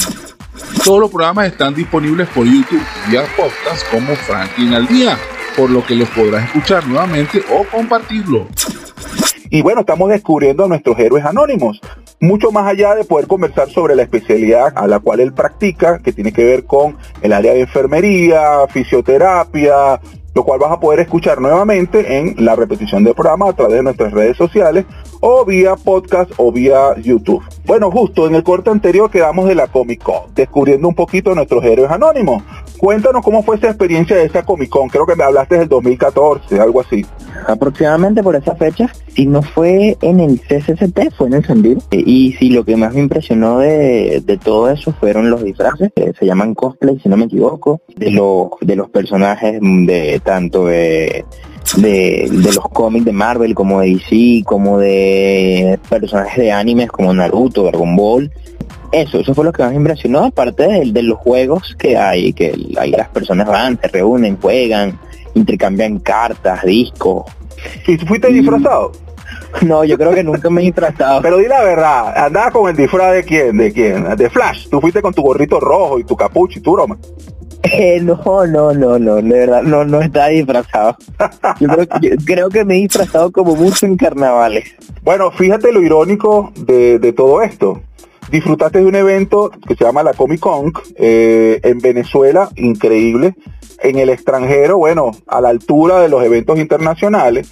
Todos 0.83 0.99
los 0.99 1.11
programas 1.11 1.45
están 1.49 1.75
disponibles 1.75 2.27
por 2.29 2.47
YouTube 2.47 2.81
vía 3.11 3.23
podcast 3.37 3.87
como 3.91 4.15
Franklin 4.15 4.73
al 4.73 4.87
día, 4.87 5.15
por 5.57 5.71
lo 5.71 5.83
que 5.83 5.95
los 5.95 6.07
podrás 6.09 6.45
escuchar 6.45 6.87
nuevamente 6.87 7.41
o 7.51 7.63
compartirlo. 7.65 8.47
Y 9.49 9.61
bueno, 9.61 9.81
estamos 9.81 10.09
descubriendo 10.09 10.65
a 10.65 10.67
nuestros 10.67 10.99
héroes 10.99 11.25
anónimos. 11.25 11.81
Mucho 12.19 12.51
más 12.51 12.67
allá 12.67 12.95
de 12.95 13.05
poder 13.05 13.27
conversar 13.27 13.69
sobre 13.69 13.95
la 13.95 14.03
especialidad 14.03 14.73
a 14.75 14.87
la 14.87 14.99
cual 14.99 15.19
él 15.19 15.33
practica, 15.33 15.99
que 15.99 16.13
tiene 16.13 16.31
que 16.31 16.45
ver 16.45 16.65
con 16.65 16.97
el 17.21 17.33
área 17.33 17.53
de 17.53 17.61
enfermería, 17.61 18.67
fisioterapia, 18.69 19.99
lo 20.35 20.43
cual 20.43 20.59
vas 20.59 20.71
a 20.71 20.79
poder 20.79 20.99
escuchar 20.99 21.41
nuevamente 21.41 22.19
en 22.19 22.35
la 22.37 22.55
repetición 22.55 23.03
del 23.03 23.15
programa 23.15 23.49
a 23.49 23.53
través 23.53 23.77
de 23.77 23.83
nuestras 23.83 24.13
redes 24.13 24.37
sociales 24.37 24.85
o 25.21 25.45
vía 25.45 25.75
podcast 25.75 26.31
o 26.37 26.51
vía 26.51 26.95
YouTube. 27.01 27.43
Bueno, 27.65 27.91
justo 27.91 28.27
en 28.27 28.35
el 28.35 28.43
corte 28.43 28.69
anterior 28.69 29.09
quedamos 29.09 29.47
de 29.47 29.55
la 29.55 29.67
Comic 29.67 30.01
Con, 30.03 30.33
descubriendo 30.35 30.87
un 30.87 30.95
poquito 30.95 31.33
nuestros 31.35 31.63
héroes 31.63 31.91
anónimos. 31.91 32.43
Cuéntanos 32.77 33.23
cómo 33.23 33.41
fue 33.43 33.55
esa 33.55 33.67
experiencia 33.67 34.15
de 34.15 34.25
esa 34.25 34.43
Comic 34.43 34.69
Con, 34.69 34.89
creo 34.89 35.05
que 35.05 35.15
me 35.15 35.23
hablaste 35.23 35.57
del 35.57 35.67
2014, 35.67 36.59
algo 36.59 36.81
así. 36.81 37.05
Aproximadamente 37.47 38.23
por 38.23 38.35
esa 38.35 38.55
fecha, 38.55 38.91
si 39.07 39.25
no 39.25 39.41
fue 39.41 39.97
en 40.01 40.19
el 40.19 40.39
CCCT, 40.39 41.13
fue 41.15 41.27
en 41.27 41.33
el 41.33 41.45
Sendero. 41.45 41.81
Y 41.91 42.33
si 42.33 42.49
lo 42.49 42.63
que 42.63 42.75
más 42.75 42.93
me 42.93 43.01
impresionó 43.01 43.59
de, 43.59 44.21
de 44.23 44.37
todo 44.37 44.69
eso 44.69 44.93
fueron 44.93 45.29
los 45.29 45.43
disfraces, 45.43 45.91
que 45.95 46.13
se 46.13 46.25
llaman 46.25 46.53
cosplay, 46.53 46.99
si 46.99 47.09
no 47.09 47.17
me 47.17 47.25
equivoco, 47.25 47.81
de 47.95 48.11
los, 48.11 48.49
de 48.61 48.75
los 48.75 48.89
personajes 48.89 49.59
de 49.61 50.21
tanto 50.23 50.65
de 50.65 51.25
de, 51.75 52.27
de, 52.31 52.53
los 52.53 52.69
cómics 52.69 53.05
de 53.05 53.11
Marvel, 53.11 53.53
como 53.53 53.81
de 53.81 53.95
DC, 53.95 54.43
como 54.45 54.79
de 54.79 55.79
personajes 55.89 56.37
de 56.37 56.51
animes 56.51 56.89
como 56.89 57.13
Naruto, 57.13 57.63
Dragon 57.63 57.95
Ball. 57.95 58.31
Eso, 58.91 59.19
eso 59.19 59.33
fue 59.33 59.43
lo 59.43 59.51
que 59.51 59.63
más 59.63 59.71
me 59.71 59.77
impresionó, 59.77 60.25
aparte 60.25 60.63
de, 60.63 60.91
de 60.91 61.03
los 61.03 61.17
juegos 61.17 61.75
que 61.77 61.97
hay, 61.97 62.31
que 62.31 62.55
ahí 62.79 62.91
las 62.91 63.09
personas 63.09 63.47
van, 63.47 63.77
se 63.81 63.89
reúnen, 63.89 64.37
juegan, 64.41 64.97
intercambian 65.33 65.99
cartas, 65.99 66.63
discos. 66.63 67.25
¿Y 67.85 67.97
tú 67.97 68.05
fuiste 68.05 68.29
disfrazado? 68.29 68.91
No, 69.61 69.83
yo 69.83 69.97
creo 69.97 70.13
que 70.13 70.23
nunca 70.23 70.49
me 70.49 70.61
he 70.61 70.65
disfrazado. 70.65 71.21
Pero 71.21 71.37
di 71.37 71.47
la 71.47 71.63
verdad, 71.63 72.17
andaba 72.17 72.51
con 72.51 72.69
el 72.69 72.75
disfraz 72.75 73.13
de 73.13 73.23
quién, 73.23 73.57
de 73.57 73.71
quién, 73.71 74.15
de 74.15 74.29
Flash. 74.29 74.69
Tú 74.69 74.79
fuiste 74.81 75.01
con 75.01 75.13
tu 75.13 75.21
gorrito 75.21 75.59
rojo 75.59 75.99
y 75.99 76.03
tu 76.03 76.15
capucho 76.15 76.59
y 76.59 76.61
tu 76.61 76.73
broma. 76.73 76.97
Eh, 77.63 77.99
no, 78.01 78.17
no, 78.45 78.73
no, 78.73 78.99
no, 78.99 79.15
de 79.15 79.39
verdad, 79.39 79.63
no, 79.63 79.83
no 79.83 80.01
está 80.01 80.27
disfrazado. 80.27 80.95
Yo 81.59 81.67
creo, 81.67 81.85
yo 82.01 82.09
creo, 82.25 82.49
que 82.49 82.63
me 82.63 82.75
he 82.75 82.81
disfrazado 82.81 83.31
como 83.31 83.55
mucho 83.55 83.85
en 83.85 83.97
carnavales. 83.97 84.75
Bueno, 85.03 85.31
fíjate 85.31 85.71
lo 85.71 85.81
irónico 85.81 86.51
de, 86.55 86.99
de 86.99 87.13
todo 87.13 87.41
esto. 87.41 87.81
Disfrutaste 88.31 88.79
de 88.79 88.85
un 88.85 88.95
evento 88.95 89.51
que 89.67 89.75
se 89.75 89.85
llama 89.85 90.03
la 90.03 90.13
Comic 90.13 90.39
Con 90.39 90.73
eh, 90.95 91.59
en 91.63 91.79
Venezuela, 91.79 92.49
increíble. 92.55 93.35
En 93.79 93.99
el 93.99 94.09
extranjero, 94.09 94.77
bueno, 94.77 95.11
a 95.27 95.39
la 95.39 95.49
altura 95.49 95.99
de 96.01 96.09
los 96.09 96.23
eventos 96.23 96.59
internacionales. 96.59 97.49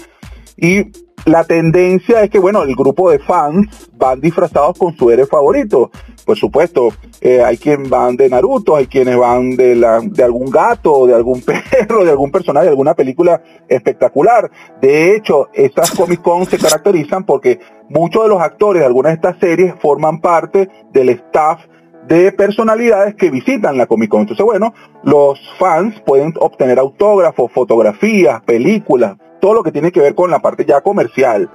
Y 0.58 0.92
la 1.26 1.44
tendencia 1.44 2.22
es 2.22 2.30
que, 2.30 2.40
bueno, 2.40 2.62
el 2.62 2.76
grupo 2.76 3.10
de 3.10 3.20
fans 3.20 3.90
van 3.98 4.22
disfrazados 4.22 4.78
con 4.78 4.96
su 4.96 5.10
héroe 5.10 5.26
favorito. 5.26 5.90
Por 6.24 6.38
supuesto, 6.38 6.90
eh, 7.20 7.44
hay 7.44 7.58
quien 7.58 7.90
van 7.90 8.16
de 8.16 8.30
Naruto, 8.30 8.76
hay 8.76 8.86
quienes 8.88 9.18
van 9.18 9.56
de, 9.56 9.76
la, 9.76 10.00
de 10.02 10.24
algún 10.24 10.50
gato, 10.50 11.08
de 11.08 11.16
algún 11.16 11.42
perro, 11.80 12.04
de 12.04 12.12
algún 12.12 12.32
personaje, 12.32 12.66
de 12.66 12.72
alguna 12.72 12.94
película 12.94 13.42
espectacular. 13.68 14.50
De 14.82 15.16
hecho, 15.16 15.50
estas 15.54 15.92
Comic 15.92 16.22
Con 16.22 16.46
se 16.46 16.58
caracterizan 16.58 17.26
porque 17.26 17.60
muchos 17.90 18.24
de 18.24 18.30
los 18.30 18.42
actores 18.42 18.82
de 18.82 18.86
algunas 18.86 19.12
de 19.12 19.16
estas 19.16 19.40
series 19.40 19.74
forman 19.82 20.22
parte 20.22 20.70
del 20.94 21.10
staff 21.10 21.62
de 22.08 22.32
personalidades 22.34 23.16
que 23.16 23.32
visitan 23.32 23.78
la 23.78 23.88
Comic 23.88 24.10
Con. 24.10 24.22
Entonces, 24.22 24.46
bueno, 24.46 24.74
los 25.04 25.40
fans 25.58 26.00
pueden 26.06 26.34
obtener 26.40 26.78
autógrafos, 26.78 27.52
fotografías, 27.52 28.42
películas, 28.44 29.18
todo 29.46 29.54
lo 29.54 29.62
que 29.62 29.72
tiene 29.72 29.92
que 29.92 30.02
ver 30.02 30.16
con 30.16 30.32
la 30.32 30.40
parte 30.40 30.66
ya 30.66 30.82
comercial. 30.82 31.52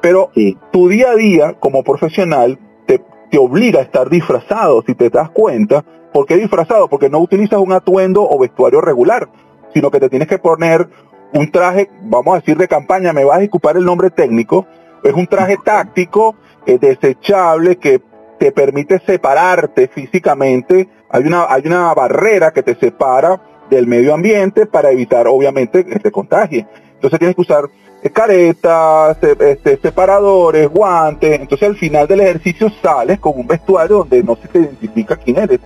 Pero 0.00 0.32
tu 0.72 0.88
día 0.88 1.12
a 1.12 1.14
día 1.14 1.54
como 1.60 1.84
profesional 1.84 2.58
te, 2.84 3.00
te 3.30 3.38
obliga 3.38 3.78
a 3.78 3.84
estar 3.84 4.10
disfrazado, 4.10 4.82
si 4.84 4.96
te 4.96 5.08
das 5.08 5.30
cuenta. 5.30 5.84
¿Por 6.12 6.26
qué 6.26 6.36
disfrazado? 6.36 6.88
Porque 6.88 7.08
no 7.08 7.20
utilizas 7.20 7.60
un 7.60 7.70
atuendo 7.70 8.28
o 8.28 8.40
vestuario 8.40 8.80
regular, 8.80 9.28
sino 9.72 9.88
que 9.92 10.00
te 10.00 10.08
tienes 10.08 10.26
que 10.26 10.40
poner 10.40 10.88
un 11.32 11.48
traje, 11.52 11.88
vamos 12.02 12.34
a 12.34 12.40
decir 12.40 12.56
de 12.56 12.66
campaña, 12.66 13.12
me 13.12 13.22
vas 13.22 13.36
a 13.36 13.42
disculpar 13.42 13.76
el 13.76 13.84
nombre 13.84 14.10
técnico, 14.10 14.66
es 15.04 15.14
un 15.14 15.28
traje 15.28 15.58
táctico, 15.64 16.34
eh, 16.66 16.76
desechable, 16.80 17.76
que 17.76 18.02
te 18.40 18.50
permite 18.50 19.00
separarte 19.06 19.86
físicamente. 19.86 20.88
Hay 21.08 21.22
una, 21.22 21.46
hay 21.48 21.62
una 21.66 21.94
barrera 21.94 22.50
que 22.50 22.64
te 22.64 22.74
separa 22.74 23.40
del 23.70 23.86
medio 23.86 24.12
ambiente 24.12 24.66
para 24.66 24.90
evitar, 24.90 25.28
obviamente, 25.28 25.86
que 25.86 26.00
te 26.00 26.10
contagie. 26.10 26.66
Entonces 26.98 27.18
tienes 27.18 27.36
que 27.36 27.42
usar 27.42 27.68
caretas, 28.12 29.16
este, 29.22 29.76
separadores, 29.78 30.68
guantes. 30.68 31.40
Entonces 31.40 31.68
al 31.68 31.76
final 31.76 32.06
del 32.06 32.20
ejercicio 32.20 32.70
sales 32.82 33.18
con 33.18 33.32
un 33.36 33.46
vestuario 33.46 33.98
donde 33.98 34.22
no 34.22 34.36
se 34.36 34.48
te 34.48 34.58
identifica 34.60 35.16
quién 35.16 35.38
eres. 35.38 35.60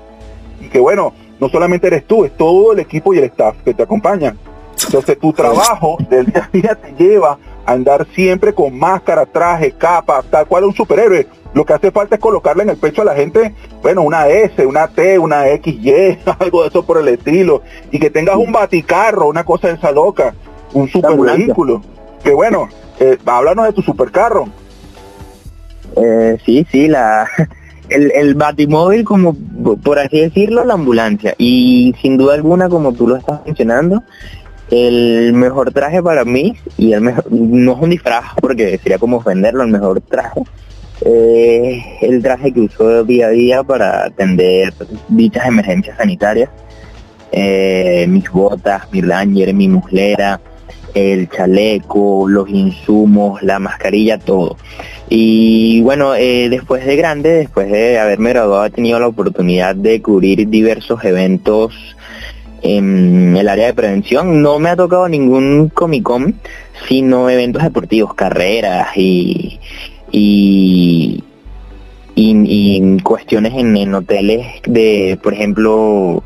Y 0.61 0.69
que 0.69 0.81
bueno, 0.81 1.13
no 1.41 1.49
solamente 1.49 1.87
eres 1.87 2.07
tú, 2.07 2.25
es 2.25 2.37
todo 2.37 2.73
el 2.73 2.81
equipo 2.81 3.13
y 3.15 3.19
el 3.19 3.25
staff 3.25 3.57
que 3.65 3.75
te 3.75 3.83
acompañan. 3.83 4.39
Entonces 4.85 5.19
tu 5.19 5.33
trabajo 5.33 5.97
del 6.09 6.27
día 6.27 6.45
a 6.45 6.57
día 6.57 6.75
te 6.75 6.93
lleva 7.03 7.39
a 7.65 7.73
andar 7.73 8.07
siempre 8.15 8.53
con 8.53 8.77
máscara, 8.77 9.27
traje, 9.27 9.73
capa, 9.73 10.23
tal 10.29 10.47
cual 10.47 10.65
un 10.65 10.75
superhéroe. 10.75 11.27
Lo 11.55 11.67
que 11.67 11.75
hace 11.75 11.91
falta 11.91 12.15
es 12.15 12.21
colocarle 12.21 12.63
en 12.63 12.71
el 12.71 12.79
pecho 12.79 13.03
a 13.03 13.05
la 13.05 13.15
gente, 13.15 13.55
bueno, 13.83 14.01
una 14.03 14.27
S, 14.29 14.65
una 14.65 14.89
T, 14.89 15.19
una 15.19 15.45
XY, 15.45 16.19
algo 16.39 16.63
de 16.63 16.69
eso 16.69 16.85
por 16.85 16.99
el 16.99 17.09
estilo. 17.09 17.63
Y 17.91 17.99
que 17.99 18.09
tengas 18.09 18.37
un 18.37 18.53
baticarro, 18.53 19.27
una 19.27 19.45
cosa 19.45 19.69
de 19.69 19.75
esa 19.75 19.93
loca 19.93 20.35
un 20.73 20.89
super 20.89 21.17
vehículo. 21.17 21.83
Que 22.23 22.33
bueno, 22.33 22.69
eh, 23.01 23.19
háblanos 23.25 23.67
de 23.67 23.73
tu 23.73 23.83
supercarro. 23.83 24.49
Eh, 25.97 26.39
sí, 26.45 26.67
sí, 26.71 26.89
la 26.89 27.29
el, 27.89 28.13
el 28.13 28.35
batimóvil 28.35 29.05
como 29.05 29.37
por 29.83 29.99
así 29.99 30.21
decirlo, 30.21 30.65
la 30.65 30.75
ambulancia. 30.75 31.35
Y 31.39 31.95
sin 32.01 32.17
duda 32.17 32.35
alguna, 32.35 32.69
como 32.69 32.93
tú 32.93 33.09
lo 33.09 33.17
estás 33.17 33.41
mencionando, 33.47 34.03
el 34.71 35.33
mejor 35.35 35.73
traje 35.73 36.03
para 36.03 36.25
mí, 36.25 36.57
y 36.79 36.93
el 36.93 37.03
mejor, 37.03 37.31
no 37.31 37.73
es 37.73 37.79
un 37.79 37.91
disfraz 37.91 38.25
porque 38.41 38.79
sería 38.79 38.99
como 38.99 39.19
ofenderlo, 39.19 39.63
el 39.63 39.71
mejor 39.71 40.01
traje, 40.01 40.43
eh, 41.05 41.83
el 42.01 42.23
traje 42.23 42.53
que 42.53 42.61
uso 42.61 43.05
día 43.05 43.27
a 43.27 43.31
día 43.31 43.63
para 43.63 44.07
atender 44.07 44.73
dichas 45.09 45.47
emergencias 45.47 45.97
sanitarias. 45.97 46.51
Eh, 47.35 48.07
mis 48.09 48.31
botas, 48.31 48.83
mi 48.93 49.01
ranger, 49.01 49.55
mi 49.55 49.67
muslera, 49.67 50.39
el 50.95 51.29
chaleco, 51.29 52.29
los 52.29 52.49
insumos, 52.49 53.43
la 53.43 53.59
mascarilla, 53.59 54.19
todo. 54.19 54.57
Y 55.09 55.81
bueno, 55.83 56.15
eh, 56.15 56.49
después 56.49 56.85
de 56.85 56.97
grande, 56.97 57.31
después 57.31 57.71
de 57.71 57.99
haberme 57.99 58.31
graduado, 58.31 58.65
he 58.65 58.71
tenido 58.71 58.99
la 58.99 59.09
oportunidad 59.09 59.75
de 59.75 60.01
cubrir 60.03 60.49
diversos 60.49 61.05
eventos 61.05 61.75
en 62.63 63.37
el 63.37 63.49
área 63.49 63.67
de 63.67 63.75
prevención. 63.75 64.43
No 64.43 64.59
me 64.59 64.71
ha 64.71 64.77
tocado 64.77 65.09
ningún 65.09 65.69
Comic 65.69 66.03
Con, 66.03 66.35
sino 66.89 67.29
eventos 67.29 67.63
deportivos, 67.63 68.15
carreras 68.15 68.97
y, 68.97 69.61
y, 70.11 71.25
cuestiones 73.03 73.53
en, 73.55 73.95
hoteles 73.95 74.47
de, 74.65 75.19
por 75.23 75.35
ejemplo, 75.35 76.23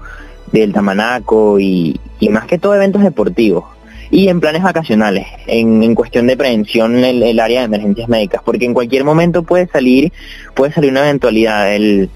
del 0.52 0.72
Tamanaco 0.72 1.58
y 1.58 1.98
más 2.30 2.46
que 2.46 2.58
todo 2.58 2.74
eventos 2.74 3.02
deportivos 3.02 3.75
y 4.10 4.28
en 4.28 4.40
planes 4.40 4.62
vacacionales, 4.62 5.26
en, 5.46 5.82
en 5.82 5.94
cuestión 5.94 6.26
de 6.26 6.36
prevención 6.36 7.02
en 7.04 7.22
el, 7.22 7.40
área 7.40 7.60
de 7.60 7.66
emergencias 7.66 8.08
médicas, 8.08 8.42
porque 8.44 8.64
en 8.64 8.74
cualquier 8.74 9.04
momento 9.04 9.42
puede 9.42 9.66
salir, 9.68 10.12
puede 10.54 10.72
salir 10.72 10.90
una 10.90 11.00
eventualidad. 11.00 11.74
El, 11.74 12.10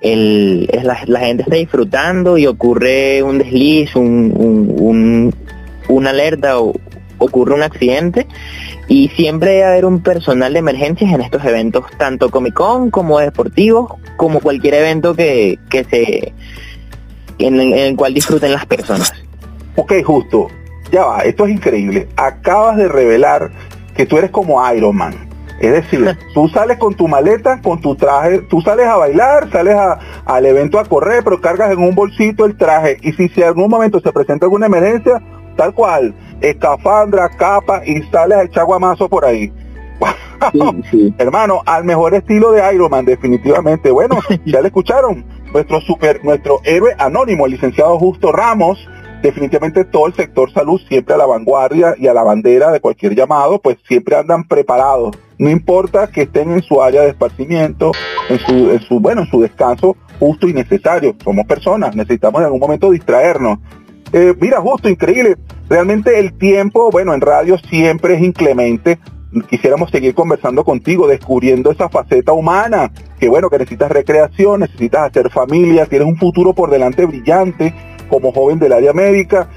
el, 0.00 0.68
la, 0.82 1.20
gente 1.20 1.42
está 1.42 1.56
disfrutando 1.56 2.38
y 2.38 2.46
ocurre 2.46 3.22
un 3.22 3.38
desliz, 3.38 3.94
un, 3.96 4.32
un, 4.34 4.74
un- 4.78 5.34
una 5.88 6.10
alerta 6.10 6.60
o 6.60 6.74
ocurre 7.18 7.54
un 7.54 7.62
accidente 7.62 8.26
y 8.88 9.08
siempre 9.08 9.50
debe 9.50 9.64
haber 9.64 9.84
un 9.84 10.02
personal 10.02 10.52
de 10.52 10.58
emergencias 10.58 11.12
en 11.12 11.20
estos 11.20 11.44
eventos, 11.44 11.84
tanto 11.98 12.30
Comic 12.30 12.54
Con 12.54 12.90
como 12.90 13.18
deportivos, 13.18 13.92
como 14.16 14.40
cualquier 14.40 14.74
evento 14.74 15.14
que, 15.14 15.58
que 15.68 15.84
se 15.84 16.32
el, 17.38 17.60
en 17.60 17.72
el 17.74 17.96
cual 17.96 18.14
disfruten 18.14 18.52
las 18.52 18.66
personas. 18.66 19.12
Ok, 19.76 19.92
justo. 20.04 20.48
Ya 20.90 21.04
va, 21.04 21.20
esto 21.20 21.46
es 21.46 21.52
increíble. 21.52 22.08
Acabas 22.16 22.76
de 22.76 22.88
revelar 22.88 23.50
que 23.94 24.06
tú 24.06 24.18
eres 24.18 24.30
como 24.30 24.60
Iron 24.72 24.96
Man. 24.96 25.14
Es 25.60 25.72
decir, 25.72 26.16
tú 26.34 26.48
sales 26.48 26.78
con 26.78 26.94
tu 26.94 27.06
maleta, 27.06 27.60
con 27.60 27.80
tu 27.80 27.94
traje, 27.94 28.38
tú 28.40 28.60
sales 28.62 28.86
a 28.86 28.96
bailar, 28.96 29.50
sales 29.52 29.74
a- 29.76 29.98
al 30.24 30.46
evento 30.46 30.78
a 30.78 30.84
correr, 30.84 31.22
pero 31.22 31.40
cargas 31.40 31.70
en 31.72 31.78
un 31.80 31.94
bolsito 31.94 32.44
el 32.44 32.56
traje. 32.56 32.96
Y 33.02 33.12
si, 33.12 33.28
si 33.28 33.42
en 33.42 33.48
algún 33.48 33.68
momento 33.68 34.00
se 34.00 34.12
presenta 34.12 34.46
alguna 34.46 34.66
emergencia, 34.66 35.22
tal 35.56 35.74
cual, 35.74 36.14
escafandra, 36.40 37.28
capa 37.28 37.82
y 37.84 38.02
sales 38.04 38.38
a 38.38 38.42
echar 38.44 38.64
guamazo 38.64 39.08
por 39.08 39.24
ahí. 39.24 39.52
Hermano, 41.18 41.60
al 41.66 41.84
mejor 41.84 42.14
estilo 42.14 42.52
de 42.52 42.74
Iron 42.74 42.90
Man, 42.90 43.04
definitivamente. 43.04 43.90
Bueno, 43.90 44.18
ya 44.46 44.60
le 44.60 44.68
escucharon. 44.68 45.24
Nuestro 45.52 45.80
super, 45.80 46.24
nuestro 46.24 46.60
héroe 46.64 46.94
anónimo, 46.98 47.44
el 47.44 47.52
licenciado 47.52 47.98
Justo 47.98 48.30
Ramos, 48.32 48.78
definitivamente 49.22 49.84
todo 49.84 50.06
el 50.06 50.14
sector 50.14 50.52
salud 50.52 50.80
siempre 50.88 51.14
a 51.14 51.18
la 51.18 51.26
vanguardia 51.26 51.94
y 51.98 52.06
a 52.06 52.14
la 52.14 52.22
bandera 52.22 52.70
de 52.70 52.80
cualquier 52.80 53.14
llamado, 53.14 53.60
pues 53.60 53.76
siempre 53.86 54.16
andan 54.16 54.44
preparados. 54.44 55.16
No 55.38 55.50
importa 55.50 56.08
que 56.08 56.22
estén 56.22 56.50
en 56.50 56.62
su 56.62 56.82
área 56.82 57.02
de 57.02 57.10
esparcimiento, 57.10 57.92
en 58.28 58.38
su, 58.38 58.70
en 58.70 58.80
su, 58.80 59.00
bueno, 59.00 59.22
en 59.22 59.28
su 59.28 59.40
descanso 59.40 59.96
justo 60.18 60.48
y 60.48 60.52
necesario. 60.52 61.14
Somos 61.22 61.46
personas, 61.46 61.94
necesitamos 61.96 62.40
en 62.40 62.46
algún 62.46 62.60
momento 62.60 62.90
distraernos. 62.90 63.58
Eh, 64.12 64.34
mira, 64.40 64.60
justo, 64.60 64.88
increíble. 64.88 65.36
Realmente 65.68 66.18
el 66.18 66.36
tiempo, 66.36 66.90
bueno, 66.90 67.14
en 67.14 67.20
radio 67.20 67.56
siempre 67.58 68.14
es 68.14 68.22
inclemente. 68.22 68.98
Quisiéramos 69.48 69.90
seguir 69.90 70.12
conversando 70.14 70.64
contigo, 70.64 71.06
descubriendo 71.06 71.70
esa 71.70 71.88
faceta 71.88 72.32
humana, 72.32 72.90
que 73.20 73.28
bueno, 73.28 73.48
que 73.48 73.58
necesitas 73.58 73.92
recreación, 73.92 74.60
necesitas 74.60 75.08
hacer 75.08 75.30
familia, 75.30 75.86
tienes 75.86 76.08
un 76.08 76.16
futuro 76.16 76.52
por 76.52 76.68
delante 76.68 77.06
brillante 77.06 77.72
como 78.10 78.32
joven 78.32 78.58
del 78.58 78.74
área 78.74 78.92
médica. 78.92 79.48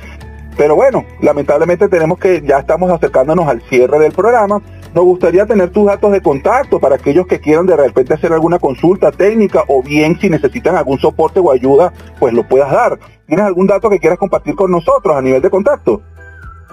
Pero 0.55 0.75
bueno, 0.75 1.03
lamentablemente 1.21 1.89
tenemos 1.89 2.19
que, 2.19 2.43
ya 2.45 2.59
estamos 2.59 2.91
acercándonos 2.91 3.47
al 3.47 3.61
cierre 3.63 3.97
del 3.99 4.11
programa. 4.11 4.61
Nos 4.93 5.05
gustaría 5.05 5.47
tener 5.47 5.71
tus 5.71 5.87
datos 5.87 6.11
de 6.11 6.21
contacto 6.21 6.79
para 6.79 6.95
aquellos 6.95 7.25
que 7.25 7.39
quieran 7.39 7.65
de 7.65 7.75
repente 7.75 8.13
hacer 8.13 8.31
alguna 8.31 8.59
consulta 8.59 9.11
técnica 9.11 9.63
o 9.67 9.81
bien 9.81 10.19
si 10.19 10.29
necesitan 10.29 10.75
algún 10.75 10.99
soporte 10.99 11.39
o 11.39 11.51
ayuda, 11.51 11.91
pues 12.19 12.33
lo 12.33 12.47
puedas 12.47 12.71
dar. 12.71 12.99
¿Tienes 13.25 13.45
algún 13.45 13.65
dato 13.65 13.89
que 13.89 13.99
quieras 13.99 14.19
compartir 14.19 14.53
con 14.55 14.69
nosotros 14.69 15.15
a 15.15 15.21
nivel 15.21 15.41
de 15.41 15.49
contacto? 15.49 16.03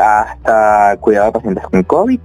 hasta 0.00 0.96
cuidado 1.00 1.26
de 1.26 1.32
pacientes 1.32 1.64
con 1.64 1.82
COVID. 1.82 2.20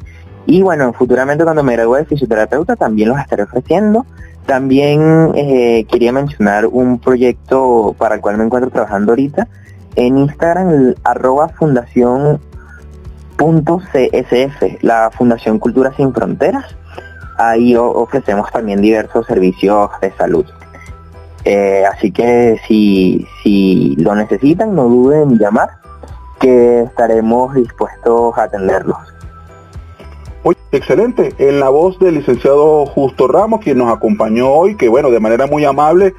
Y 0.45 0.61
bueno, 0.61 0.93
futuramente 0.93 1.43
cuando 1.43 1.63
me 1.63 1.73
gradúe 1.73 1.95
de 1.95 2.05
fisioterapeuta 2.05 2.75
también 2.75 3.09
los 3.09 3.19
estaré 3.19 3.43
ofreciendo. 3.43 4.05
También 4.45 5.31
eh, 5.33 5.85
quería 5.89 6.11
mencionar 6.11 6.67
un 6.67 6.99
proyecto 6.99 7.95
para 7.97 8.13
el 8.13 8.21
cual 8.21 8.37
me 8.37 8.43
encuentro 8.43 8.69
trabajando 8.69 9.13
ahorita 9.13 9.47
en 9.95 10.17
Instagram, 10.17 10.95
arroba 11.03 11.49
fundación 11.49 12.39
punto 13.37 13.79
CSF, 13.79 14.83
la 14.83 15.09
Fundación 15.11 15.59
Cultura 15.59 15.93
Sin 15.95 16.13
Fronteras. 16.13 16.75
Ahí 17.37 17.75
ofrecemos 17.75 18.51
también 18.51 18.81
diversos 18.81 19.25
servicios 19.25 19.89
de 20.01 20.11
salud. 20.11 20.45
Eh, 21.43 21.83
así 21.91 22.11
que 22.11 22.61
si, 22.67 23.25
si 23.41 23.95
lo 23.97 24.13
necesitan, 24.15 24.75
no 24.75 24.83
duden 24.83 25.31
en 25.31 25.39
llamar, 25.39 25.69
que 26.39 26.83
estaremos 26.83 27.55
dispuestos 27.55 28.37
a 28.37 28.43
atenderlos. 28.43 28.97
Excelente. 30.73 31.35
En 31.37 31.59
la 31.59 31.67
voz 31.67 31.99
del 31.99 32.15
licenciado 32.15 32.85
Justo 32.85 33.27
Ramos, 33.27 33.59
quien 33.59 33.77
nos 33.77 33.93
acompañó 33.93 34.49
hoy, 34.49 34.75
que 34.75 34.87
bueno, 34.87 35.11
de 35.11 35.19
manera 35.19 35.45
muy 35.45 35.65
amable 35.65 36.13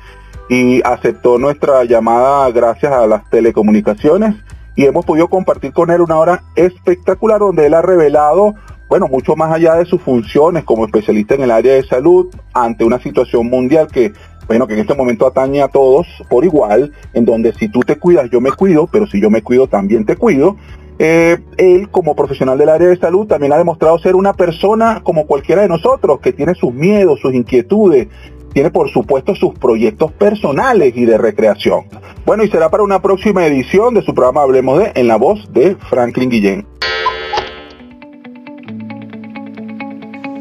y 0.49 0.83
aceptó 0.83 1.39
nuestra 1.39 1.85
llamada 1.85 2.51
gracias 2.51 2.93
a 2.93 3.07
las 3.07 3.29
telecomunicaciones 3.31 4.35
y 4.75 4.85
hemos 4.85 5.05
podido 5.05 5.29
compartir 5.29 5.73
con 5.73 5.91
él 5.91 6.01
una 6.01 6.19
hora 6.19 6.43
espectacular 6.57 7.41
donde 7.41 7.67
él 7.67 7.75
ha 7.75 7.83
revelado, 7.83 8.55
bueno, 8.89 9.07
mucho 9.09 9.37
más 9.37 9.53
allá 9.53 9.75
de 9.75 9.85
sus 9.85 10.01
funciones 10.01 10.65
como 10.65 10.85
especialista 10.85 11.35
en 11.35 11.43
el 11.43 11.51
área 11.51 11.75
de 11.75 11.85
salud 11.85 12.29
ante 12.53 12.85
una 12.85 12.99
situación 12.99 13.49
mundial 13.49 13.89
que, 13.89 14.13
bueno, 14.47 14.67
que 14.67 14.75
en 14.75 14.81
este 14.81 14.95
momento 14.95 15.27
atañe 15.27 15.63
a 15.63 15.69
todos 15.69 16.07
por 16.29 16.45
igual, 16.45 16.93
en 17.13 17.25
donde 17.25 17.53
si 17.55 17.69
tú 17.69 17.81
te 17.81 17.97
cuidas, 17.97 18.31
yo 18.31 18.41
me 18.41 18.53
cuido, 18.53 18.87
pero 18.87 19.07
si 19.07 19.21
yo 19.21 19.31
me 19.31 19.43
cuido, 19.43 19.67
también 19.67 20.05
te 20.05 20.17
cuido. 20.17 20.57
Eh, 20.99 21.39
él 21.57 21.89
como 21.91 22.15
profesional 22.15 22.59
del 22.59 22.69
área 22.69 22.89
de 22.89 22.97
salud 22.97 23.27
también 23.27 23.53
ha 23.53 23.59
demostrado 23.59 23.99
ser 23.99 24.15
una 24.15 24.35
persona 24.35 25.01
como 25.03 25.27
cualquiera 25.27 25.63
de 25.63 25.69
nosotros, 25.69 26.21
que 26.21 26.33
tiene 26.33 26.55
sus 26.55 26.73
miedos, 26.73 27.21
sus 27.21 27.35
inquietudes, 27.35 28.09
tiene 28.53 28.71
por 28.71 28.91
supuesto 28.91 29.35
sus 29.35 29.55
proyectos 29.55 30.13
personales 30.13 30.93
y 30.97 31.05
de 31.05 31.19
recreación. 31.19 31.85
Bueno, 32.25 32.45
y 32.45 32.49
será 32.49 32.71
para 32.71 32.83
una 32.83 33.03
próxima 33.03 33.47
edición 33.47 33.95
de 33.95 34.03
su 34.03 34.15
programa 34.15 34.43
Hablemos 34.43 34.79
de 34.79 34.93
en 34.95 35.09
la 35.09 35.17
voz 35.17 35.53
de 35.53 35.77
Franklin 35.77 36.31
Guillén. 36.31 36.67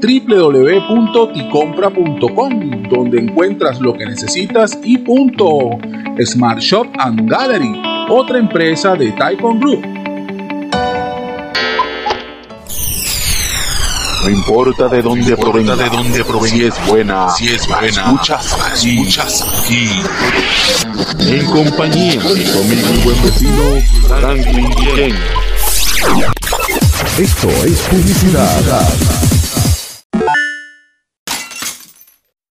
www.ticompra.com, 0.01 2.84
donde 2.89 3.20
encuentras 3.20 3.80
lo 3.80 3.93
que 3.93 4.05
necesitas 4.05 4.78
y 4.84 4.97
punto. 4.97 5.78
Smart 6.26 6.59
Shop 6.59 6.88
and 6.97 7.30
Gallery, 7.30 7.80
otra 8.09 8.39
empresa 8.39 8.95
de 8.95 9.12
Taikon 9.12 9.59
Group. 9.59 10.11
No 14.24 14.30
importa 14.30 14.88
de 14.88 15.01
dónde 15.01 15.36
provenga, 15.36 15.76
de 15.76 15.89
dónde 15.89 16.24
provenga, 16.24 16.55
si 16.55 16.63
es 16.63 16.88
buena, 16.88 17.30
si 17.30 17.47
es 17.47 17.67
buena, 17.67 17.88
escuchas 17.88 18.57
aquí, 18.61 18.99
escuchas 18.99 19.41
aquí. 19.63 19.89
En 21.19 21.45
compañía 21.47 22.22
de 22.22 22.51
conmigo 22.51 22.89
mi 22.91 23.03
buen 23.03 23.24
vecino 23.24 23.63
Franklin. 24.07 25.15
Esto 27.17 27.49
es 27.65 27.80
publicidad. 27.89 29.31